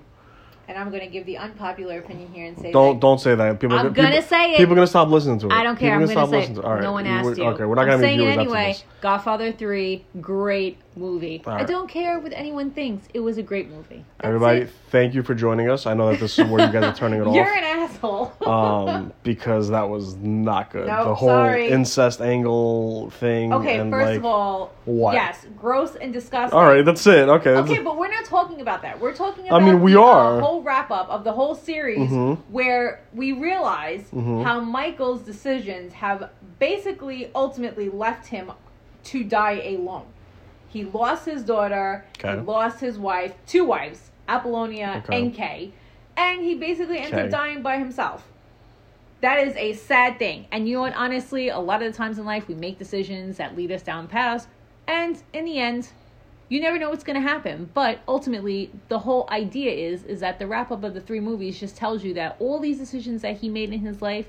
And 0.69 0.79
I'm 0.79 0.91
gonna 0.91 1.09
give 1.09 1.27
the 1.27 1.37
unpopular 1.37 1.99
opinion 1.99 2.33
here 2.33 2.47
and 2.47 2.57
say 2.57 2.71
Don't 2.71 2.95
that 2.95 3.01
don't 3.01 3.21
say 3.21 3.35
that. 3.35 3.59
People. 3.59 3.77
I'm 3.77 3.89
people, 3.93 4.05
gonna 4.05 4.23
say 4.23 4.53
it. 4.55 4.57
People 4.57 4.75
are 4.75 4.77
gonna 4.77 4.87
stop 4.87 5.09
listening 5.09 5.41
to 5.41 5.47
it. 5.47 5.53
I 5.53 5.65
don't 5.65 5.77
care. 5.77 5.99
People 5.99 6.11
I'm 6.11 6.15
gonna 6.15 6.15
gonna 6.15 6.27
stop 6.27 6.31
listening 6.31 6.55
to 6.57 6.61
it. 6.61 6.65
All 6.65 6.75
right. 6.75 6.83
no 6.83 6.93
one 6.93 7.07
asked 7.07 7.39
you. 7.39 7.45
Okay, 7.45 7.65
we're 7.65 7.75
not 7.75 7.83
I'm 7.83 7.89
gonna 7.89 8.03
saying 8.03 8.21
it 8.21 8.39
anyway. 8.39 8.77
Godfather 9.01 9.51
three, 9.53 10.05
great 10.21 10.79
movie. 10.97 11.43
All 11.47 11.53
I 11.53 11.65
don't 11.65 11.89
care 11.89 12.19
what 12.19 12.33
anyone 12.35 12.71
thinks. 12.71 13.07
It 13.15 13.21
was 13.21 13.39
a 13.39 13.43
great 13.43 13.71
movie. 13.71 14.05
That's 14.19 14.27
Everybody, 14.27 14.61
it. 14.63 14.71
thank 14.91 15.15
you 15.15 15.23
for 15.23 15.35
joining 15.35 15.71
us. 15.71 15.87
I 15.87 15.95
know 15.95 16.11
that 16.11 16.21
this 16.21 16.39
is 16.39 16.47
where 16.49 16.67
you 16.67 16.73
guys 16.73 16.85
are 16.85 16.95
turning 16.95 17.21
it 17.21 17.27
off. 17.27 17.35
You're 17.35 17.45
an 17.53 17.65
asshole. 17.65 18.33
um, 18.47 19.13
because 19.23 19.69
that 19.71 19.89
was 19.89 20.17
not 20.17 20.71
good. 20.71 20.87
Nope, 20.87 21.05
the 21.07 21.15
whole 21.15 21.29
sorry. 21.29 21.69
incest 21.69 22.21
angle 22.21 23.11
thing. 23.11 23.53
okay, 23.53 23.79
first 23.91 24.09
like, 24.11 24.19
of 24.19 24.25
all, 24.25 24.73
what? 24.85 25.15
yes, 25.15 25.47
gross 25.57 25.95
and 25.97 26.13
disgusting. 26.13 26.59
all 26.59 26.65
right, 26.67 26.85
that's 26.85 27.07
it. 27.07 27.29
Okay. 27.29 27.53
that's- 27.53 27.71
Okay, 27.71 27.83
but 27.83 27.97
we're 27.97 28.11
not 28.11 28.25
talking 28.25 28.61
about 28.61 28.83
that. 28.83 29.01
We're 29.01 29.15
talking 29.15 29.47
about 29.47 29.63
I 29.63 29.65
mean, 29.65 29.81
we 29.81 29.93
the, 29.93 30.01
uh, 30.01 30.05
are. 30.05 30.41
whole 30.41 30.63
wrap 30.63 30.91
up 30.91 31.09
of 31.09 31.25
the 31.25 31.33
whole 31.33 31.55
series 31.55 32.11
Mhm. 32.11 32.39
where 32.51 33.01
we 33.15 33.33
realize 33.33 34.05
Mhm. 34.13 34.43
how 34.45 34.61
Michael's 34.61 35.23
decisions 35.23 35.93
have 35.95 36.31
basically 36.59 37.31
ultimately 37.35 37.89
left 37.89 38.27
him 38.27 38.51
to 39.05 39.25
die 39.25 39.61
alone. 39.65 40.05
He 40.73 40.85
lost 40.85 41.27
his 41.27 41.43
daughter, 41.43 42.05
Okay. 42.19 42.37
he 42.37 42.41
lost 42.43 42.81
his 42.81 42.99
wife, 42.99 43.35
two 43.47 43.65
wives, 43.65 44.11
Apollonia 44.29 45.03
Okay. 45.05 45.21
and 45.21 45.35
Kay, 45.35 45.73
and 46.17 46.43
he 46.43 46.55
basically 46.55 46.99
ends 46.99 47.13
up 47.13 47.31
dying 47.31 47.61
by 47.63 47.79
himself. 47.79 48.27
That 49.21 49.47
is 49.47 49.55
a 49.57 49.75
sad 49.75 50.19
thing. 50.19 50.47
And 50.51 50.69
you 50.69 50.77
know 50.77 50.83
what? 50.83 50.95
Honestly, 50.95 51.49
a 51.49 51.59
lot 51.59 51.83
of 51.83 51.93
the 51.93 51.97
times 51.97 52.19
in 52.19 52.25
life, 52.25 52.49
we 52.49 52.55
make 52.55 52.79
decisions 52.79 53.37
that 53.37 53.57
lead 53.57 53.71
us 53.71 53.83
down 53.83 54.07
paths. 54.07 54.47
And 54.87 55.23
in 55.33 55.45
the 55.45 55.59
end, 55.59 55.89
you 56.49 56.61
never 56.61 56.79
know 56.79 56.89
what's 56.89 57.05
going 57.05 57.21
to 57.21 57.29
happen. 57.29 57.69
But 57.75 58.01
ultimately, 58.09 58.71
the 58.89 59.01
whole 59.01 59.29
idea 59.31 59.73
is 59.73 60.05
is 60.05 60.21
that 60.21 60.39
the 60.39 60.47
wrap 60.47 60.71
up 60.71 60.85
of 60.85 60.95
the 60.95 61.01
three 61.01 61.21
movies 61.21 61.61
just 61.61 61.77
tells 61.77 62.03
you 62.03 62.15
that 62.15 62.37
all 62.39 62.61
these 62.61 62.79
decisions 62.79 63.23
that 63.23 63.39
he 63.39 63.49
made 63.49 63.73
in 63.73 63.81
his 63.81 64.01
life 64.01 64.27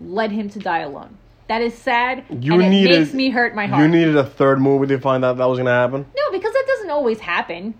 led 0.00 0.32
him 0.32 0.48
to 0.50 0.58
die 0.58 0.80
alone. 0.80 1.18
That 1.52 1.60
is 1.60 1.74
sad. 1.74 2.24
You 2.30 2.54
and 2.54 2.62
it 2.62 2.68
needed- 2.70 2.98
makes 3.00 3.12
me 3.12 3.28
hurt 3.28 3.54
my 3.54 3.66
heart. 3.66 3.82
You 3.82 3.86
needed 3.86 4.16
a 4.16 4.24
third 4.24 4.58
movie 4.58 4.86
to 4.86 4.98
find 4.98 5.22
out 5.22 5.36
that 5.36 5.44
was 5.44 5.58
gonna 5.58 5.70
happen. 5.70 6.06
no, 6.16 6.32
because 6.32 6.50
that 6.50 6.64
doesn't 6.66 6.88
always 6.88 7.20
happen. 7.20 7.74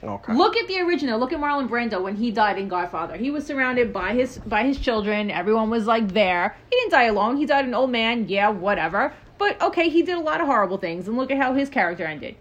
Okay. 0.00 0.32
Look 0.32 0.56
at 0.56 0.68
the 0.68 0.78
original. 0.82 1.18
Look 1.18 1.32
at 1.32 1.40
Marlon 1.40 1.68
Brando 1.68 2.00
when 2.00 2.14
he 2.14 2.30
died 2.30 2.56
in 2.56 2.68
Godfather. 2.68 3.16
He 3.16 3.32
was 3.32 3.44
surrounded 3.44 3.92
by 3.92 4.12
his 4.12 4.38
by 4.38 4.62
his 4.62 4.78
children. 4.78 5.32
Everyone 5.32 5.70
was 5.70 5.88
like 5.88 6.12
there. 6.12 6.54
He 6.70 6.76
didn't 6.76 6.92
die 6.92 7.06
alone. 7.06 7.36
He 7.36 7.46
died 7.46 7.64
an 7.64 7.74
old 7.74 7.90
man. 7.90 8.26
Yeah, 8.28 8.50
whatever. 8.50 9.12
But 9.38 9.60
okay, 9.60 9.88
he 9.88 10.04
did 10.04 10.16
a 10.16 10.20
lot 10.20 10.40
of 10.40 10.46
horrible 10.46 10.78
things, 10.78 11.08
and 11.08 11.16
look 11.16 11.32
at 11.32 11.38
how 11.38 11.52
his 11.52 11.68
character 11.68 12.04
ended. 12.04 12.36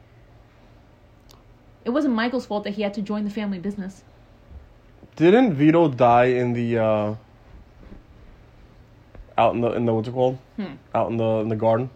It 1.83 1.89
wasn't 1.89 2.13
Michael's 2.13 2.45
fault 2.45 2.63
that 2.63 2.75
he 2.75 2.83
had 2.83 2.93
to 2.93 3.01
join 3.01 3.23
the 3.23 3.31
family 3.31 3.57
business. 3.57 4.03
Didn't 5.15 5.55
Vito 5.55 5.87
die 5.87 6.25
in 6.25 6.53
the 6.53 6.77
uh 6.77 7.15
out 9.37 9.53
in 9.55 9.61
the 9.61 9.71
in 9.71 9.85
the 9.85 9.93
what's 9.93 10.07
it 10.07 10.11
called? 10.13 10.37
Hmm. 10.55 10.73
Out 10.93 11.09
in 11.11 11.17
the 11.17 11.39
in 11.39 11.49
the 11.49 11.55
garden. 11.55 11.89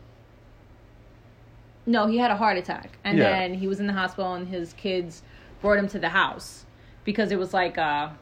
No, 1.85 2.07
he 2.07 2.17
had 2.17 2.29
a 2.31 2.35
heart 2.35 2.57
attack, 2.57 2.97
and 3.03 3.17
Yeah. 3.17 3.29
then 3.29 3.53
he 3.55 3.67
was 3.67 3.79
in 3.79 3.87
the 3.87 3.93
hospital, 3.93 4.33
and 4.33 4.47
his 4.47 4.73
kids 4.73 5.23
brought 5.61 5.77
him 5.77 5.87
to 5.89 5.99
the 5.99 6.09
house 6.09 6.65
because 7.03 7.31
it 7.31 7.39
was 7.39 7.53
like 7.53 7.77
a 7.77 8.15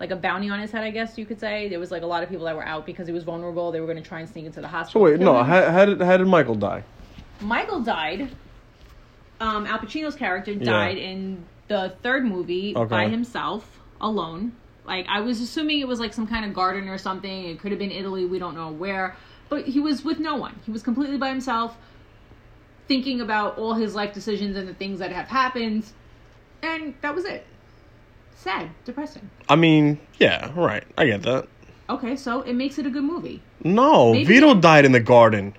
like 0.00 0.12
a 0.12 0.16
bounty 0.16 0.48
on 0.48 0.60
his 0.60 0.70
head, 0.70 0.84
I 0.84 0.90
guess 0.90 1.18
you 1.18 1.26
could 1.26 1.40
say. 1.40 1.68
There 1.68 1.80
was 1.80 1.90
like 1.90 2.02
a 2.02 2.06
lot 2.06 2.22
of 2.22 2.28
people 2.28 2.44
that 2.44 2.54
were 2.54 2.64
out 2.64 2.86
because 2.86 3.08
he 3.08 3.12
was 3.12 3.24
vulnerable. 3.24 3.72
They 3.72 3.80
were 3.80 3.86
going 3.86 4.00
to 4.00 4.08
try 4.08 4.20
and 4.20 4.28
sneak 4.28 4.44
into 4.44 4.60
the 4.60 4.68
hospital. 4.68 5.00
So 5.00 5.04
wait, 5.10 5.18
no. 5.18 5.42
How, 5.42 5.70
how 5.72 5.84
did 5.84 6.00
how 6.00 6.16
did 6.16 6.26
Michael 6.28 6.54
die? 6.54 6.84
Michael 7.40 7.80
died. 7.80 8.30
Um, 9.40 9.66
Al 9.66 9.78
Pacino's 9.78 10.14
character 10.14 10.52
Yeah. 10.52 10.64
died 10.64 10.98
in 10.98 11.44
the 11.68 11.94
third 12.02 12.24
movie 12.24 12.74
Okay. 12.76 12.88
by 12.88 13.08
himself, 13.08 13.80
alone. 14.00 14.52
Like 14.88 15.06
I 15.08 15.20
was 15.20 15.40
assuming 15.42 15.80
it 15.80 15.86
was 15.86 16.00
like 16.00 16.14
some 16.14 16.26
kind 16.26 16.46
of 16.46 16.54
garden 16.54 16.88
or 16.88 16.96
something. 16.96 17.44
It 17.44 17.60
could 17.60 17.70
have 17.72 17.78
been 17.78 17.90
Italy. 17.92 18.24
We 18.24 18.38
don't 18.38 18.54
know 18.54 18.70
where, 18.70 19.16
but 19.50 19.66
he 19.66 19.80
was 19.80 20.02
with 20.02 20.18
no 20.18 20.34
one. 20.34 20.58
He 20.64 20.72
was 20.72 20.82
completely 20.82 21.18
by 21.18 21.28
himself, 21.28 21.76
thinking 22.88 23.20
about 23.20 23.58
all 23.58 23.74
his 23.74 23.94
life 23.94 24.14
decisions 24.14 24.56
and 24.56 24.66
the 24.66 24.72
things 24.72 24.98
that 25.00 25.12
have 25.12 25.28
happened, 25.28 25.84
and 26.62 26.94
that 27.02 27.14
was 27.14 27.26
it. 27.26 27.46
Sad, 28.34 28.70
depressing. 28.86 29.28
I 29.48 29.56
mean, 29.56 29.98
yeah, 30.18 30.50
right. 30.56 30.84
I 30.96 31.04
get 31.06 31.22
that. 31.22 31.48
Okay, 31.90 32.16
so 32.16 32.40
it 32.42 32.54
makes 32.54 32.78
it 32.78 32.86
a 32.86 32.90
good 32.90 33.04
movie. 33.04 33.42
No, 33.62 34.12
Maybe- 34.12 34.24
Vito 34.24 34.54
died 34.54 34.84
in 34.86 34.92
the 34.92 35.00
garden. 35.00 35.54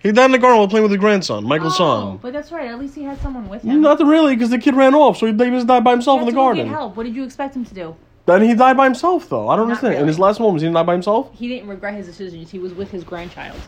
He 0.00 0.12
died 0.12 0.26
in 0.26 0.32
the 0.32 0.38
garden 0.38 0.58
while 0.58 0.68
playing 0.68 0.82
with 0.84 0.92
his 0.92 1.00
grandson, 1.00 1.44
Michael's 1.44 1.74
oh, 1.74 2.08
son. 2.12 2.16
but 2.22 2.32
that's 2.32 2.50
right. 2.50 2.68
At 2.68 2.78
least 2.78 2.94
he 2.94 3.02
had 3.02 3.20
someone 3.20 3.48
with 3.50 3.62
him. 3.62 3.82
Nothing 3.82 4.06
really, 4.06 4.34
because 4.34 4.48
the 4.48 4.58
kid 4.58 4.74
ran 4.74 4.94
off, 4.94 5.18
so 5.18 5.26
he, 5.26 5.32
he 5.32 5.50
just 5.50 5.66
died 5.66 5.84
by 5.84 5.90
himself 5.90 6.20
in 6.20 6.26
the 6.26 6.32
go 6.32 6.52
get 6.54 6.56
garden. 6.56 6.68
help. 6.68 6.96
What 6.96 7.04
did 7.04 7.14
you 7.14 7.22
expect 7.22 7.54
him 7.54 7.66
to 7.66 7.74
do? 7.74 7.96
Then 8.24 8.42
he 8.42 8.54
died 8.54 8.76
by 8.78 8.84
himself, 8.84 9.28
though. 9.28 9.48
I 9.48 9.56
don't 9.56 9.68
Not 9.68 9.76
understand. 9.76 10.00
In 10.02 10.06
his 10.08 10.18
last 10.18 10.40
moments, 10.40 10.62
he 10.62 10.66
didn't 10.68 10.76
die 10.76 10.82
by 10.84 10.92
himself. 10.94 11.30
He 11.34 11.48
didn't 11.48 11.68
regret 11.68 11.94
his 11.94 12.06
decisions. 12.06 12.50
He 12.50 12.58
was 12.58 12.72
with 12.72 12.90
his 12.90 13.04
grandchild. 13.04 13.58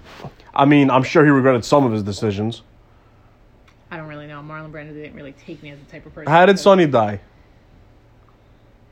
I 0.54 0.64
mean, 0.64 0.90
I'm 0.90 1.02
sure 1.02 1.24
he 1.24 1.30
regretted 1.30 1.64
some 1.66 1.84
of 1.84 1.92
his 1.92 2.02
decisions. 2.02 2.62
I 3.90 3.98
don't 3.98 4.08
really 4.08 4.26
know. 4.26 4.40
Marlon 4.40 4.70
Brando 4.70 4.94
didn't 4.94 5.14
really 5.14 5.32
take 5.32 5.62
me 5.62 5.70
as 5.70 5.78
the 5.78 5.84
type 5.84 6.06
of 6.06 6.14
person. 6.14 6.30
How 6.32 6.46
did 6.46 6.58
Sonny 6.58 6.86
die? 6.86 7.20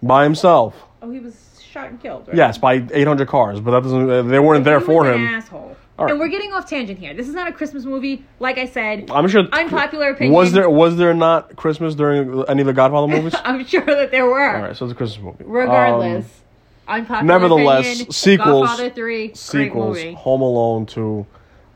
By 0.03 0.24
himself. 0.24 0.76
Oh, 1.00 1.11
he 1.11 1.20
was 1.20 1.59
shot 1.62 1.88
and 1.88 2.00
killed. 2.03 2.29
Right? 2.29 2.37
Yes, 2.37 2.59
by 2.59 2.87
800 2.92 3.29
cars, 3.29 3.61
but 3.61 3.70
that 3.70 3.83
doesn't. 3.83 4.11
uh, 4.11 4.22
They 4.22 4.38
weren't 4.38 4.64
there 4.64 4.81
He 4.81 4.85
for 4.87 5.11
him. 5.11 5.24
Asshole. 5.26 5.70
Right. 6.05 6.11
And 6.13 6.21
we're 6.21 6.29
getting 6.29 6.53
off 6.53 6.69
tangent 6.69 6.99
here. 6.99 7.13
This 7.15 7.29
is 7.29 7.35
not 7.35 7.47
a 7.49 7.53
Christmas 7.53 7.85
movie. 7.85 8.25
Like 8.39 8.59
I 8.59 8.67
said, 8.67 9.11
I'm 9.11 9.29
sure. 9.29 9.43
Unpopular 9.53 10.11
opinion. 10.11 10.33
Was 10.33 10.53
there 10.53 10.69
was 10.71 10.97
there 10.97 11.13
not 11.15 11.57
Christmas 11.57 11.95
during 11.95 12.45
any 12.49 12.63
of 12.63 12.67
the 12.67 12.73
Godfather 12.73 13.07
movies? 13.17 13.35
I'm 13.45 13.65
sure 13.67 13.85
that 13.85 14.11
there 14.11 14.27
were. 14.27 14.57
All 14.57 14.63
right, 14.63 14.77
so 14.77 14.87
it's 14.87 14.93
a 14.93 14.97
Christmas 14.97 15.23
movie. 15.23 15.45
Regardless, 15.47 16.25
Um, 16.89 16.97
unpopular 17.01 17.23
nevertheless, 17.25 17.87
opinion, 17.87 18.13
sequels- 18.13 18.69
Godfather 18.69 18.91
Three, 18.91 19.35
sequels. 19.35 19.99
Home 20.17 20.41
Alone 20.43 20.87
two. 20.87 21.27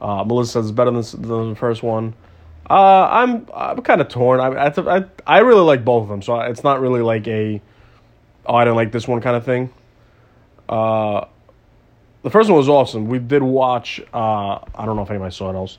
Uh, 0.01 0.25
Melissa 0.25 0.53
says 0.53 0.67
it's 0.67 0.73
better 0.73 0.91
than, 0.91 1.03
than 1.23 1.51
the 1.51 1.57
first 1.57 1.83
one. 1.83 2.15
Uh, 2.69 2.75
I'm 3.11 3.47
I'm 3.55 3.83
kind 3.83 4.01
of 4.01 4.09
torn. 4.09 4.41
I, 4.41 4.47
I 4.69 4.97
I 4.99 5.05
I 5.27 5.39
really 5.41 5.61
like 5.61 5.85
both 5.85 6.05
of 6.05 6.09
them, 6.09 6.23
so 6.23 6.41
it's 6.41 6.65
not 6.65 6.81
really 6.81 7.03
like 7.03 7.29
a 7.29 7.61
oh 8.47 8.55
I 8.55 8.65
didn't 8.65 8.77
like 8.77 8.91
this 8.91 9.07
one 9.07 9.21
kind 9.21 9.37
of 9.37 9.45
thing. 9.45 9.71
Uh, 10.69 11.27
the 12.25 12.31
first 12.31 12.49
one 12.51 12.59
was 12.59 12.69
awesome. 12.69 13.07
We 13.07 13.21
did 13.21 13.43
watch. 13.43 14.01
Uh, 14.13 14.59
I 14.75 14.85
don't 14.85 14.97
know 14.97 15.03
if 15.03 15.11
anybody 15.11 15.33
saw 15.33 15.51
it 15.51 15.55
else. 15.55 15.79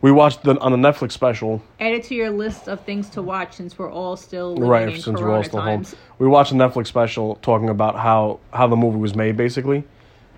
We 0.00 0.12
watched 0.12 0.44
the 0.44 0.56
on 0.60 0.70
the 0.70 0.78
Netflix 0.78 1.12
special. 1.12 1.60
Add 1.80 1.92
it 1.94 2.04
to 2.04 2.14
your 2.14 2.30
list 2.30 2.68
of 2.68 2.82
things 2.82 3.08
to 3.10 3.22
watch 3.22 3.54
since 3.54 3.76
we're 3.76 3.90
all 3.90 4.16
still 4.16 4.56
right 4.56 4.90
in 4.90 5.00
since 5.00 5.20
we're 5.20 5.34
all 5.34 5.42
still 5.42 5.60
times. 5.60 5.90
home 5.90 6.00
we 6.18 6.26
watched 6.26 6.52
a 6.52 6.54
netflix 6.54 6.86
special 6.86 7.36
talking 7.36 7.68
about 7.68 7.96
how 7.96 8.40
how 8.52 8.66
the 8.66 8.76
movie 8.76 8.98
was 8.98 9.14
made 9.14 9.36
basically 9.36 9.84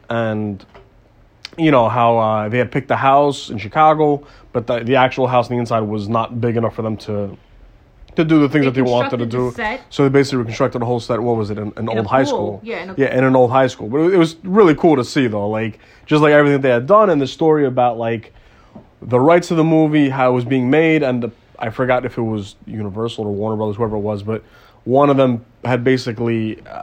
and 0.09 0.65
you 1.57 1.71
know 1.71 1.89
how 1.89 2.19
uh, 2.19 2.49
they 2.49 2.59
had 2.59 2.71
picked 2.71 2.89
the 2.89 2.97
house 2.97 3.51
in 3.51 3.59
chicago 3.59 4.25
but 4.53 4.67
the, 4.67 4.81
the 4.81 4.97
actual 4.97 5.27
house 5.27 5.51
on 5.51 5.57
the 5.57 5.61
inside 5.61 5.81
was 5.81 6.09
not 6.09 6.41
big 6.41 6.57
enough 6.57 6.75
for 6.75 6.83
them 6.83 6.97
to 6.97 7.37
to 8.19 8.25
do 8.25 8.41
the 8.41 8.49
things 8.49 8.65
They 8.65 8.71
that 8.71 8.75
they 8.75 8.83
wanted 8.83 9.17
to 9.19 9.27
do 9.27 9.53
set. 9.53 9.81
so 9.91 10.03
they 10.03 10.09
basically 10.09 10.39
reconstructed 10.39 10.83
a 10.83 10.85
whole 10.85 11.01
set 11.01 11.21
what 11.21 11.37
was 11.37 11.51
it 11.51 11.59
an, 11.59 11.73
an 11.77 11.89
old 11.89 12.07
high 12.07 12.25
school 12.25 12.61
Yeah, 12.65 12.83
in 12.83 12.91
a- 12.91 12.95
yeah 12.97 13.17
in 13.17 13.25
an 13.25 13.35
old 13.37 13.51
high 13.51 13.69
school 13.69 13.89
but 13.89 13.99
it, 13.99 14.17
was 14.19 14.37
really 14.43 14.75
cool 14.75 14.97
to 14.97 15.05
see 15.05 15.29
though 15.29 15.49
like 15.49 15.79
just 16.07 16.21
like 16.23 16.33
everything 16.33 16.61
they 16.61 16.71
had 16.71 16.87
done 16.87 17.11
and 17.11 17.21
the 17.21 17.27
story 17.27 17.65
about 17.65 17.97
like 17.97 18.33
the 19.01 19.21
rights 19.21 19.53
of 19.53 19.57
the 19.57 19.63
movie, 19.65 20.09
how 20.09 20.29
it 20.31 20.35
was 20.35 20.45
being 20.45 20.69
made, 20.71 21.05
and 21.05 21.23
the, 21.23 21.31
I 21.57 21.71
forgot 21.71 22.05
if 22.05 22.19
it 22.19 22.23
was 22.23 22.57
Universal 22.67 23.27
or 23.27 23.33
Warner 23.33 23.57
Brothers, 23.57 23.77
whoever 23.77 23.95
it 23.95 24.01
was, 24.01 24.25
but 24.25 24.43
one 24.83 25.09
of 25.09 25.17
them 25.17 25.45
had 25.65 25.85
basically 25.85 26.61
uh, 26.67 26.83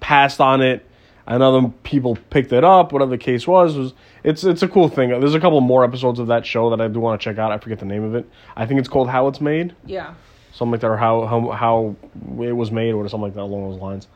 passed 0.00 0.42
on 0.42 0.60
it, 0.60 0.84
and 1.26 1.42
other 1.42 1.68
people 1.82 2.18
picked 2.28 2.52
it 2.52 2.64
up. 2.64 2.92
Whatever 2.92 3.10
the 3.12 3.16
case 3.16 3.46
was, 3.48 3.78
was 3.78 3.94
it's 4.24 4.44
it's 4.44 4.62
a 4.62 4.68
cool 4.68 4.88
thing. 4.90 5.08
There's 5.08 5.34
a 5.34 5.40
couple 5.40 5.58
more 5.62 5.84
episodes 5.84 6.18
of 6.18 6.26
that 6.26 6.44
show 6.44 6.68
that 6.68 6.82
I 6.82 6.88
do 6.88 7.00
want 7.00 7.18
to 7.18 7.24
check 7.24 7.38
out. 7.38 7.50
I 7.50 7.56
forget 7.56 7.78
the 7.78 7.86
name 7.86 8.04
of 8.04 8.14
it. 8.14 8.28
I 8.56 8.66
think 8.66 8.78
it's 8.78 8.88
called 8.90 9.08
How 9.08 9.26
It's 9.28 9.40
Made, 9.40 9.74
Yeah. 9.86 10.12
Something 10.54 10.72
like 10.72 10.80
that, 10.80 10.86
or 10.88 10.96
how 10.96 11.26
how 11.26 11.50
how 11.50 11.96
it 12.42 12.52
was 12.52 12.70
made, 12.70 12.92
or 12.92 13.06
something 13.08 13.24
like 13.24 13.34
that 13.34 13.42
along 13.42 13.70
those 13.72 13.80
lines. 13.80 14.08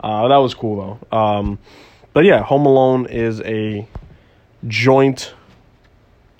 Uh, 0.00 0.26
that 0.28 0.36
was 0.38 0.52
cool 0.54 0.98
though. 1.10 1.16
Um, 1.16 1.58
but 2.12 2.24
yeah, 2.24 2.42
Home 2.42 2.66
Alone 2.66 3.06
is 3.06 3.40
a 3.42 3.86
joint 4.68 5.32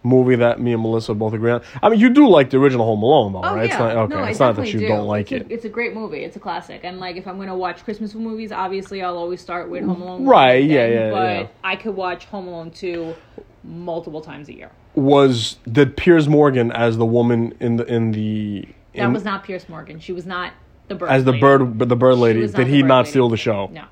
movie 0.04 0.34
that 0.34 0.60
me 0.60 0.72
and 0.72 0.82
Melissa 0.82 1.14
both 1.14 1.32
agree 1.32 1.52
on. 1.52 1.62
I 1.80 1.88
mean, 1.88 2.00
you 2.00 2.10
do 2.10 2.28
like 2.28 2.50
the 2.50 2.58
original 2.58 2.84
Home 2.86 3.02
Alone, 3.04 3.32
though, 3.34 3.38
Oh 3.44 3.54
right? 3.54 3.58
yeah, 3.58 3.64
It's 3.66 3.78
not 3.78 3.96
okay. 3.96 4.14
no, 4.16 4.24
it's 4.24 4.40
not 4.40 4.56
that 4.56 4.72
you 4.72 4.80
do. 4.80 4.88
don't 4.88 5.06
like 5.06 5.30
it's 5.30 5.46
it. 5.46 5.52
It's 5.52 5.64
a 5.64 5.68
great 5.68 5.94
movie. 5.94 6.24
It's 6.24 6.34
a 6.36 6.40
classic. 6.40 6.80
And 6.82 6.98
like, 6.98 7.16
if 7.16 7.26
I'm 7.28 7.38
gonna 7.38 7.56
watch 7.56 7.84
Christmas 7.84 8.14
movies, 8.14 8.50
obviously 8.50 9.00
I'll 9.02 9.16
always 9.16 9.40
start 9.40 9.70
with 9.70 9.84
Home 9.84 10.02
Alone. 10.02 10.24
Right, 10.26 10.64
yeah, 10.64 10.86
then- 10.88 10.92
yeah, 10.92 11.10
But 11.10 11.38
yeah. 11.42 11.46
I 11.62 11.76
could 11.76 11.94
watch 11.94 12.24
Home 12.26 12.48
Alone 12.48 12.70
two 12.72 13.14
multiple 13.62 14.20
times 14.20 14.48
a 14.48 14.54
year. 14.56 14.70
Was 14.96 15.56
did 15.70 15.96
Piers 15.96 16.28
Morgan 16.28 16.72
as 16.72 16.96
the 16.96 17.06
woman 17.06 17.54
in 17.60 17.76
the 17.76 17.84
in 17.86 18.10
the 18.10 18.66
That 18.94 19.04
in- 19.04 19.12
was 19.12 19.24
not 19.24 19.44
Piers 19.44 19.68
Morgan. 19.68 20.00
She 20.00 20.12
was 20.12 20.26
not 20.26 20.52
the 20.88 20.94
bird. 20.94 21.10
as 21.10 21.24
the 21.24 21.32
lady. 21.32 21.40
bird 21.40 21.78
the 21.78 21.96
bird 21.96 22.16
lady? 22.16 22.46
Did 22.46 22.66
he 22.66 22.82
not 22.82 22.98
lady. 23.00 23.10
steal 23.10 23.28
the 23.28 23.36
show? 23.36 23.68
No. 23.72 23.84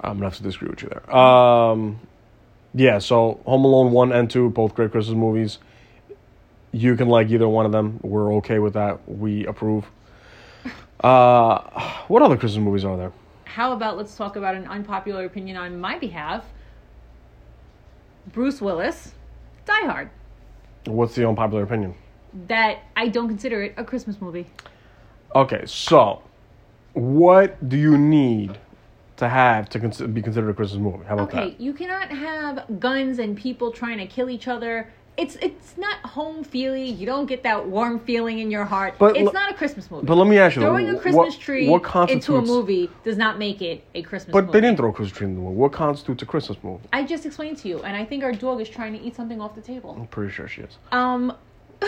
I'm 0.00 0.14
gonna 0.14 0.26
have 0.26 0.36
to 0.36 0.42
disagree 0.42 0.68
with 0.68 0.82
you 0.82 0.88
there. 0.88 1.14
Um, 1.16 1.98
yeah. 2.74 2.98
So 2.98 3.40
Home 3.46 3.64
Alone 3.64 3.92
one 3.92 4.12
and 4.12 4.30
two, 4.30 4.50
both 4.50 4.74
great 4.74 4.90
Christmas 4.90 5.16
movies. 5.16 5.58
You 6.72 6.96
can 6.96 7.08
like 7.08 7.30
either 7.30 7.48
one 7.48 7.66
of 7.66 7.72
them. 7.72 8.00
We're 8.02 8.34
okay 8.36 8.58
with 8.58 8.74
that. 8.74 9.08
We 9.08 9.46
approve. 9.46 9.86
Uh, 11.00 11.58
what 12.08 12.22
other 12.22 12.36
Christmas 12.38 12.64
movies 12.64 12.82
are 12.82 12.96
there? 12.96 13.12
How 13.44 13.72
about 13.72 13.98
let's 13.98 14.16
talk 14.16 14.36
about 14.36 14.54
an 14.54 14.66
unpopular 14.66 15.26
opinion 15.26 15.58
on 15.58 15.78
my 15.78 15.98
behalf? 15.98 16.46
Bruce 18.32 18.62
Willis, 18.62 19.12
Die 19.66 19.84
Hard. 19.86 20.08
What's 20.86 21.14
the 21.14 21.28
unpopular 21.28 21.62
opinion? 21.62 21.94
That 22.48 22.78
I 22.96 23.08
don't 23.08 23.28
consider 23.28 23.62
it 23.62 23.74
a 23.76 23.84
Christmas 23.84 24.20
movie. 24.20 24.46
Okay, 25.34 25.62
so 25.66 26.22
what 26.94 27.68
do 27.68 27.76
you 27.76 27.96
need 27.96 28.58
to 29.16 29.28
have 29.28 29.68
to 29.70 29.78
cons- 29.80 30.00
be 30.00 30.20
considered 30.22 30.50
a 30.50 30.54
Christmas 30.54 30.80
movie? 30.80 31.04
How 31.06 31.14
about 31.14 31.28
Okay, 31.32 31.50
that? 31.50 31.60
you 31.60 31.72
cannot 31.72 32.10
have 32.10 32.80
guns 32.80 33.18
and 33.20 33.36
people 33.36 33.70
trying 33.70 33.98
to 33.98 34.06
kill 34.06 34.28
each 34.28 34.48
other. 34.48 34.90
It's 35.16 35.36
it's 35.36 35.76
not 35.78 35.98
home 35.98 36.42
feely. 36.42 36.86
You 36.90 37.06
don't 37.06 37.26
get 37.26 37.44
that 37.44 37.68
warm 37.68 38.00
feeling 38.00 38.40
in 38.40 38.50
your 38.50 38.64
heart. 38.64 38.94
But 38.98 39.16
it's 39.16 39.28
l- 39.28 39.32
not 39.32 39.52
a 39.52 39.54
Christmas 39.54 39.88
movie. 39.88 40.04
But 40.06 40.16
let 40.16 40.26
me 40.26 40.38
ask 40.38 40.56
you, 40.56 40.62
Throwing 40.62 40.88
a 40.88 40.94
what- 40.94 41.02
Christmas 41.02 41.36
tree 41.38 41.68
what 41.68 42.10
into 42.10 42.36
a 42.36 42.42
movie 42.42 42.90
does 43.04 43.16
not 43.16 43.38
make 43.38 43.62
it 43.62 43.84
a 43.94 44.02
Christmas 44.02 44.32
But 44.32 44.46
movie. 44.46 44.52
they 44.54 44.60
didn't 44.66 44.76
throw 44.78 44.90
a 44.90 44.92
Christmas 44.92 45.16
tree 45.16 45.28
in 45.28 45.36
the 45.36 45.40
movie. 45.40 45.54
What 45.54 45.70
constitutes 45.70 46.24
a 46.24 46.26
Christmas 46.26 46.58
movie? 46.64 46.82
I 46.92 47.04
just 47.04 47.24
explained 47.26 47.58
to 47.58 47.68
you, 47.68 47.78
and 47.82 47.96
I 47.96 48.04
think 48.04 48.24
our 48.24 48.32
dog 48.32 48.60
is 48.60 48.68
trying 48.68 48.92
to 48.94 49.00
eat 49.00 49.14
something 49.14 49.40
off 49.40 49.54
the 49.54 49.60
table. 49.60 49.94
I'm 49.96 50.08
pretty 50.08 50.32
sure 50.32 50.48
she 50.48 50.62
is. 50.62 50.78
Um, 50.90 51.32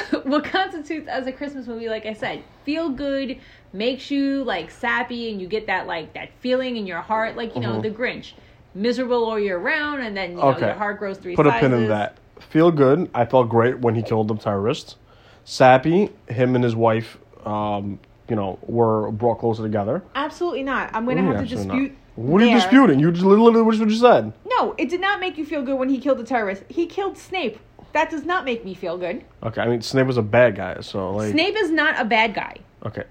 what 0.24 0.44
constitutes 0.44 1.08
as 1.08 1.26
a 1.26 1.32
Christmas 1.32 1.66
movie, 1.66 1.88
like 1.88 2.06
I 2.06 2.12
said, 2.12 2.42
feel 2.64 2.88
good, 2.90 3.38
makes 3.72 4.10
you 4.10 4.44
like 4.44 4.70
sappy, 4.70 5.30
and 5.30 5.40
you 5.40 5.46
get 5.46 5.66
that 5.66 5.86
like 5.86 6.12
that 6.14 6.30
feeling 6.40 6.76
in 6.76 6.86
your 6.86 7.00
heart, 7.00 7.36
like 7.36 7.54
you 7.54 7.60
know 7.60 7.80
the 7.80 7.90
Grinch, 7.90 8.32
miserable 8.74 9.24
all 9.24 9.38
year 9.38 9.58
round, 9.58 10.02
and 10.02 10.16
then 10.16 10.30
you 10.32 10.36
know 10.36 10.42
Mm-hmm. 10.42 10.56
Okay. 10.58 10.66
your 10.66 10.76
heart 10.76 10.98
grows 10.98 11.18
three 11.18 11.34
Put 11.36 11.46
a 11.46 11.52
pin 11.52 11.72
in 11.72 11.88
that. 11.88 12.16
Feel 12.40 12.70
good. 12.70 13.10
I 13.14 13.24
felt 13.24 13.48
great 13.48 13.78
when 13.80 13.94
he 13.94 14.02
killed 14.02 14.28
the 14.28 14.36
terrorists. 14.36 14.96
Sappy, 15.44 16.10
him 16.28 16.54
and 16.54 16.64
his 16.64 16.74
wife, 16.76 17.18
um, 17.46 17.98
you 18.28 18.34
know, 18.36 18.58
were 18.62 19.10
brought 19.12 19.38
closer 19.38 19.62
together. 19.62 20.02
Absolutely 20.14 20.62
not. 20.62 20.90
I'm 20.92 21.06
gonna 21.06 21.22
Ooh, 21.22 21.32
have 21.32 21.48
to 21.48 21.54
dispute. 21.54 21.92
not. 21.92 21.98
What 22.16 22.42
are 22.42 22.46
you 22.46 22.54
disputing? 22.54 22.98
You 22.98 23.12
just 23.12 23.24
literally 23.24 23.60
what 23.62 23.76
you 23.76 23.90
said. 23.90 24.32
No, 24.46 24.74
it 24.78 24.88
did 24.88 25.00
not 25.00 25.20
make 25.20 25.36
you 25.36 25.44
feel 25.44 25.62
good 25.62 25.78
when 25.78 25.88
he 25.90 25.98
killed 25.98 26.18
the 26.18 26.24
terrorist. 26.24 26.62
He 26.68 26.86
killed 26.86 27.16
Snape. 27.18 27.58
That 27.96 28.10
does 28.10 28.24
not 28.24 28.44
make 28.44 28.62
me 28.64 28.74
feel 28.74 28.98
good. 28.98 29.24
Okay, 29.42 29.60
I 29.62 29.68
mean 29.68 29.80
Snape 29.80 30.06
was 30.06 30.18
a 30.18 30.22
bad 30.22 30.54
guy, 30.54 30.80
so 30.82 31.12
like 31.12 31.30
Snape 31.32 31.56
is 31.56 31.70
not 31.70 31.98
a 31.98 32.04
bad 32.04 32.34
guy. 32.34 32.56
okay. 32.84 33.04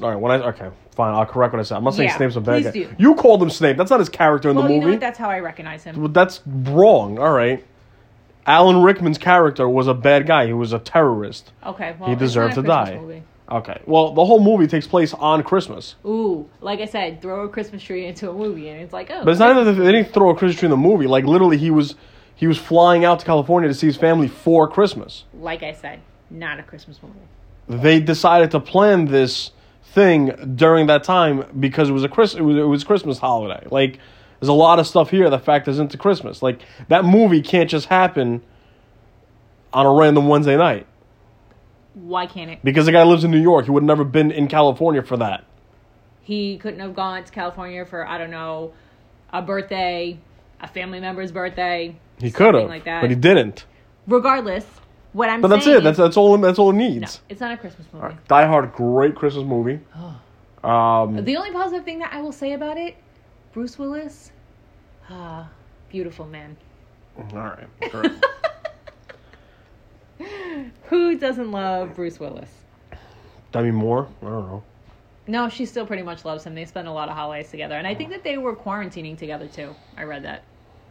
All 0.00 0.10
right, 0.10 0.16
when 0.16 0.30
I 0.30 0.44
okay, 0.50 0.68
fine, 0.94 1.12
I'll 1.14 1.26
correct 1.26 1.52
what 1.54 1.60
I 1.60 1.62
said. 1.64 1.76
I'm 1.78 1.84
not 1.84 1.94
saying 1.94 2.10
Yeah, 2.10 2.16
Snape's 2.18 2.36
a 2.36 2.40
bad 2.40 2.62
please 2.62 2.86
guy. 2.86 2.90
do. 2.90 2.94
You 2.98 3.14
called 3.16 3.42
him 3.42 3.50
Snape. 3.50 3.76
That's 3.76 3.90
not 3.90 3.98
his 4.00 4.08
character 4.08 4.48
in 4.50 4.54
Well, 4.56 4.66
the 4.68 4.74
you 4.74 4.78
know 4.80 4.84
movie. 4.86 4.96
what? 4.96 5.00
That's 5.00 5.18
how 5.18 5.28
I 5.30 5.40
recognize 5.40 5.82
him. 5.82 5.96
Well, 5.98 6.08
that's 6.08 6.40
wrong. 6.46 7.18
All 7.18 7.32
right. 7.32 7.64
Alan 8.46 8.82
Rickman's 8.82 9.18
character 9.18 9.68
was 9.68 9.86
a 9.88 9.94
bad 9.94 10.26
guy. 10.26 10.46
He 10.46 10.52
was 10.52 10.72
a 10.72 10.78
terrorist. 10.78 11.52
Okay, 11.64 11.94
well, 11.98 12.08
He 12.08 12.12
it's 12.12 12.20
deserved 12.20 12.56
not 12.56 12.58
a 12.58 12.62
to 12.62 12.68
Christmas 12.68 12.88
die. 12.90 13.00
movie. 13.00 13.22
Okay. 13.50 13.80
Well, 13.86 14.14
the 14.14 14.24
whole 14.24 14.40
movie 14.42 14.66
takes 14.66 14.86
place 14.86 15.14
on 15.14 15.42
Christmas. 15.42 15.94
Ooh, 16.04 16.48
like 16.60 16.80
I 16.80 16.86
said, 16.86 17.20
throw 17.22 17.44
a 17.44 17.48
Christmas 17.48 17.82
tree 17.82 18.06
into 18.06 18.30
a 18.30 18.32
movie, 18.32 18.68
and 18.68 18.80
it's 18.80 18.92
like, 18.92 19.10
oh, 19.10 19.24
But 19.24 19.30
it's 19.30 19.40
not 19.40 19.50
even 19.50 19.64
that 19.64 19.82
they 19.82 19.92
didn't 19.92 20.12
throw 20.12 20.30
a 20.30 20.36
Christmas 20.36 20.58
tree 20.60 20.66
in 20.66 20.70
the 20.70 20.76
movie. 20.76 21.06
Like 21.06 21.24
literally, 21.24 21.58
he 21.58 21.70
was 21.70 21.94
he 22.34 22.46
was 22.46 22.58
flying 22.58 23.04
out 23.04 23.20
to 23.20 23.26
California 23.26 23.68
to 23.68 23.74
see 23.74 23.86
his 23.86 23.96
family 23.96 24.28
for 24.28 24.68
Christmas. 24.68 25.24
like 25.34 25.62
I 25.62 25.72
said, 25.72 26.00
not 26.30 26.58
a 26.58 26.62
Christmas 26.62 27.00
movie. 27.02 27.14
They 27.82 28.00
decided 28.00 28.50
to 28.52 28.60
plan 28.60 29.06
this 29.06 29.52
thing 29.84 30.54
during 30.56 30.86
that 30.86 31.04
time 31.04 31.44
because 31.60 31.88
it 31.88 31.92
was 31.92 32.02
a 32.04 32.08
Chris 32.08 32.34
it 32.34 32.40
was, 32.40 32.56
it 32.56 32.62
was 32.62 32.82
Christmas 32.84 33.18
holiday. 33.18 33.66
Like 33.70 33.98
there's 34.40 34.48
a 34.48 34.52
lot 34.54 34.78
of 34.78 34.86
stuff 34.86 35.10
here 35.10 35.28
that 35.30 35.44
factors 35.44 35.78
into 35.78 35.96
Christmas. 35.98 36.42
Like 36.42 36.60
that 36.88 37.04
movie 37.04 37.42
can't 37.42 37.70
just 37.70 37.86
happen 37.86 38.42
on 39.72 39.86
a 39.86 39.92
random 39.92 40.28
Wednesday 40.28 40.56
night 40.56 40.86
Why 41.94 42.26
can't 42.26 42.50
it? 42.50 42.58
because 42.64 42.86
the 42.86 42.92
guy 42.92 43.02
lives 43.04 43.24
in 43.24 43.30
New 43.30 43.40
York. 43.40 43.66
He 43.66 43.70
would 43.70 43.82
have 43.82 43.86
never 43.86 44.04
been 44.04 44.30
in 44.30 44.48
California 44.48 45.02
for 45.02 45.16
that. 45.18 45.44
He 46.22 46.56
couldn't 46.58 46.80
have 46.80 46.94
gone 46.94 47.24
to 47.24 47.32
California 47.32 47.84
for 47.84 48.06
I 48.06 48.18
don't 48.18 48.30
know, 48.30 48.72
a 49.32 49.42
birthday, 49.42 50.18
a 50.60 50.68
family 50.68 51.00
member's 51.00 51.32
birthday. 51.32 51.96
He 52.22 52.30
could 52.30 52.54
have, 52.54 52.68
like 52.68 52.84
that. 52.84 53.00
but 53.00 53.10
he 53.10 53.16
didn't. 53.16 53.66
Regardless, 54.06 54.64
what 55.12 55.28
I'm 55.28 55.34
saying. 55.34 55.42
But 55.42 55.48
that's 55.48 55.66
it. 55.66 55.82
That's 55.82 55.98
that's 55.98 56.16
all. 56.16 56.38
That's 56.38 56.58
all 56.58 56.70
it 56.70 56.74
no, 56.74 56.78
needs. 56.78 57.20
it's 57.28 57.40
not 57.40 57.52
a 57.52 57.56
Christmas 57.56 57.86
movie. 57.92 58.14
Die 58.28 58.46
Hard, 58.46 58.72
great 58.72 59.14
Christmas 59.14 59.44
movie. 59.44 59.80
Um, 60.64 61.24
The 61.24 61.36
only 61.36 61.50
positive 61.50 61.84
thing 61.84 61.98
that 61.98 62.12
I 62.12 62.20
will 62.22 62.30
say 62.30 62.52
about 62.52 62.78
it, 62.78 62.94
Bruce 63.52 63.80
Willis, 63.80 64.30
ah, 65.10 65.50
beautiful 65.90 66.24
man. 66.24 66.56
all 67.18 67.26
right. 67.32 67.80
great. 67.90 68.12
Who 70.84 71.18
doesn't 71.18 71.50
love 71.50 71.96
Bruce 71.96 72.20
Willis? 72.20 72.48
Demi 73.50 73.72
Moore. 73.72 74.06
I 74.22 74.26
don't 74.26 74.46
know. 74.46 74.62
No, 75.26 75.48
she 75.48 75.66
still 75.66 75.84
pretty 75.84 76.04
much 76.04 76.24
loves 76.24 76.44
him. 76.44 76.54
They 76.54 76.64
spend 76.64 76.86
a 76.86 76.92
lot 76.92 77.08
of 77.08 77.16
holidays 77.16 77.50
together, 77.50 77.74
and 77.74 77.86
I 77.86 77.94
think 77.96 78.10
that 78.10 78.22
they 78.22 78.38
were 78.38 78.54
quarantining 78.54 79.18
together 79.18 79.48
too. 79.48 79.74
I 79.96 80.04
read 80.04 80.22
that. 80.24 80.44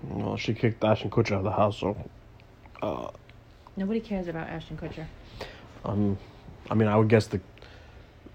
Well, 0.03 0.35
she 0.37 0.53
kicked 0.53 0.83
Ashton 0.83 1.09
Kutcher 1.09 1.33
out 1.33 1.39
of 1.39 1.43
the 1.43 1.51
house, 1.51 1.77
so 1.79 1.95
Nobody 3.77 3.99
cares 3.99 4.27
about 4.27 4.47
Ashton 4.49 4.77
Kutcher. 4.77 5.05
um, 5.85 6.17
I 6.69 6.73
mean, 6.73 6.87
I 6.87 6.95
would 6.97 7.07
guess 7.09 7.27
the 7.27 7.39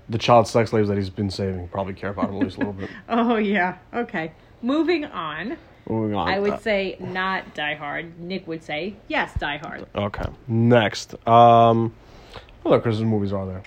the 0.08 0.18
child 0.18 0.46
sex 0.46 0.70
slaves 0.70 0.88
that 0.88 0.96
he's 0.96 1.10
been 1.10 1.30
saving 1.30 1.66
probably 1.68 1.92
care 1.94 2.10
about 2.10 2.28
him 2.30 2.36
at 2.36 2.42
least 2.44 2.56
a 2.56 2.60
little 2.60 2.72
bit. 2.74 2.88
Oh 3.08 3.36
yeah. 3.36 3.78
Okay. 3.92 4.32
Moving 4.62 5.04
on. 5.04 5.56
Moving 5.88 6.14
on. 6.16 6.28
I 6.28 6.38
would 6.38 6.52
Uh, 6.54 6.58
say 6.58 6.96
not 7.00 7.54
Die 7.54 7.74
Hard. 7.74 8.18
Nick 8.20 8.46
would 8.46 8.62
say 8.62 8.94
yes, 9.08 9.32
Die 9.38 9.56
Hard. 9.58 9.86
Okay. 9.94 10.24
Next. 10.46 11.14
Um, 11.28 11.92
what 12.62 12.72
other 12.72 12.80
Christmas 12.82 13.04
movies 13.06 13.32
are 13.32 13.46
there? 13.46 13.62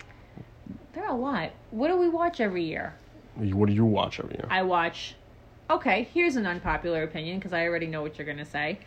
There 0.94 1.04
are 1.06 1.12
a 1.12 1.16
lot. 1.16 1.52
What 1.72 1.90
do 1.90 1.98
we 1.98 2.08
watch 2.10 2.40
every 2.40 2.64
year? 2.64 2.94
What 3.36 3.68
do 3.68 3.74
you 3.74 3.86
watch 3.86 4.20
every 4.20 4.36
year? 4.36 4.48
I 4.50 4.64
watch. 4.64 5.16
Okay, 5.70 6.08
here's 6.14 6.36
an 6.36 6.48
unpopular 6.48 7.04
opinion 7.04 7.38
because 7.38 7.54
I 7.54 7.66
already 7.66 7.86
know 7.88 8.02
what 8.02 8.18
you're 8.18 8.26
gonna 8.28 8.46
say. 8.46 8.80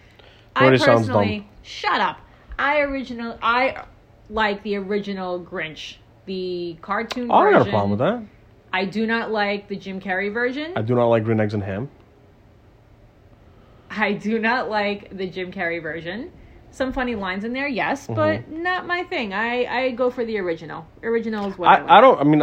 I 0.56 0.70
personally, 0.76 1.48
shut 1.62 2.00
up. 2.00 2.18
I 2.58 2.80
original. 2.80 3.38
I 3.40 3.84
like 4.28 4.62
the 4.62 4.76
original 4.76 5.40
Grinch, 5.40 5.96
the 6.26 6.76
cartoon 6.82 7.30
I 7.30 7.44
don't 7.44 7.52
got 7.52 7.68
a 7.68 7.70
problem 7.70 7.90
with 7.90 8.00
that. 8.00 8.22
I 8.72 8.84
do 8.86 9.06
not 9.06 9.30
like 9.30 9.68
the 9.68 9.76
Jim 9.76 10.00
Carrey 10.00 10.32
version. 10.32 10.72
I 10.76 10.82
do 10.82 10.94
not 10.94 11.06
like 11.06 11.24
green 11.24 11.40
eggs 11.40 11.54
and 11.54 11.62
ham. 11.62 11.90
I 13.90 14.14
do 14.14 14.38
not 14.38 14.70
like 14.70 15.16
the 15.16 15.28
Jim 15.28 15.52
Carrey 15.52 15.80
version. 15.82 16.32
Some 16.70 16.92
funny 16.92 17.14
lines 17.14 17.44
in 17.44 17.52
there, 17.52 17.68
yes, 17.68 18.06
Mm-hmm. 18.06 18.14
but 18.14 18.50
not 18.50 18.86
my 18.86 19.02
thing. 19.04 19.34
I, 19.34 19.64
I 19.66 19.90
go 19.90 20.10
for 20.10 20.24
the 20.24 20.38
original. 20.38 20.86
Original 21.02 21.50
is 21.50 21.58
what 21.58 21.68
I, 21.68 21.82
like. 21.82 21.90
I, 21.90 21.98
I 21.98 22.00
don't. 22.00 22.18
I 22.20 22.24
mean, 22.24 22.42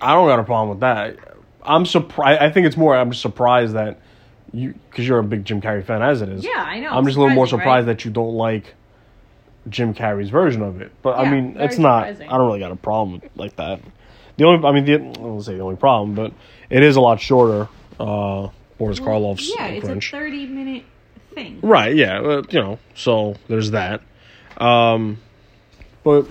I 0.00 0.12
don't 0.14 0.28
got 0.28 0.38
a 0.38 0.44
problem 0.44 0.68
with 0.68 0.80
that. 0.80 1.33
I'm 1.64 1.86
surprised. 1.86 2.42
I 2.42 2.50
think 2.50 2.66
it's 2.66 2.76
more. 2.76 2.96
I'm 2.96 3.14
surprised 3.14 3.74
that 3.74 4.00
you, 4.52 4.74
because 4.90 5.06
you're 5.06 5.18
a 5.18 5.24
big 5.24 5.44
Jim 5.44 5.60
Carrey 5.60 5.84
fan, 5.84 6.02
as 6.02 6.22
it 6.22 6.28
is. 6.28 6.44
Yeah, 6.44 6.52
I 6.56 6.80
know. 6.80 6.90
I'm 6.90 7.04
just 7.04 7.16
a 7.16 7.20
little 7.20 7.34
more 7.34 7.46
surprised 7.46 7.86
right? 7.86 7.96
that 7.96 8.04
you 8.04 8.10
don't 8.10 8.34
like 8.34 8.74
Jim 9.68 9.94
Carrey's 9.94 10.30
version 10.30 10.62
of 10.62 10.80
it. 10.80 10.92
But 11.02 11.18
I 11.18 11.30
mean, 11.30 11.56
it's 11.58 11.78
not. 11.78 12.06
surprising. 12.08 12.28
I 12.28 12.38
don't 12.38 12.46
really 12.46 12.60
got 12.60 12.72
a 12.72 12.76
problem 12.76 13.20
with 13.20 13.30
like 13.36 13.56
that. 13.56 13.80
The 14.36 14.44
only, 14.44 14.66
I 14.66 14.72
mean, 14.72 14.84
the, 14.84 14.94
I 15.20 15.22
won't 15.22 15.44
say 15.44 15.54
the 15.54 15.62
only 15.62 15.76
problem, 15.76 16.14
but 16.14 16.32
it 16.68 16.82
is 16.82 16.96
a 16.96 17.00
lot 17.00 17.20
shorter. 17.20 17.68
Uh, 17.98 18.48
Boris 18.78 18.98
Karloff's 18.98 19.48
Yeah, 19.56 19.66
it's 19.66 19.86
Grinch. 19.86 20.08
a 20.08 20.16
30 20.16 20.46
minute 20.46 20.84
thing. 21.34 21.60
Right, 21.62 21.94
yeah, 21.94 22.18
uh, 22.20 22.42
you 22.50 22.60
know, 22.60 22.78
so 22.94 23.36
there's 23.48 23.70
that. 23.70 24.02
Um, 24.58 25.18
but 26.02 26.26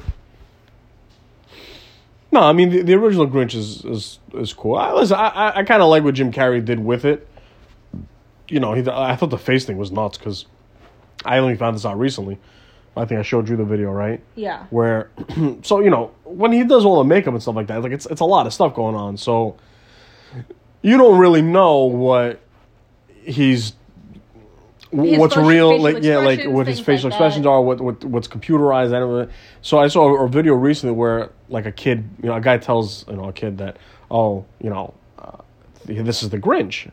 no, 2.34 2.42
I 2.42 2.52
mean 2.54 2.70
the, 2.70 2.82
the 2.82 2.94
original 2.96 3.28
Grinch 3.28 3.56
is 3.56 3.86
is, 3.86 4.20
is 4.34 4.54
cool. 4.54 4.76
I 4.76 4.92
listen, 4.92 5.16
I 5.18 5.28
I, 5.28 5.60
I 5.60 5.64
kind 5.64 5.82
of 5.82 5.90
like 5.90 6.04
what 6.04 6.16
Jim 6.16 6.32
Carrey 6.32 6.64
did 6.64 6.80
with 6.80 7.06
it. 7.06 7.28
You 8.50 8.60
know, 8.60 8.74
he 8.74 8.82
I 8.90 9.16
thought 9.16 9.30
the 9.30 9.38
face 9.38 9.66
thing 9.66 9.78
was 9.78 9.92
nuts 9.92 10.18
because 10.18 10.46
I 11.24 11.38
only 11.38 11.56
found 11.56 11.76
this 11.76 11.86
out 11.86 11.98
recently. 11.98 12.40
I 12.96 13.06
think 13.06 13.20
I 13.20 13.24
showed 13.24 13.50
you 13.50 13.56
the 13.56 13.64
video, 13.66 13.92
right? 13.92 14.22
Yeah. 14.36 14.66
Where, 14.70 15.10
so 15.64 15.80
you 15.80 15.90
know, 15.90 16.12
when 16.26 16.52
he 16.52 16.64
does 16.64 16.86
all 16.86 16.98
the 16.98 17.04
makeup 17.04 17.34
and 17.34 17.42
stuff 17.42 17.56
like 17.56 17.68
that, 17.68 17.82
like 17.82 17.92
it's 17.92 18.06
it's 18.08 18.22
a 18.22 18.26
lot 18.26 18.46
of 18.48 18.54
stuff 18.54 18.74
going 18.76 18.96
on. 18.96 19.18
So 19.18 19.56
you 20.82 20.98
don't 20.98 21.18
really 21.18 21.42
know 21.42 21.86
what 21.86 22.42
he's 23.24 23.74
His 24.92 25.18
what's 25.18 25.34
facial- 25.34 25.50
real, 25.50 25.70
facial 25.72 25.84
like 25.84 26.04
yeah, 26.04 26.18
like 26.18 26.46
what 26.46 26.68
his 26.68 26.80
facial 26.80 27.10
like 27.10 27.16
expressions 27.16 27.44
that. 27.46 27.50
are, 27.50 27.62
what, 27.62 27.82
what 27.82 28.04
what's 28.06 28.28
computerized. 28.28 28.94
And 28.94 29.32
so 29.62 29.80
I 29.80 29.88
saw 29.88 30.24
a 30.24 30.28
video 30.30 30.54
recently 30.54 30.94
where 30.96 31.32
like 31.54 31.66
a 31.66 31.72
kid, 31.72 32.10
you 32.22 32.28
know, 32.28 32.36
a 32.36 32.42
guy 32.42 32.58
tells 32.58 33.08
you 33.08 33.16
know 33.16 33.30
a 33.30 33.34
kid 33.34 33.60
that 33.60 33.78
oh 34.10 34.46
you 34.60 34.70
know 34.70 34.94
uh, 35.20 35.38
this 35.86 36.24
is 36.24 36.30
the 36.30 36.40
Grinch, 36.40 36.92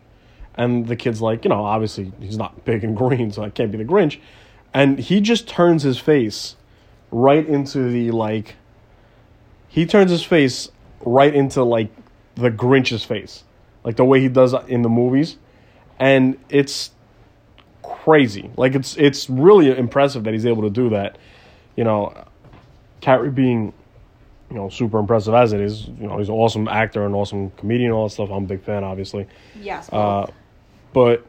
and 0.55 0.87
the 0.87 0.97
kid's 0.97 1.21
like 1.21 1.45
you 1.45 1.49
know 1.49 1.65
obviously 1.65 2.13
he's 2.21 2.37
not 2.37 2.65
big 2.65 2.85
and 2.85 2.97
green, 2.97 3.33
so 3.33 3.43
it 3.43 3.55
can't 3.55 3.73
be 3.73 3.79
the 3.79 3.85
Grinch, 3.85 4.21
and 4.75 4.99
he 4.99 5.21
just 5.21 5.49
turns 5.49 5.83
his 5.83 5.99
face 5.99 6.57
right 7.11 7.47
into 7.47 7.91
the 7.91 8.11
like 8.11 8.57
he 9.69 9.87
turns 9.87 10.11
his 10.11 10.23
face 10.23 10.71
right 11.05 11.35
into 11.35 11.65
like 11.65 11.91
the 12.35 12.51
Grinch's 12.51 13.05
face, 13.05 13.45
like 13.83 13.97
the 13.97 14.05
way 14.05 14.21
he 14.21 14.29
does 14.29 14.55
in 14.69 14.83
the 14.83 14.89
movies, 14.91 15.39
and 15.99 16.39
it's 16.51 16.91
crazy. 17.83 18.51
Like 18.57 18.75
it's 18.75 18.97
it's 18.99 19.31
really 19.31 19.77
impressive 19.77 20.25
that 20.25 20.35
he's 20.35 20.47
able 20.47 20.63
to 20.63 20.71
do 20.71 20.91
that. 20.91 21.17
You 21.77 21.85
know, 21.85 22.13
Carrey 23.01 23.35
being 23.35 23.73
you 24.51 24.57
know 24.57 24.69
super 24.69 24.99
impressive 24.99 25.35
as 25.35 25.53
it 25.53 25.61
is. 25.61 25.87
You 25.87 26.09
know, 26.09 26.19
he's 26.19 26.29
an 26.29 26.35
awesome 26.35 26.69
actor 26.69 27.07
and 27.07 27.15
awesome 27.15 27.51
comedian 27.53 27.91
and 27.91 27.95
all 27.95 28.09
that 28.09 28.15
stuff. 28.15 28.31
I'm 28.31 28.45
a 28.45 28.47
big 28.47 28.63
fan, 28.63 28.85
obviously. 28.85 29.27
Yes. 29.61 29.89
Uh, 29.93 30.27
but 30.93 31.27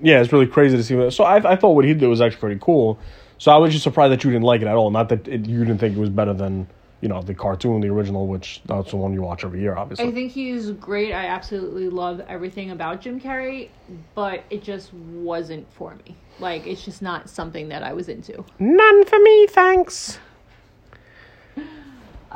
yeah, 0.00 0.20
it's 0.20 0.32
really 0.32 0.46
crazy 0.46 0.76
to 0.76 0.82
see. 0.82 1.10
So 1.10 1.24
I 1.24 1.52
I 1.52 1.56
thought 1.56 1.70
what 1.70 1.84
he 1.84 1.94
did 1.94 2.06
was 2.08 2.20
actually 2.20 2.40
pretty 2.40 2.60
cool. 2.60 2.98
So 3.38 3.52
I 3.52 3.56
was 3.56 3.72
just 3.72 3.84
surprised 3.84 4.12
that 4.12 4.24
you 4.24 4.30
didn't 4.30 4.44
like 4.44 4.62
it 4.62 4.66
at 4.66 4.74
all. 4.74 4.90
Not 4.90 5.08
that 5.10 5.28
it, 5.28 5.46
you 5.46 5.60
didn't 5.60 5.78
think 5.78 5.96
it 5.96 6.00
was 6.00 6.10
better 6.10 6.32
than 6.32 6.66
you 7.00 7.08
know 7.08 7.22
the 7.22 7.34
cartoon, 7.34 7.80
the 7.80 7.88
original, 7.88 8.26
which 8.26 8.62
that's 8.66 8.90
the 8.90 8.96
one 8.96 9.12
you 9.12 9.22
watch 9.22 9.44
every 9.44 9.60
year, 9.60 9.76
obviously. 9.76 10.06
I 10.06 10.10
think 10.12 10.32
he's 10.32 10.70
great. 10.72 11.12
I 11.12 11.26
absolutely 11.26 11.88
love 11.88 12.20
everything 12.28 12.70
about 12.70 13.00
Jim 13.00 13.20
Carrey, 13.20 13.68
but 14.14 14.44
it 14.50 14.62
just 14.62 14.92
wasn't 14.94 15.70
for 15.72 15.94
me. 16.06 16.16
Like 16.38 16.66
it's 16.66 16.84
just 16.84 17.02
not 17.02 17.28
something 17.28 17.68
that 17.68 17.82
I 17.82 17.92
was 17.92 18.08
into. 18.08 18.44
None 18.58 19.04
for 19.04 19.18
me, 19.18 19.46
thanks. 19.46 20.18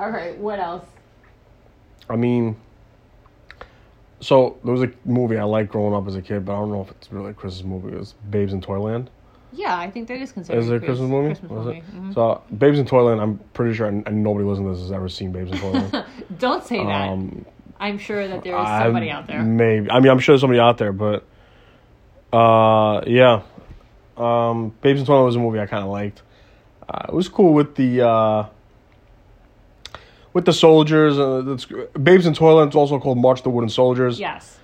All 0.00 0.08
right, 0.10 0.34
what 0.38 0.58
else? 0.58 0.86
I 2.08 2.16
mean, 2.16 2.56
so 4.20 4.58
there 4.64 4.72
was 4.72 4.82
a 4.82 4.90
movie 5.04 5.36
I 5.36 5.44
liked 5.44 5.70
growing 5.70 5.94
up 5.94 6.08
as 6.08 6.16
a 6.16 6.22
kid, 6.22 6.46
but 6.46 6.54
I 6.54 6.58
don't 6.58 6.72
know 6.72 6.80
if 6.80 6.90
it's 6.90 7.12
really 7.12 7.30
a 7.30 7.34
Christmas 7.34 7.64
movie. 7.64 7.94
It 7.94 7.98
was 7.98 8.14
Babes 8.30 8.54
in 8.54 8.62
Toyland. 8.62 9.10
Yeah, 9.52 9.76
I 9.76 9.90
think 9.90 10.08
that 10.08 10.16
is 10.18 10.32
considered 10.32 10.58
Is 10.58 10.70
it 10.70 10.76
a 10.76 10.78
Christmas 10.80 11.10
movie? 11.10 11.26
Christmas 11.34 11.50
movie. 11.50 11.78
it? 11.78 11.84
Mhm. 11.94 12.14
So 12.14 12.42
Babes 12.56 12.78
in 12.78 12.86
Toyland, 12.86 13.20
I'm 13.20 13.38
pretty 13.52 13.74
sure, 13.74 13.88
and, 13.88 14.06
and 14.06 14.24
nobody 14.24 14.46
listening 14.46 14.68
to 14.68 14.72
this 14.72 14.80
has 14.82 14.92
ever 14.92 15.10
seen 15.10 15.32
Babes 15.32 15.52
in 15.52 15.58
Toyland. 15.58 16.04
Don't 16.38 16.64
say 16.64 16.78
that. 16.78 17.08
um, 17.10 17.44
I'm 17.78 17.98
sure 17.98 18.26
that 18.26 18.42
there 18.42 18.58
is 18.58 18.68
somebody 18.68 19.10
out 19.10 19.26
there. 19.26 19.42
Maybe. 19.42 19.90
I 19.90 20.00
mean, 20.00 20.10
I'm 20.10 20.18
sure 20.18 20.32
there's 20.32 20.40
somebody 20.40 20.60
out 20.60 20.78
there, 20.78 20.92
but 20.92 21.24
uh, 22.32 23.02
yeah. 23.06 23.42
Um, 24.16 24.74
Babes 24.80 25.00
in 25.00 25.06
Toyland 25.06 25.26
was 25.26 25.36
a 25.36 25.40
movie 25.40 25.60
I 25.60 25.66
kind 25.66 25.84
of 25.84 25.90
liked. 25.90 26.22
Uh, 26.88 27.06
it 27.08 27.14
was 27.14 27.28
cool 27.28 27.52
with 27.52 27.74
the 27.74 28.06
uh, 28.06 28.46
with 30.32 30.44
the 30.44 30.52
soldiers. 30.52 31.18
Uh, 31.18 31.56
Babes 32.02 32.26
in 32.26 32.34
Toyland 32.34 32.72
is 32.72 32.76
also 32.76 32.98
called 32.98 33.18
March 33.18 33.42
the 33.42 33.50
Wooden 33.50 33.70
Soldiers. 33.70 34.18
Yes. 34.20 34.58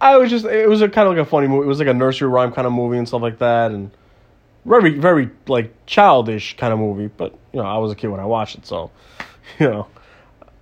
I 0.00 0.16
was 0.16 0.30
just 0.30 0.44
it 0.44 0.68
was 0.68 0.80
a 0.80 0.88
kind 0.88 1.08
of 1.08 1.16
like 1.16 1.26
a 1.26 1.28
funny 1.28 1.48
movie. 1.48 1.64
It 1.64 1.68
was 1.68 1.78
like 1.80 1.88
a 1.88 1.94
nursery 1.94 2.28
rhyme 2.28 2.52
kind 2.52 2.66
of 2.66 2.72
movie 2.72 2.98
and 2.98 3.08
stuff 3.08 3.22
like 3.22 3.38
that, 3.38 3.72
and 3.72 3.90
very 4.64 4.96
very 4.98 5.30
like 5.48 5.74
childish 5.86 6.56
kind 6.56 6.72
of 6.72 6.78
movie. 6.78 7.08
But 7.08 7.32
you 7.52 7.60
know, 7.60 7.66
I 7.66 7.78
was 7.78 7.90
a 7.90 7.96
kid 7.96 8.08
when 8.08 8.20
I 8.20 8.24
watched 8.26 8.56
it, 8.58 8.64
so 8.66 8.92
you 9.58 9.68
know, 9.68 9.88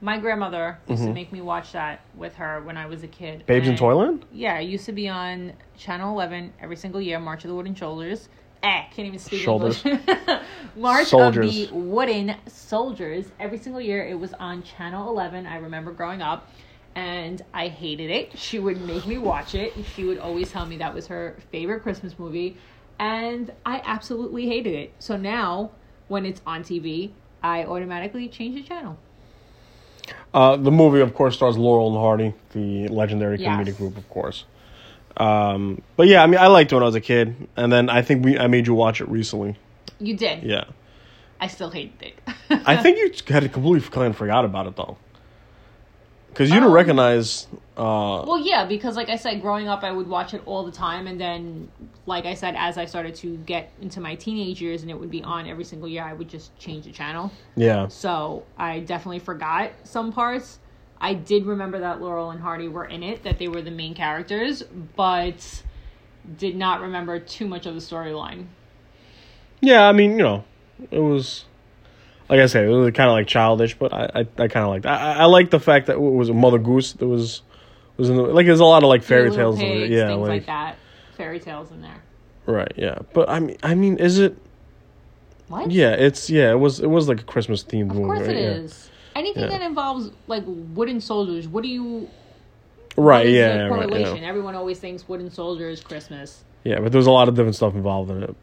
My 0.01 0.17
grandmother 0.19 0.79
used 0.89 1.03
to 1.05 1.13
make 1.13 1.33
me 1.33 1.43
watch 1.43 1.73
that 1.73 2.01
with 2.15 2.35
her 2.37 2.63
when 2.63 2.79
I 2.79 2.87
was 2.87 3.03
a 3.03 3.09
kid. 3.09 3.41
Mm-hmm. 3.41 3.47
Babes 3.47 3.67
in 3.67 3.71
And- 3.73 3.79
Toyland. 3.79 4.25
Yeah, 4.33 4.59
it 4.59 4.71
used 4.71 4.87
to 4.87 4.93
be 4.93 5.07
on 5.09 5.53
Channel 5.77 6.15
11 6.15 6.55
every 6.63 6.77
single 6.77 7.01
year, 7.03 7.19
March 7.21 7.45
of 7.45 7.51
the 7.51 7.55
Wooden 7.57 7.75
Shoulders. 7.75 8.31
Eh, 8.63 8.83
can't 8.95 9.07
even 9.07 9.19
speak 9.19 9.43
Shoulders. 9.43 9.85
English. 9.85 10.41
March 10.77 11.09
Soldiers. 11.09 11.47
of 11.47 11.53
the 11.53 11.69
Wooden 11.77 12.37
Soldiers. 12.49 13.27
Every 13.39 13.59
single 13.59 13.81
year, 13.81 14.07
it 14.07 14.19
was 14.19 14.33
on 14.35 14.63
Channel 14.63 15.09
11. 15.11 15.47
I 15.47 15.57
remember 15.59 15.93
growing 15.93 16.23
up, 16.23 16.49
and 16.95 17.43
I 17.55 17.69
hated 17.69 18.11
it. 18.11 18.39
She 18.39 18.59
would 18.59 18.81
make 18.81 19.07
me 19.07 19.19
watch 19.19 19.55
it. 19.55 19.73
She 19.95 20.05
would 20.05 20.19
always 20.19 20.51
tell 20.51 20.67
me 20.67 20.79
that 20.79 20.95
was 20.95 21.07
her 21.09 21.37
favorite 21.53 21.81
Christmas 21.83 22.19
movie, 22.19 22.57
and 22.99 23.53
I 23.65 23.83
absolutely 23.85 24.47
hated 24.47 24.75
it. 24.75 24.95
So 24.99 25.17
now, 25.17 25.71
when 26.09 26.27
it's 26.27 26.41
on 26.47 26.63
TV, 26.63 27.11
I 27.43 27.65
automatically 27.65 28.29
change 28.29 28.57
the 28.57 28.63
channel. 28.63 28.99
Uh, 30.35 30.57
the 30.57 30.71
movie, 30.71 31.01
of 31.01 31.15
course, 31.15 31.37
stars 31.37 31.57
Laurel 31.57 31.89
and 31.89 31.97
Hardy, 31.99 32.35
the 32.53 32.89
legendary 32.89 33.39
Yes. 33.39 33.49
comedic 33.49 33.77
group, 33.77 33.97
of 33.97 34.09
course. 34.09 34.45
Um, 35.17 35.81
but 35.97 36.09
yeah, 36.09 36.23
I 36.23 36.27
mean, 36.27 36.39
I 36.41 36.47
liked 36.49 36.73
it 36.73 36.75
when 36.75 36.83
I 36.83 36.87
was 36.87 36.95
a 36.95 37.01
kid, 37.01 37.49
and 37.57 37.73
then 37.73 37.89
I 37.89 38.03
think 38.03 38.25
we 38.25 38.39
I 38.39 38.47
made 38.49 38.67
you 38.67 38.75
watch 38.75 39.01
it 39.01 39.09
recently. 39.09 39.57
You 39.99 40.17
did. 40.17 40.43
Yeah, 40.43 40.65
I 41.41 41.47
still 41.47 41.71
hated 41.71 42.03
it. 42.03 42.15
I 42.67 42.77
think 42.83 42.99
you 42.99 43.11
had 43.33 43.51
completely 43.53 43.89
kind 43.89 44.09
of 44.09 44.17
forgot 44.17 44.45
about 44.45 44.67
it 44.67 44.77
though, 44.77 44.99
because 46.29 46.51
you 46.51 46.55
didn't 46.57 46.69
Um, 46.69 46.75
recognize. 46.75 47.47
Uh, 47.79 48.25
Well, 48.27 48.39
yeah, 48.41 48.65
because 48.67 48.97
like 48.97 49.09
I 49.11 49.17
said, 49.17 49.41
growing 49.43 49.69
up, 49.69 49.83
I 49.85 49.91
would 49.93 50.07
watch 50.09 50.33
it 50.35 50.43
all 50.47 50.65
the 50.65 50.73
time, 50.73 51.07
and 51.07 51.19
then, 51.21 51.69
like 52.07 52.25
I 52.27 52.35
said, 52.35 52.55
as 52.57 52.77
I 52.79 52.85
started 52.87 53.15
to 53.17 53.37
get 53.39 53.71
into 53.83 54.01
my 54.01 54.15
teenage 54.17 54.61
years, 54.63 54.83
and 54.83 54.91
it 54.91 54.99
would 54.99 55.11
be 55.11 55.23
on 55.23 55.47
every 55.47 55.65
single 55.65 55.89
year, 55.89 56.03
I 56.03 56.13
would 56.15 56.29
just 56.29 56.57
change 56.59 56.85
the 56.85 56.93
channel. 56.93 57.31
yeah, 57.55 57.89
So 57.89 58.45
I 58.59 58.81
definitely 58.81 59.19
forgot 59.21 59.73
some 59.85 60.13
parts. 60.13 60.59
I 61.01 61.15
did 61.15 61.47
remember 61.47 61.81
that 61.81 62.01
Laurel 62.01 62.31
and 62.31 62.41
Hardy 62.41 62.69
were 62.69 62.85
in 62.85 63.03
it, 63.03 63.23
that 63.25 63.39
they 63.39 63.49
were 63.49 63.63
the 63.63 63.71
main 63.71 63.95
characters, 63.95 64.63
but 64.97 65.63
did 66.39 66.57
not 66.57 66.81
remember 66.81 67.19
too 67.21 67.47
much 67.47 67.67
of 67.67 67.75
the 67.75 67.81
storyline. 67.81 68.47
yeah. 69.61 69.87
I 69.89 69.93
mean, 69.93 70.13
you 70.13 70.25
know, 70.25 70.45
it 70.91 70.99
was 71.01 71.45
like 72.29 72.41
I 72.41 72.47
said, 72.47 72.65
it 72.65 72.69
was 72.69 72.91
kind 72.93 73.09
of 73.09 73.15
like 73.15 73.27
childish, 73.27 73.79
but 73.79 73.93
I 73.93 74.11
I, 74.15 74.21
I 74.21 74.49
kind 74.49 74.65
of 74.65 74.69
liked. 74.69 74.87
I, 74.87 75.15
I 75.15 75.25
like 75.27 75.51
the 75.51 75.61
fact 75.61 75.87
that 75.87 75.95
it 75.95 76.01
was 76.01 76.29
a 76.29 76.35
Mother 76.35 76.59
Goose 76.59 76.95
that 76.95 77.07
was 77.07 77.43
was 77.97 78.11
in 78.11 78.17
the 78.17 78.23
like. 78.23 78.47
There's 78.47 78.61
a 78.61 78.65
lot 78.65 78.83
of 78.83 78.89
like 78.89 79.03
fairy 79.03 79.31
tales, 79.31 79.61
in 79.61 79.67
it. 79.67 79.91
Yeah, 79.91 80.09
things 80.09 80.21
like, 80.21 80.29
like 80.29 80.47
that, 80.47 80.77
fairy 81.17 81.39
tales 81.41 81.71
in 81.71 81.83
there. 81.83 82.03
right, 82.47 82.73
yeah. 82.77 82.99
But 83.13 83.29
I 83.29 83.41
mean, 83.41 83.57
I 83.63 83.75
mean, 83.75 83.99
is 83.99 84.19
it? 84.19 84.37
What? 85.49 85.71
Yeah, 85.71 85.93
it's 85.93 86.29
yeah. 86.29 86.51
It 86.51 86.59
was 86.59 86.81
it 86.81 86.89
was 86.91 87.09
like 87.09 87.21
a 87.21 87.25
Christmas 87.25 87.63
themed 87.63 87.91
Of 87.91 87.97
movie. 87.97 88.07
course 88.07 88.21
right? 88.21 88.37
it 88.37 88.43
yeah. 88.43 88.51
is. 88.51 88.91
Anything 89.17 89.45
Yeah. 89.45 89.59
that 89.59 89.63
involves 89.63 90.11
like 90.27 90.45
wooden 90.47 91.01
soldiers, 91.01 91.49
what 91.49 91.63
do 91.63 91.71
you 91.71 92.09
Right. 92.99 93.29
Yeah. 93.29 93.33
yeah, 93.33 93.63
right, 93.63 93.69
correlation? 93.89 94.23
yeah. 94.23 94.29
Everyone 94.29 94.55
always 94.55 94.79
thinks 94.79 95.09
wooden 95.09 95.31
soldiers 95.31 95.81
Christmas. 95.81 96.45
Yeah, 96.65 96.81
but 96.81 96.93
there's 96.93 97.07
a 97.07 97.11
lot 97.11 97.29
of 97.29 97.35
different 97.35 97.57
stuff 97.57 97.75
involved 97.75 98.11
in 98.11 98.23
it. 98.23 98.37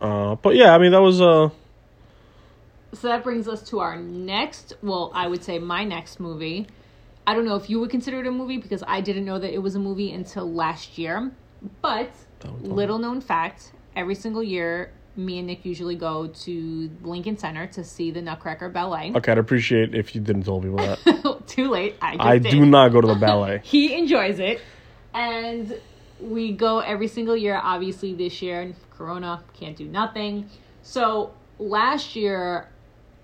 Uh, 0.00 0.36
but 0.36 0.54
yeah, 0.54 0.74
I 0.74 0.78
mean 0.78 0.92
that 0.92 1.02
was 1.02 1.20
uh 1.20 1.50
So 2.94 3.08
that 3.08 3.22
brings 3.24 3.46
us 3.46 3.62
to 3.70 3.80
our 3.80 3.96
next, 3.96 4.72
well, 4.82 5.10
I 5.14 5.28
would 5.28 5.44
say 5.44 5.58
my 5.58 5.84
next 5.84 6.18
movie. 6.18 6.66
I 7.26 7.34
don't 7.34 7.44
know 7.44 7.56
if 7.56 7.68
you 7.68 7.80
would 7.80 7.90
consider 7.90 8.20
it 8.20 8.26
a 8.26 8.30
movie 8.30 8.58
because 8.58 8.82
I 8.86 9.00
didn't 9.02 9.24
know 9.24 9.38
that 9.38 9.52
it 9.52 9.58
was 9.58 9.74
a 9.74 9.78
movie 9.78 10.12
until 10.12 10.50
last 10.50 10.96
year. 10.98 11.32
But 11.82 12.10
little 12.62 12.98
known 12.98 13.20
fact, 13.20 13.72
every 13.96 14.14
single 14.14 14.42
year 14.42 14.92
me 15.16 15.38
and 15.38 15.46
Nick 15.46 15.64
usually 15.64 15.96
go 15.96 16.26
to 16.26 16.90
Lincoln 17.02 17.38
Center 17.38 17.66
to 17.68 17.84
see 17.84 18.10
the 18.10 18.20
Nutcracker 18.20 18.68
Ballet. 18.68 19.12
okay. 19.14 19.32
I'd 19.32 19.38
appreciate 19.38 19.94
if 19.94 20.14
you 20.14 20.20
didn't 20.20 20.42
tell 20.42 20.60
people 20.60 20.78
that. 20.78 21.42
Too 21.46 21.70
late. 21.70 21.96
I, 22.02 22.16
I 22.18 22.38
did. 22.38 22.50
do 22.50 22.66
not 22.66 22.90
go 22.90 23.00
to 23.00 23.06
the 23.06 23.14
ballet. 23.14 23.60
he 23.64 23.94
enjoys 23.94 24.38
it 24.38 24.60
and 25.14 25.78
we 26.20 26.52
go 26.52 26.80
every 26.80 27.08
single 27.08 27.36
year 27.36 27.58
obviously 27.62 28.14
this 28.14 28.42
year 28.42 28.74
corona 28.90 29.42
can't 29.54 29.76
do 29.76 29.86
nothing 29.86 30.48
so 30.82 31.32
last 31.58 32.16
year 32.16 32.68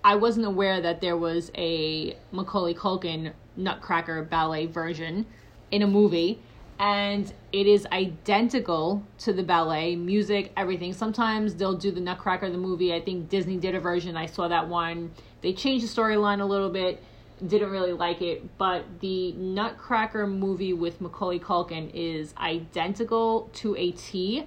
i 0.03 0.15
wasn't 0.15 0.45
aware 0.45 0.81
that 0.81 1.01
there 1.01 1.17
was 1.17 1.51
a 1.55 2.15
macaulay 2.31 2.73
culkin 2.73 3.33
nutcracker 3.55 4.23
ballet 4.23 4.65
version 4.65 5.25
in 5.69 5.81
a 5.81 5.87
movie 5.87 6.41
and 6.81 7.31
it 7.53 7.67
is 7.67 7.85
identical 7.93 9.01
to 9.19 9.31
the 9.31 9.43
ballet 9.43 9.95
music 9.95 10.51
everything. 10.57 10.91
Sometimes 10.91 11.55
they'll 11.55 11.77
do 11.77 11.91
the 11.91 12.01
nutcracker 12.01 12.49
the 12.49 12.57
movie. 12.57 12.93
I 12.93 12.99
think 12.99 13.29
disney 13.29 13.55
did 13.55 13.75
a 13.75 13.79
version. 13.79 14.17
I 14.17 14.25
saw 14.25 14.49
that 14.49 14.67
one. 14.67 15.11
They 15.41 15.53
changed 15.53 15.85
the 15.85 16.01
storyline 16.01 16.41
a 16.41 16.45
little 16.45 16.69
bit 16.69 17.01
didn't 17.47 17.71
really 17.71 17.93
like 17.93 18.21
it, 18.21 18.57
but 18.57 18.85
the 18.99 19.31
Nutcracker 19.33 20.27
movie 20.27 20.73
with 20.73 21.01
Macaulay 21.01 21.39
Culkin 21.39 21.89
is 21.93 22.33
identical 22.37 23.49
to 23.53 23.75
a 23.75 23.91
T 23.91 24.45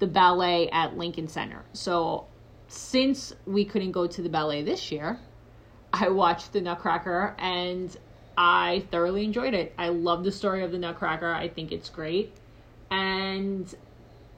the 0.00 0.06
ballet 0.06 0.68
at 0.70 0.96
Lincoln 0.96 1.28
Center. 1.28 1.64
So, 1.72 2.26
since 2.66 3.32
we 3.46 3.64
couldn't 3.64 3.92
go 3.92 4.06
to 4.06 4.22
the 4.22 4.28
ballet 4.28 4.62
this 4.62 4.90
year, 4.90 5.20
I 5.92 6.08
watched 6.08 6.52
the 6.52 6.60
Nutcracker 6.60 7.36
and 7.38 7.96
I 8.36 8.84
thoroughly 8.90 9.24
enjoyed 9.24 9.54
it. 9.54 9.72
I 9.78 9.88
love 9.88 10.24
the 10.24 10.32
story 10.32 10.62
of 10.64 10.72
the 10.72 10.78
Nutcracker. 10.78 11.32
I 11.32 11.48
think 11.48 11.72
it's 11.72 11.88
great. 11.88 12.32
And 12.90 13.72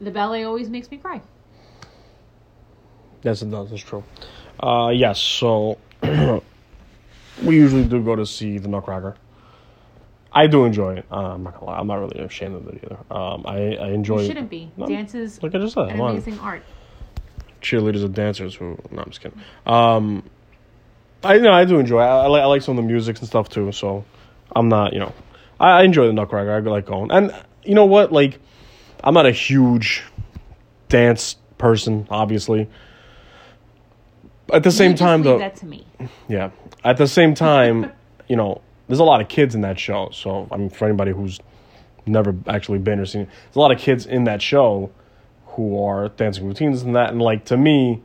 the 0.00 0.10
ballet 0.10 0.44
always 0.44 0.68
makes 0.68 0.90
me 0.90 0.98
cry. 0.98 1.20
Yes, 3.22 3.42
it 3.42 3.50
does. 3.50 3.72
It's 3.72 3.82
true. 3.82 4.04
Uh, 4.60 4.90
yes. 4.94 5.18
So 5.20 5.78
we 6.02 7.56
usually 7.56 7.84
do 7.84 8.02
go 8.02 8.16
to 8.16 8.26
see 8.26 8.58
the 8.58 8.68
Nutcracker. 8.68 9.16
I 10.32 10.46
do 10.46 10.64
enjoy 10.66 10.96
it. 10.96 11.06
Uh, 11.10 11.32
I'm 11.34 11.42
not 11.44 11.54
gonna 11.54 11.66
lie. 11.66 11.78
I'm 11.78 11.86
not 11.86 11.96
really 11.96 12.18
ashamed 12.20 12.56
of 12.56 12.68
it 12.68 12.82
either. 12.84 12.98
Um, 13.10 13.44
I 13.46 13.76
I 13.76 13.88
enjoy. 13.88 14.20
You 14.20 14.26
shouldn't 14.26 14.50
be. 14.50 14.70
No, 14.76 14.86
Dance 14.86 15.14
is 15.14 15.42
Like 15.42 15.54
I 15.54 15.58
just 15.58 15.72
said, 15.74 15.88
an 15.88 15.98
amazing 16.00 16.38
art. 16.40 16.62
cheerleaders 17.62 18.04
and 18.04 18.14
dancers 18.14 18.54
who 18.54 18.78
no 18.92 19.00
i'm 19.02 19.06
just 19.08 19.20
kidding 19.20 19.40
um 19.64 20.22
i 21.26 21.34
you 21.34 21.42
know 21.42 21.52
i 21.52 21.64
do 21.64 21.78
enjoy. 21.78 21.98
I, 22.00 22.24
I 22.24 22.26
like 22.26 22.42
i 22.42 22.46
like 22.46 22.62
some 22.62 22.78
of 22.78 22.84
the 22.84 22.88
music 22.88 23.18
and 23.18 23.28
stuff 23.28 23.48
too 23.48 23.72
so 23.72 24.04
i'm 24.54 24.68
not 24.68 24.92
you 24.92 24.98
know 24.98 25.12
i, 25.60 25.80
I 25.80 25.82
enjoy 25.82 26.06
the 26.06 26.12
nutcracker 26.12 26.50
i 26.50 26.58
like 26.60 26.86
going 26.86 27.10
and 27.10 27.34
you 27.64 27.74
know 27.74 27.86
what 27.86 28.12
like 28.12 28.38
i'm 29.04 29.14
not 29.14 29.26
a 29.26 29.32
huge 29.32 30.02
dance 30.88 31.36
person 31.58 32.06
obviously 32.10 32.68
at 34.52 34.62
the 34.62 34.70
same 34.70 34.90
You 34.90 34.94
just 34.94 35.02
time 35.02 35.22
though 35.22 35.38
that 35.38 35.56
to 35.56 35.66
me. 35.66 35.86
yeah. 36.28 36.50
At 36.84 36.96
the 36.96 37.08
same 37.08 37.34
time, 37.34 37.92
you 38.28 38.36
know, 38.36 38.60
there's 38.88 39.00
a 39.00 39.04
lot 39.04 39.20
of 39.20 39.28
kids 39.28 39.54
in 39.54 39.62
that 39.62 39.78
show. 39.78 40.10
So, 40.12 40.48
I 40.50 40.56
mean, 40.56 40.70
for 40.70 40.84
anybody 40.84 41.12
who's 41.12 41.40
never 42.06 42.34
actually 42.46 42.78
been 42.78 43.00
or 43.00 43.06
seen 43.06 43.22
it, 43.22 43.28
there's 43.46 43.56
a 43.56 43.60
lot 43.60 43.72
of 43.72 43.78
kids 43.78 44.06
in 44.06 44.24
that 44.24 44.40
show 44.40 44.90
who 45.46 45.82
are 45.82 46.08
dancing 46.10 46.46
routines 46.46 46.82
and 46.82 46.94
that. 46.94 47.10
And, 47.10 47.20
like, 47.20 47.44
to 47.46 47.56
me, 47.56 48.02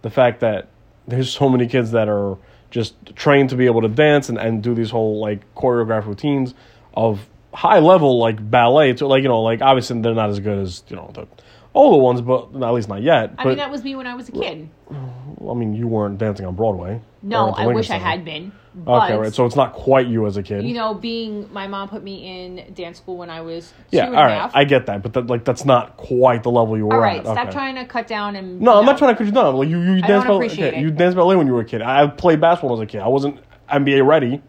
the 0.00 0.10
fact 0.10 0.40
that 0.40 0.68
there's 1.06 1.30
so 1.30 1.48
many 1.48 1.66
kids 1.66 1.90
that 1.90 2.08
are 2.08 2.38
just 2.72 2.94
trained 3.14 3.50
to 3.50 3.56
be 3.56 3.66
able 3.66 3.82
to 3.82 3.88
dance 3.88 4.30
and, 4.30 4.38
and 4.38 4.62
do 4.62 4.74
these 4.74 4.90
whole, 4.90 5.20
like, 5.20 5.54
choreographed 5.54 6.06
routines 6.06 6.54
of 6.94 7.20
high 7.52 7.78
level, 7.78 8.18
like, 8.18 8.50
ballet. 8.50 8.94
To, 8.94 9.06
like, 9.06 9.22
you 9.22 9.28
know, 9.28 9.42
like, 9.42 9.60
obviously 9.60 10.00
they're 10.00 10.14
not 10.14 10.30
as 10.30 10.40
good 10.40 10.58
as, 10.58 10.82
you 10.88 10.96
know, 10.96 11.10
the 11.14 11.28
older 11.74 12.02
ones, 12.02 12.20
but 12.20 12.48
at 12.54 12.72
least 12.72 12.88
not 12.88 13.02
yet. 13.02 13.30
I 13.38 13.44
but, 13.44 13.48
mean, 13.50 13.58
that 13.58 13.70
was 13.70 13.82
me 13.82 13.94
when 13.94 14.06
I 14.06 14.14
was 14.14 14.28
a 14.28 14.32
kid. 14.32 14.68
I 14.90 15.54
mean, 15.54 15.74
you 15.74 15.88
weren't 15.88 16.18
dancing 16.18 16.46
on 16.46 16.54
Broadway. 16.54 17.00
No, 17.22 17.46
or 17.46 17.48
at 17.50 17.56
the 17.56 17.62
I 17.62 17.66
wish 17.68 17.90
I 17.90 17.98
had 17.98 18.24
been. 18.24 18.52
Okay, 18.86 19.16
right. 19.16 19.34
So 19.34 19.44
it's 19.44 19.56
not 19.56 19.74
quite 19.74 20.06
you 20.06 20.26
as 20.26 20.36
a 20.38 20.42
kid. 20.42 20.64
you 20.64 20.74
know, 20.74 20.94
being 20.94 21.52
my 21.52 21.66
mom 21.66 21.88
put 21.88 22.02
me 22.02 22.26
in 22.26 22.72
dance 22.72 22.98
school 22.98 23.18
when 23.18 23.28
I 23.28 23.42
was 23.42 23.68
two 23.90 23.98
yeah, 23.98 24.06
and 24.06 24.16
all 24.16 24.24
right. 24.24 24.40
half. 24.40 24.52
I 24.54 24.64
get 24.64 24.86
that, 24.86 25.02
but 25.02 25.12
that, 25.12 25.26
like 25.26 25.44
that's 25.44 25.64
not 25.64 25.96
quite 25.98 26.42
the 26.42 26.50
level 26.50 26.76
you 26.78 26.86
were 26.86 26.94
All 26.94 27.00
right, 27.00 27.18
at. 27.18 27.26
stop 27.26 27.38
Okay. 27.38 27.52
trying 27.52 27.74
to 27.74 27.84
cut 27.84 28.06
down 28.06 28.34
and. 28.34 28.60
No, 28.60 28.78
I'm 28.78 28.86
not 28.86 28.96
trying 28.98 29.14
to 29.14 29.18
cut 29.18 29.26
you 29.26 29.32
down. 29.32 29.56
Like 29.56 29.68
you, 29.68 29.78
you 29.80 30.00
danced 30.00 30.26
ballet. 30.26 30.46
okay. 30.46 30.80
You 30.80 30.90
danced 30.90 31.16
ballet 31.16 31.36
when 31.36 31.46
you 31.46 31.52
were 31.52 31.60
a 31.60 31.64
kid. 31.66 31.82
I 31.82 32.06
played 32.06 32.40
basketball 32.40 32.80
as 32.80 32.82
a 32.82 32.86
kid. 32.86 33.00
I 33.00 33.08
wasn't 33.08 33.40
NBA 33.70 34.06
ready. 34.06 34.42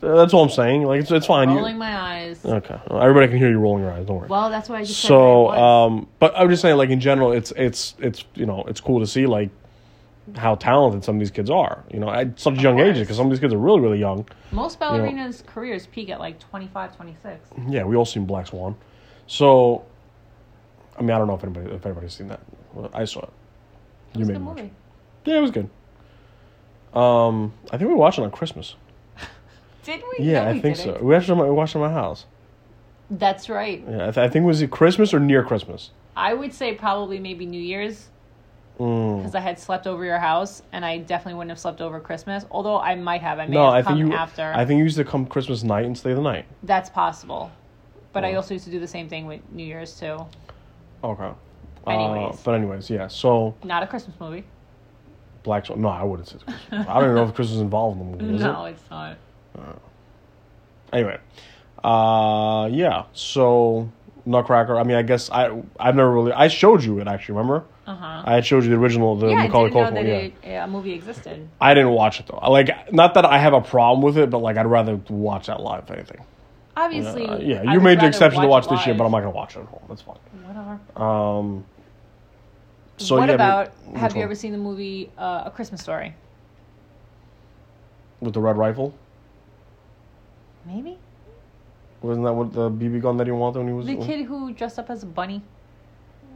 That's 0.00 0.32
all 0.32 0.42
I'm 0.44 0.50
saying. 0.50 0.84
Like 0.84 1.00
it's 1.02 1.10
it's 1.10 1.26
fine. 1.26 1.50
You- 1.50 1.56
Rolling 1.56 1.76
my 1.78 1.94
eyes. 1.98 2.44
okay, 2.44 2.78
everybody 2.90 3.28
can 3.28 3.36
hear 3.38 3.50
you 3.50 3.58
rolling 3.58 3.82
your 3.82 3.92
eyes. 3.92 4.06
Don't 4.06 4.16
worry. 4.18 4.28
Well, 4.28 4.48
that's 4.50 4.68
why 4.68 4.78
I 4.78 4.84
just 4.84 4.98
said 5.00 5.08
so, 5.08 5.46
I 5.48 5.58
was. 5.58 5.90
um, 5.90 6.08
but 6.18 6.32
I'm 6.36 6.48
just 6.48 6.62
saying, 6.62 6.76
like 6.76 6.90
in 6.90 7.00
general, 7.00 7.32
it's 7.32 7.52
it's 7.56 7.94
it's 7.98 8.24
you 8.34 8.46
know 8.46 8.64
it's 8.66 8.80
cool 8.80 9.00
to 9.00 9.06
see 9.06 9.26
like 9.26 9.50
how 10.36 10.54
talented 10.54 11.04
some 11.04 11.16
of 11.16 11.20
these 11.20 11.30
kids 11.30 11.50
are. 11.50 11.84
You 11.92 12.00
know, 12.00 12.10
at 12.10 12.38
such 12.40 12.60
young 12.62 12.78
ages 12.80 13.00
because 13.00 13.16
some 13.16 13.26
of 13.26 13.30
these 13.30 13.40
kids 13.40 13.52
are 13.52 13.58
really 13.58 13.80
really 13.80 13.98
young. 13.98 14.26
Most 14.52 14.80
ballerinas' 14.80 15.44
careers 15.44 15.86
peak 15.86 16.08
at 16.08 16.18
like 16.18 16.38
25, 16.40 16.96
26. 16.96 17.50
Yeah, 17.68 17.84
we 17.84 17.94
all 17.96 18.04
seen 18.06 18.24
Black 18.24 18.46
Swan. 18.46 18.76
So, 19.26 19.84
I 20.98 21.02
mean, 21.02 21.10
I 21.10 21.18
don't 21.18 21.26
know 21.26 21.34
if 21.34 21.44
anybody 21.44 21.70
if 21.74 21.84
anybody's 21.84 22.14
seen 22.14 22.28
that. 22.28 22.40
Well, 22.72 22.90
I 22.94 23.04
saw 23.04 23.20
it. 23.20 23.30
It 24.14 24.22
a 24.22 24.24
made 24.24 24.38
watch 24.42 24.56
movie. 24.56 24.70
Yeah, 25.26 25.36
it 25.36 25.40
was 25.40 25.50
good. 25.50 25.68
Um, 26.94 27.52
I 27.70 27.76
think 27.76 27.88
we 27.90 27.94
watched 27.94 28.18
it 28.18 28.22
on 28.22 28.30
Christmas. 28.30 28.74
Did 29.84 30.02
we? 30.18 30.24
Yeah, 30.24 30.44
No, 30.44 30.50
I 30.50 30.52
we 30.54 30.60
think 30.60 30.76
didn't. 30.76 30.98
so. 30.98 31.04
We 31.04 31.14
actually 31.14 31.42
we 31.42 31.50
watched 31.50 31.74
at 31.76 31.80
my 31.80 31.90
house. 31.90 32.26
That's 33.10 33.48
right. 33.48 33.82
Yeah, 33.88 34.08
I, 34.08 34.10
th- 34.12 34.18
I 34.18 34.28
think 34.28 34.46
was 34.46 34.62
it 34.62 34.70
Christmas 34.70 35.12
or 35.12 35.20
near 35.20 35.42
Christmas. 35.42 35.90
I 36.16 36.34
would 36.34 36.52
say 36.54 36.74
probably 36.74 37.18
maybe 37.18 37.46
New 37.46 37.60
Year's 37.60 38.08
Mm. 38.78 39.18
because 39.18 39.34
I 39.34 39.40
had 39.40 39.58
slept 39.58 39.86
over 39.86 40.06
your 40.06 40.18
house, 40.18 40.62
and 40.72 40.86
I 40.86 40.96
definitely 40.98 41.34
wouldn't 41.34 41.50
have 41.50 41.58
slept 41.58 41.82
over 41.82 42.00
Christmas. 42.00 42.46
Although 42.50 42.78
I 42.80 42.94
might 42.94 43.20
have. 43.20 43.38
I 43.38 43.44
may 43.46 43.52
No, 43.52 43.64
have 43.70 43.74
I 43.74 43.82
come 43.82 43.98
think 43.98 44.10
you. 44.10 44.16
after. 44.16 44.52
I 44.56 44.64
think 44.64 44.78
you 44.78 44.84
used 44.84 44.96
to 44.96 45.04
come 45.04 45.26
Christmas 45.26 45.62
night 45.62 45.84
and 45.84 45.98
stay 45.98 46.14
the 46.14 46.20
night. 46.22 46.46
That's 46.62 46.88
possible. 46.88 47.50
But 48.14 48.24
I 48.24 48.34
also 48.36 48.54
used 48.54 48.64
to 48.64 48.70
do 48.70 48.80
the 48.80 48.86
same 48.88 49.06
thing 49.06 49.26
with 49.26 49.40
New 49.52 49.64
Year's 49.64 50.00
too. 50.00 50.24
Okay. 51.04 51.30
Uh, 51.86 51.90
Anyways. 51.90 52.40
but 52.42 52.52
anyways, 52.54 52.88
yeah. 52.88 53.06
So 53.08 53.54
Not 53.64 53.82
a 53.82 53.86
Christmas 53.86 54.18
movie. 54.18 54.44
Black 55.42 55.66
Swan. 55.66 55.82
No, 55.82 55.88
I 55.88 56.02
wouldn't 56.02 56.28
say 56.28 56.36
it's 56.36 56.44
Christmas. 56.44 56.86
I 56.88 56.94
don't 56.94 57.04
even 57.04 57.14
know 57.16 57.24
if 57.24 57.34
Christmas 57.34 57.56
is 57.56 57.60
involved 57.62 58.00
in 58.00 58.12
the 58.12 58.24
movie. 58.24 58.38
No, 58.42 58.64
it? 58.64 58.70
it's 58.72 58.90
not. 58.90 59.16
Anyway, 60.92 61.18
uh, 61.84 62.68
yeah. 62.72 63.04
So 63.12 63.90
Nutcracker. 64.26 64.78
I 64.78 64.82
mean, 64.82 64.96
I 64.96 65.02
guess 65.02 65.30
I 65.30 65.62
I've 65.78 65.94
never 65.94 66.10
really. 66.10 66.32
I 66.32 66.48
showed 66.48 66.82
you 66.82 66.98
it 66.98 67.06
actually. 67.08 67.36
Remember? 67.36 67.64
Uh 67.86 67.94
huh. 67.94 68.22
I 68.24 68.34
had 68.34 68.46
showed 68.46 68.64
you 68.64 68.70
the 68.70 68.76
original, 68.76 69.16
the 69.16 69.28
Yeah, 69.28 69.36
I 69.36 69.46
Macaulay 69.46 69.70
Culkin 69.70 69.92
one. 69.94 70.06
Yeah. 70.06 70.12
it, 70.12 70.34
a 70.64 70.66
movie 70.66 70.92
existed. 70.92 71.48
I 71.60 71.74
didn't 71.74 71.90
watch 71.90 72.20
it 72.20 72.26
though. 72.26 72.38
Like, 72.50 72.92
not 72.92 73.14
that 73.14 73.24
I 73.24 73.38
have 73.38 73.52
a 73.52 73.60
problem 73.60 74.02
with 74.02 74.18
it, 74.18 74.30
but 74.30 74.38
like, 74.38 74.56
I'd 74.56 74.66
rather 74.66 74.96
watch 75.08 75.46
that 75.46 75.60
live. 75.60 75.84
If 75.84 75.90
anything. 75.92 76.24
Obviously, 76.76 77.26
Uh, 77.26 77.38
yeah, 77.38 77.62
you 77.62 77.72
would 77.74 77.82
made 77.82 78.00
the 78.00 78.06
exception 78.06 78.42
to 78.42 78.48
watch 78.48 78.68
this 78.68 78.80
shit, 78.80 78.96
but 78.96 79.04
I'm 79.04 79.10
not 79.10 79.20
gonna 79.20 79.30
watch 79.30 79.56
it 79.56 79.60
at 79.60 79.66
home. 79.66 79.82
That's 79.88 80.02
fine. 80.02 80.16
Whatever. 80.44 80.80
Um. 81.02 81.64
So 82.96 83.16
what 83.16 83.28
yeah, 83.28 83.34
about? 83.36 83.72
but- 83.92 83.98
have 83.98 84.12
you 84.12 84.18
one? 84.18 84.24
ever 84.24 84.34
seen 84.34 84.52
the 84.52 84.58
movie 84.58 85.10
uh, 85.18 85.44
A 85.46 85.50
Christmas 85.50 85.80
Story? 85.82 86.14
with 88.20 88.34
the 88.34 88.40
red 88.40 88.56
rifle? 88.58 88.92
Maybe 90.66 90.98
Wasn't 92.02 92.24
that 92.24 92.32
what 92.32 92.52
the 92.52 92.70
BB 92.70 93.02
gun 93.02 93.16
that 93.16 93.26
he 93.26 93.32
wanted 93.32 93.58
when 93.60 93.68
he 93.68 93.72
was? 93.74 93.86
the 93.86 93.96
kid 93.96 94.26
who 94.26 94.52
dressed 94.52 94.78
up 94.78 94.90
as 94.90 95.02
a 95.02 95.06
bunny. 95.06 95.42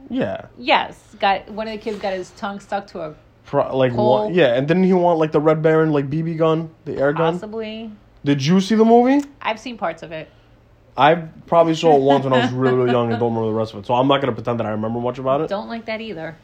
Yeah. 0.09 0.45
Yes, 0.57 1.15
got 1.19 1.49
one 1.49 1.67
of 1.67 1.73
the 1.73 1.79
kids 1.79 1.99
got 1.99 2.13
his 2.13 2.31
tongue 2.31 2.59
stuck 2.59 2.87
to 2.87 3.01
a 3.01 3.15
Pro- 3.45 3.75
like 3.77 3.93
what? 3.93 4.33
Yeah, 4.33 4.55
and 4.55 4.67
didn't 4.67 4.83
he 4.85 4.93
want 4.93 5.19
like 5.19 5.31
the 5.31 5.39
Red 5.39 5.61
Baron 5.61 5.91
like 5.91 6.09
BB 6.09 6.37
gun, 6.37 6.71
the 6.85 6.97
air 6.97 7.13
gun? 7.13 7.33
possibly. 7.35 7.91
Did 8.23 8.43
you 8.43 8.59
see 8.59 8.73
the 8.73 8.85
movie? 8.85 9.23
I've 9.39 9.59
seen 9.59 9.77
parts 9.77 10.01
of 10.01 10.11
it. 10.11 10.29
I 10.97 11.13
probably 11.15 11.75
saw 11.75 11.95
it 11.95 12.01
once 12.01 12.23
when 12.23 12.33
I 12.33 12.39
was 12.45 12.51
really, 12.53 12.75
really 12.75 12.91
young 12.91 13.11
and 13.11 13.19
don't 13.19 13.33
remember 13.33 13.49
the 13.51 13.57
rest 13.57 13.73
of 13.73 13.79
it. 13.79 13.85
So 13.85 13.93
I'm 13.93 14.07
not 14.07 14.21
gonna 14.21 14.33
pretend 14.33 14.59
that 14.59 14.65
I 14.65 14.71
remember 14.71 14.99
much 14.99 15.19
about 15.19 15.41
it. 15.41 15.49
Don't 15.49 15.67
like 15.67 15.85
that 15.85 16.01
either. 16.01 16.35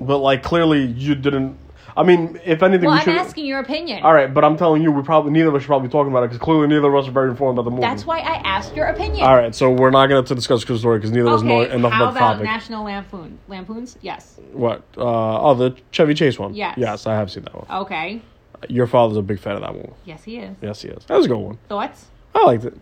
But 0.00 0.18
like 0.18 0.42
clearly 0.42 0.84
you 0.84 1.14
didn't. 1.16 1.56
I 1.96 2.02
mean, 2.02 2.40
if 2.44 2.62
anything, 2.62 2.86
Well, 2.86 2.94
we 2.94 2.98
I'm 3.00 3.04
should. 3.04 3.16
asking 3.16 3.46
your 3.46 3.60
opinion. 3.60 4.02
All 4.02 4.12
right, 4.12 4.32
but 4.32 4.44
I'm 4.44 4.56
telling 4.56 4.82
you, 4.82 4.90
we 4.90 5.02
probably 5.02 5.30
neither 5.30 5.48
of 5.50 5.54
us 5.54 5.62
should 5.62 5.68
probably 5.68 5.86
be 5.88 5.92
talking 5.92 6.10
about 6.10 6.24
it 6.24 6.28
because 6.30 6.40
clearly 6.40 6.66
neither 6.66 6.88
of 6.88 6.94
us 6.96 7.08
are 7.08 7.12
very 7.12 7.30
informed 7.30 7.56
about 7.56 7.66
the 7.66 7.70
movie. 7.70 7.82
That's 7.82 8.04
why 8.04 8.18
I 8.18 8.36
asked 8.44 8.74
your 8.74 8.86
opinion. 8.86 9.24
All 9.24 9.36
right, 9.36 9.54
so 9.54 9.70
we're 9.70 9.90
not 9.90 10.08
going 10.08 10.24
to 10.24 10.34
discuss 10.34 10.64
Christmas 10.64 10.80
story 10.80 10.98
because 10.98 11.12
neither 11.12 11.28
of 11.28 11.34
us 11.34 11.42
know 11.42 11.62
enough 11.62 11.92
how 11.92 12.08
about 12.10 12.14
the 12.14 12.42
about. 12.42 12.42
National 12.42 12.84
Lampoon? 12.84 13.38
Lampoons? 13.46 13.96
Yes. 14.02 14.40
what? 14.52 14.82
Uh, 14.96 15.40
oh, 15.40 15.54
the 15.54 15.76
Chevy 15.92 16.14
Chase 16.14 16.36
one. 16.38 16.54
Yes. 16.54 16.76
Yes, 16.78 17.06
I 17.06 17.14
have 17.14 17.30
seen 17.30 17.44
that 17.44 17.54
one. 17.54 17.82
Okay. 17.82 18.20
Your 18.68 18.86
father's 18.88 19.16
a 19.16 19.22
big 19.22 19.38
fan 19.38 19.54
of 19.54 19.60
that 19.60 19.74
one. 19.74 19.92
Yes, 20.04 20.24
he 20.24 20.38
is. 20.38 20.56
Yes, 20.62 20.82
he 20.82 20.88
is. 20.88 21.04
That 21.04 21.16
was 21.16 21.26
a 21.26 21.28
good 21.28 21.38
one. 21.38 21.58
Thoughts? 21.68 22.06
I 22.34 22.44
liked 22.44 22.64
it. 22.64 22.76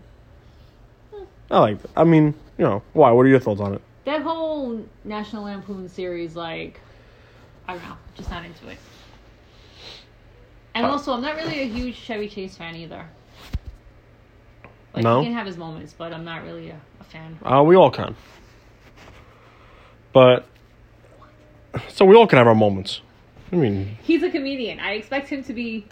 I 1.51 1.59
liked 1.59 1.85
it. 1.85 1.90
I 1.96 2.05
mean, 2.05 2.33
you 2.57 2.64
know, 2.64 2.83
why? 2.94 3.11
What 3.11 3.27
are 3.27 3.29
your 3.29 3.40
thoughts 3.40 3.61
on 3.61 3.75
it? 3.75 3.83
That 4.05 4.22
whole 4.22 4.83
National 5.05 5.44
Lampoon 5.44 5.88
series, 5.88 6.35
like, 6.35 6.81
I 7.68 7.75
don't 7.75 7.83
know, 7.83 7.96
just 8.16 8.31
not 8.31 8.44
into 8.44 8.68
it. 8.68 8.79
And 10.74 10.87
also, 10.87 11.12
I'm 11.12 11.20
not 11.22 11.37
really 11.37 11.61
a 11.61 11.68
huge 11.68 11.96
Chevy 11.96 12.28
Chase 12.28 12.56
fan 12.56 12.74
either. 12.76 13.04
Like, 14.94 15.04
No? 15.04 15.20
he 15.20 15.26
can 15.26 15.35
have 15.35 15.46
his 15.46 15.56
moments, 15.56 15.94
but 15.96 16.12
I'm 16.12 16.24
not 16.24 16.44
really 16.44 16.70
a, 16.70 16.80
a 17.00 17.04
fan. 17.04 17.38
Uh, 17.44 17.62
we 17.62 17.76
all 17.76 17.90
can. 17.90 18.14
But 20.12 20.46
so 21.88 22.04
we 22.04 22.16
all 22.16 22.26
can 22.26 22.38
have 22.38 22.46
our 22.46 22.54
moments. 22.54 23.00
I 23.52 23.56
mean, 23.56 23.96
He's 24.02 24.22
a 24.22 24.30
comedian. 24.30 24.80
I 24.80 24.92
expect 24.92 25.28
him 25.28 25.42
to 25.44 25.52
be 25.52 25.87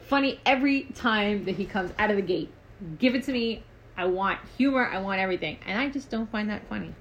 funny 0.00 0.40
every 0.46 0.84
time 0.94 1.44
that 1.44 1.56
he 1.56 1.64
comes 1.64 1.92
out 1.98 2.10
of 2.10 2.16
the 2.16 2.22
gate. 2.22 2.52
Give 2.98 3.14
it 3.14 3.24
to 3.24 3.32
me. 3.32 3.62
I 3.96 4.06
want 4.06 4.38
humor. 4.56 4.86
I 4.86 4.98
want 4.98 5.20
everything. 5.20 5.58
And 5.66 5.78
I 5.78 5.88
just 5.88 6.10
don't 6.10 6.30
find 6.30 6.50
that 6.50 6.66
funny. 6.68 6.94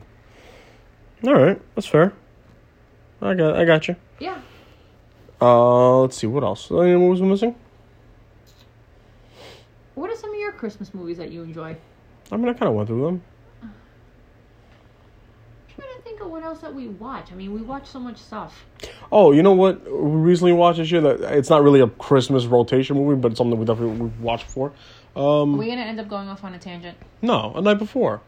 all 1.26 1.34
right, 1.36 1.62
that's 1.76 1.88
fair. 1.88 2.14
I 3.22 3.34
got, 3.36 3.56
I 3.56 3.66
got 3.66 3.88
you. 3.88 3.96
Yeah. 4.20 4.42
Uh, 5.42 6.02
let's 6.02 6.18
see 6.18 6.28
what 6.28 6.44
else. 6.44 6.70
Any 6.70 6.96
movies 6.96 7.22
we're 7.22 7.30
missing? 7.30 7.56
What 9.96 10.10
are 10.12 10.16
some 10.16 10.32
of 10.34 10.40
your 10.40 10.52
Christmas 10.52 10.94
movies 10.94 11.18
that 11.18 11.32
you 11.32 11.42
enjoy? 11.44 11.76
I 12.32 12.38
mean, 12.38 12.48
I 12.48 12.54
kind 12.54 12.70
of 12.70 12.74
went 12.76 12.88
through 12.88 13.06
them. 13.06 13.22
I'm 13.64 13.72
trying 15.76 15.96
to 15.98 16.02
think 16.04 16.22
of 16.22 16.30
what 16.30 16.44
else 16.44 16.60
that 16.60 16.74
we 16.74 16.88
watch. 16.88 17.32
I 17.32 17.36
mean, 17.36 17.54
we 17.54 17.62
watch 17.62 17.88
so 17.88 18.00
much 18.00 18.18
stuff. 18.18 18.66
Oh, 19.12 19.32
you 19.32 19.42
know 19.44 19.54
what? 19.54 19.84
We 19.92 19.92
recently 20.22 20.54
watched 20.54 20.78
this 20.78 20.92
year 20.92 21.02
that 21.02 21.22
it's 21.38 21.50
not 21.50 21.64
really 21.64 21.82
a 21.82 21.88
Christmas 21.88 22.46
rotation 22.46 22.96
movie, 22.96 23.20
but 23.20 23.32
it's 23.32 23.38
something 23.40 23.58
we 23.60 23.66
definitely 23.66 23.98
we've 23.98 24.20
watched 24.22 24.46
before. 24.46 24.72
Um, 25.16 25.58
we 25.58 25.68
gonna 25.68 25.82
end 25.82 26.00
up 26.00 26.08
going 26.08 26.30
off 26.30 26.44
on 26.44 26.54
a 26.54 26.60
tangent? 26.60 26.98
no, 27.22 27.52
a 27.56 27.62
night 27.62 27.80
before. 27.80 28.22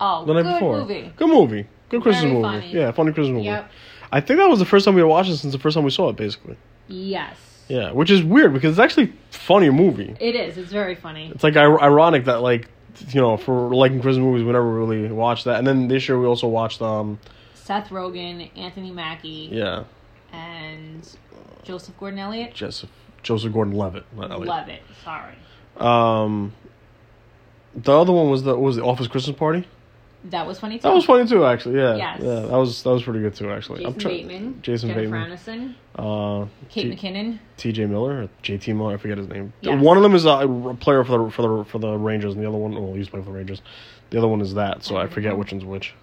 Oh, 0.00 0.24
The 0.24 0.34
night 0.34 0.42
good 0.44 0.52
before. 0.54 0.78
movie. 0.78 1.12
Good 1.16 1.28
movie. 1.28 1.66
Good 1.88 2.02
Christmas 2.02 2.22
Very 2.22 2.34
movie. 2.34 2.60
funny. 2.60 2.72
Yeah, 2.72 2.90
funny 2.92 3.12
Christmas 3.12 3.32
movie. 3.34 3.46
Yep. 3.46 3.70
I 4.10 4.20
think 4.20 4.38
that 4.38 4.48
was 4.48 4.58
the 4.58 4.64
first 4.64 4.84
time 4.84 4.94
we 4.94 5.02
watched 5.02 5.30
it 5.30 5.36
since 5.36 5.52
the 5.52 5.58
first 5.58 5.74
time 5.74 5.84
we 5.84 5.90
saw 5.90 6.08
it, 6.08 6.16
basically. 6.16 6.56
Yes. 6.86 7.36
Yeah, 7.68 7.92
which 7.92 8.10
is 8.10 8.22
weird 8.22 8.54
because 8.54 8.70
it's 8.72 8.78
actually 8.80 9.12
a 9.30 9.34
funny 9.34 9.68
movie. 9.68 10.16
It 10.18 10.34
is. 10.34 10.56
It's 10.56 10.72
very 10.72 10.94
funny. 10.94 11.30
It's 11.34 11.44
like 11.44 11.54
ir- 11.56 11.80
ironic 11.80 12.24
that 12.24 12.40
like 12.40 12.68
you 13.10 13.20
know 13.20 13.36
for 13.36 13.74
liking 13.74 14.00
Christmas 14.00 14.22
movies 14.24 14.42
we 14.44 14.52
never 14.52 14.66
really 14.66 15.08
watched 15.12 15.44
that, 15.44 15.58
and 15.58 15.66
then 15.66 15.88
this 15.88 16.08
year 16.08 16.18
we 16.18 16.26
also 16.26 16.48
watched 16.48 16.80
um 16.80 17.18
Seth 17.54 17.90
Rogen, 17.90 18.50
Anthony 18.56 18.90
Mackie, 18.90 19.50
yeah 19.52 19.84
and 20.32 21.08
Joseph 21.62 21.98
Gordon-Levitt. 21.98 22.54
Joseph 22.54 22.90
Joseph 23.22 23.52
Gordon-Levitt, 23.52 24.04
not 24.16 24.30
Elliot. 24.30 24.48
Love 24.48 24.68
it. 24.68 24.82
Sorry. 25.04 25.34
Um, 25.76 26.54
the 27.74 27.92
other 27.92 28.12
one 28.12 28.30
was 28.30 28.44
the 28.44 28.52
what 28.54 28.60
was 28.62 28.76
the 28.76 28.84
Office 28.84 29.06
Christmas 29.08 29.36
Party. 29.36 29.66
That 30.24 30.46
was 30.46 30.58
funny 30.58 30.78
too. 30.78 30.82
That 30.82 30.94
was 30.94 31.04
funny 31.04 31.26
too, 31.28 31.44
actually. 31.44 31.76
Yeah, 31.76 31.94
Yes. 31.96 32.20
yeah, 32.22 32.40
that 32.40 32.50
was 32.56 32.82
that 32.82 32.90
was 32.90 33.02
pretty 33.04 33.20
good 33.20 33.34
too, 33.34 33.50
actually. 33.52 33.84
Jason 33.84 34.00
try- 34.00 34.10
Bateman, 34.10 34.58
Jason 34.62 34.88
Jennifer 34.90 35.10
Bateman, 35.16 35.30
Aniston, 35.38 35.74
uh, 36.42 36.46
Kate 36.68 36.90
T- 36.98 37.08
McKinnon. 37.08 37.38
T.J. 37.56 37.86
Miller 37.86 38.22
or 38.22 38.28
J.T. 38.42 38.72
Miller, 38.72 38.94
I 38.94 38.96
forget 38.96 39.16
his 39.18 39.28
name. 39.28 39.52
Yes. 39.60 39.80
One 39.82 39.96
of 39.96 40.02
them 40.02 40.14
is 40.14 40.24
a 40.24 40.30
a 40.30 40.74
player 40.74 41.04
for 41.04 41.18
the 41.26 41.30
for 41.30 41.42
the 41.42 41.64
for 41.64 41.78
the 41.78 41.96
Rangers, 41.96 42.34
and 42.34 42.42
the 42.42 42.48
other 42.48 42.58
one, 42.58 42.72
well, 42.74 42.94
he's 42.94 43.08
playing 43.08 43.24
for 43.24 43.30
the 43.32 43.36
Rangers. 43.38 43.62
The 44.10 44.18
other 44.18 44.28
one 44.28 44.40
is 44.40 44.54
that, 44.54 44.82
so 44.84 44.96
I 44.96 45.06
forget 45.06 45.36
which 45.38 45.52
one's 45.52 45.64
which. 45.64 45.94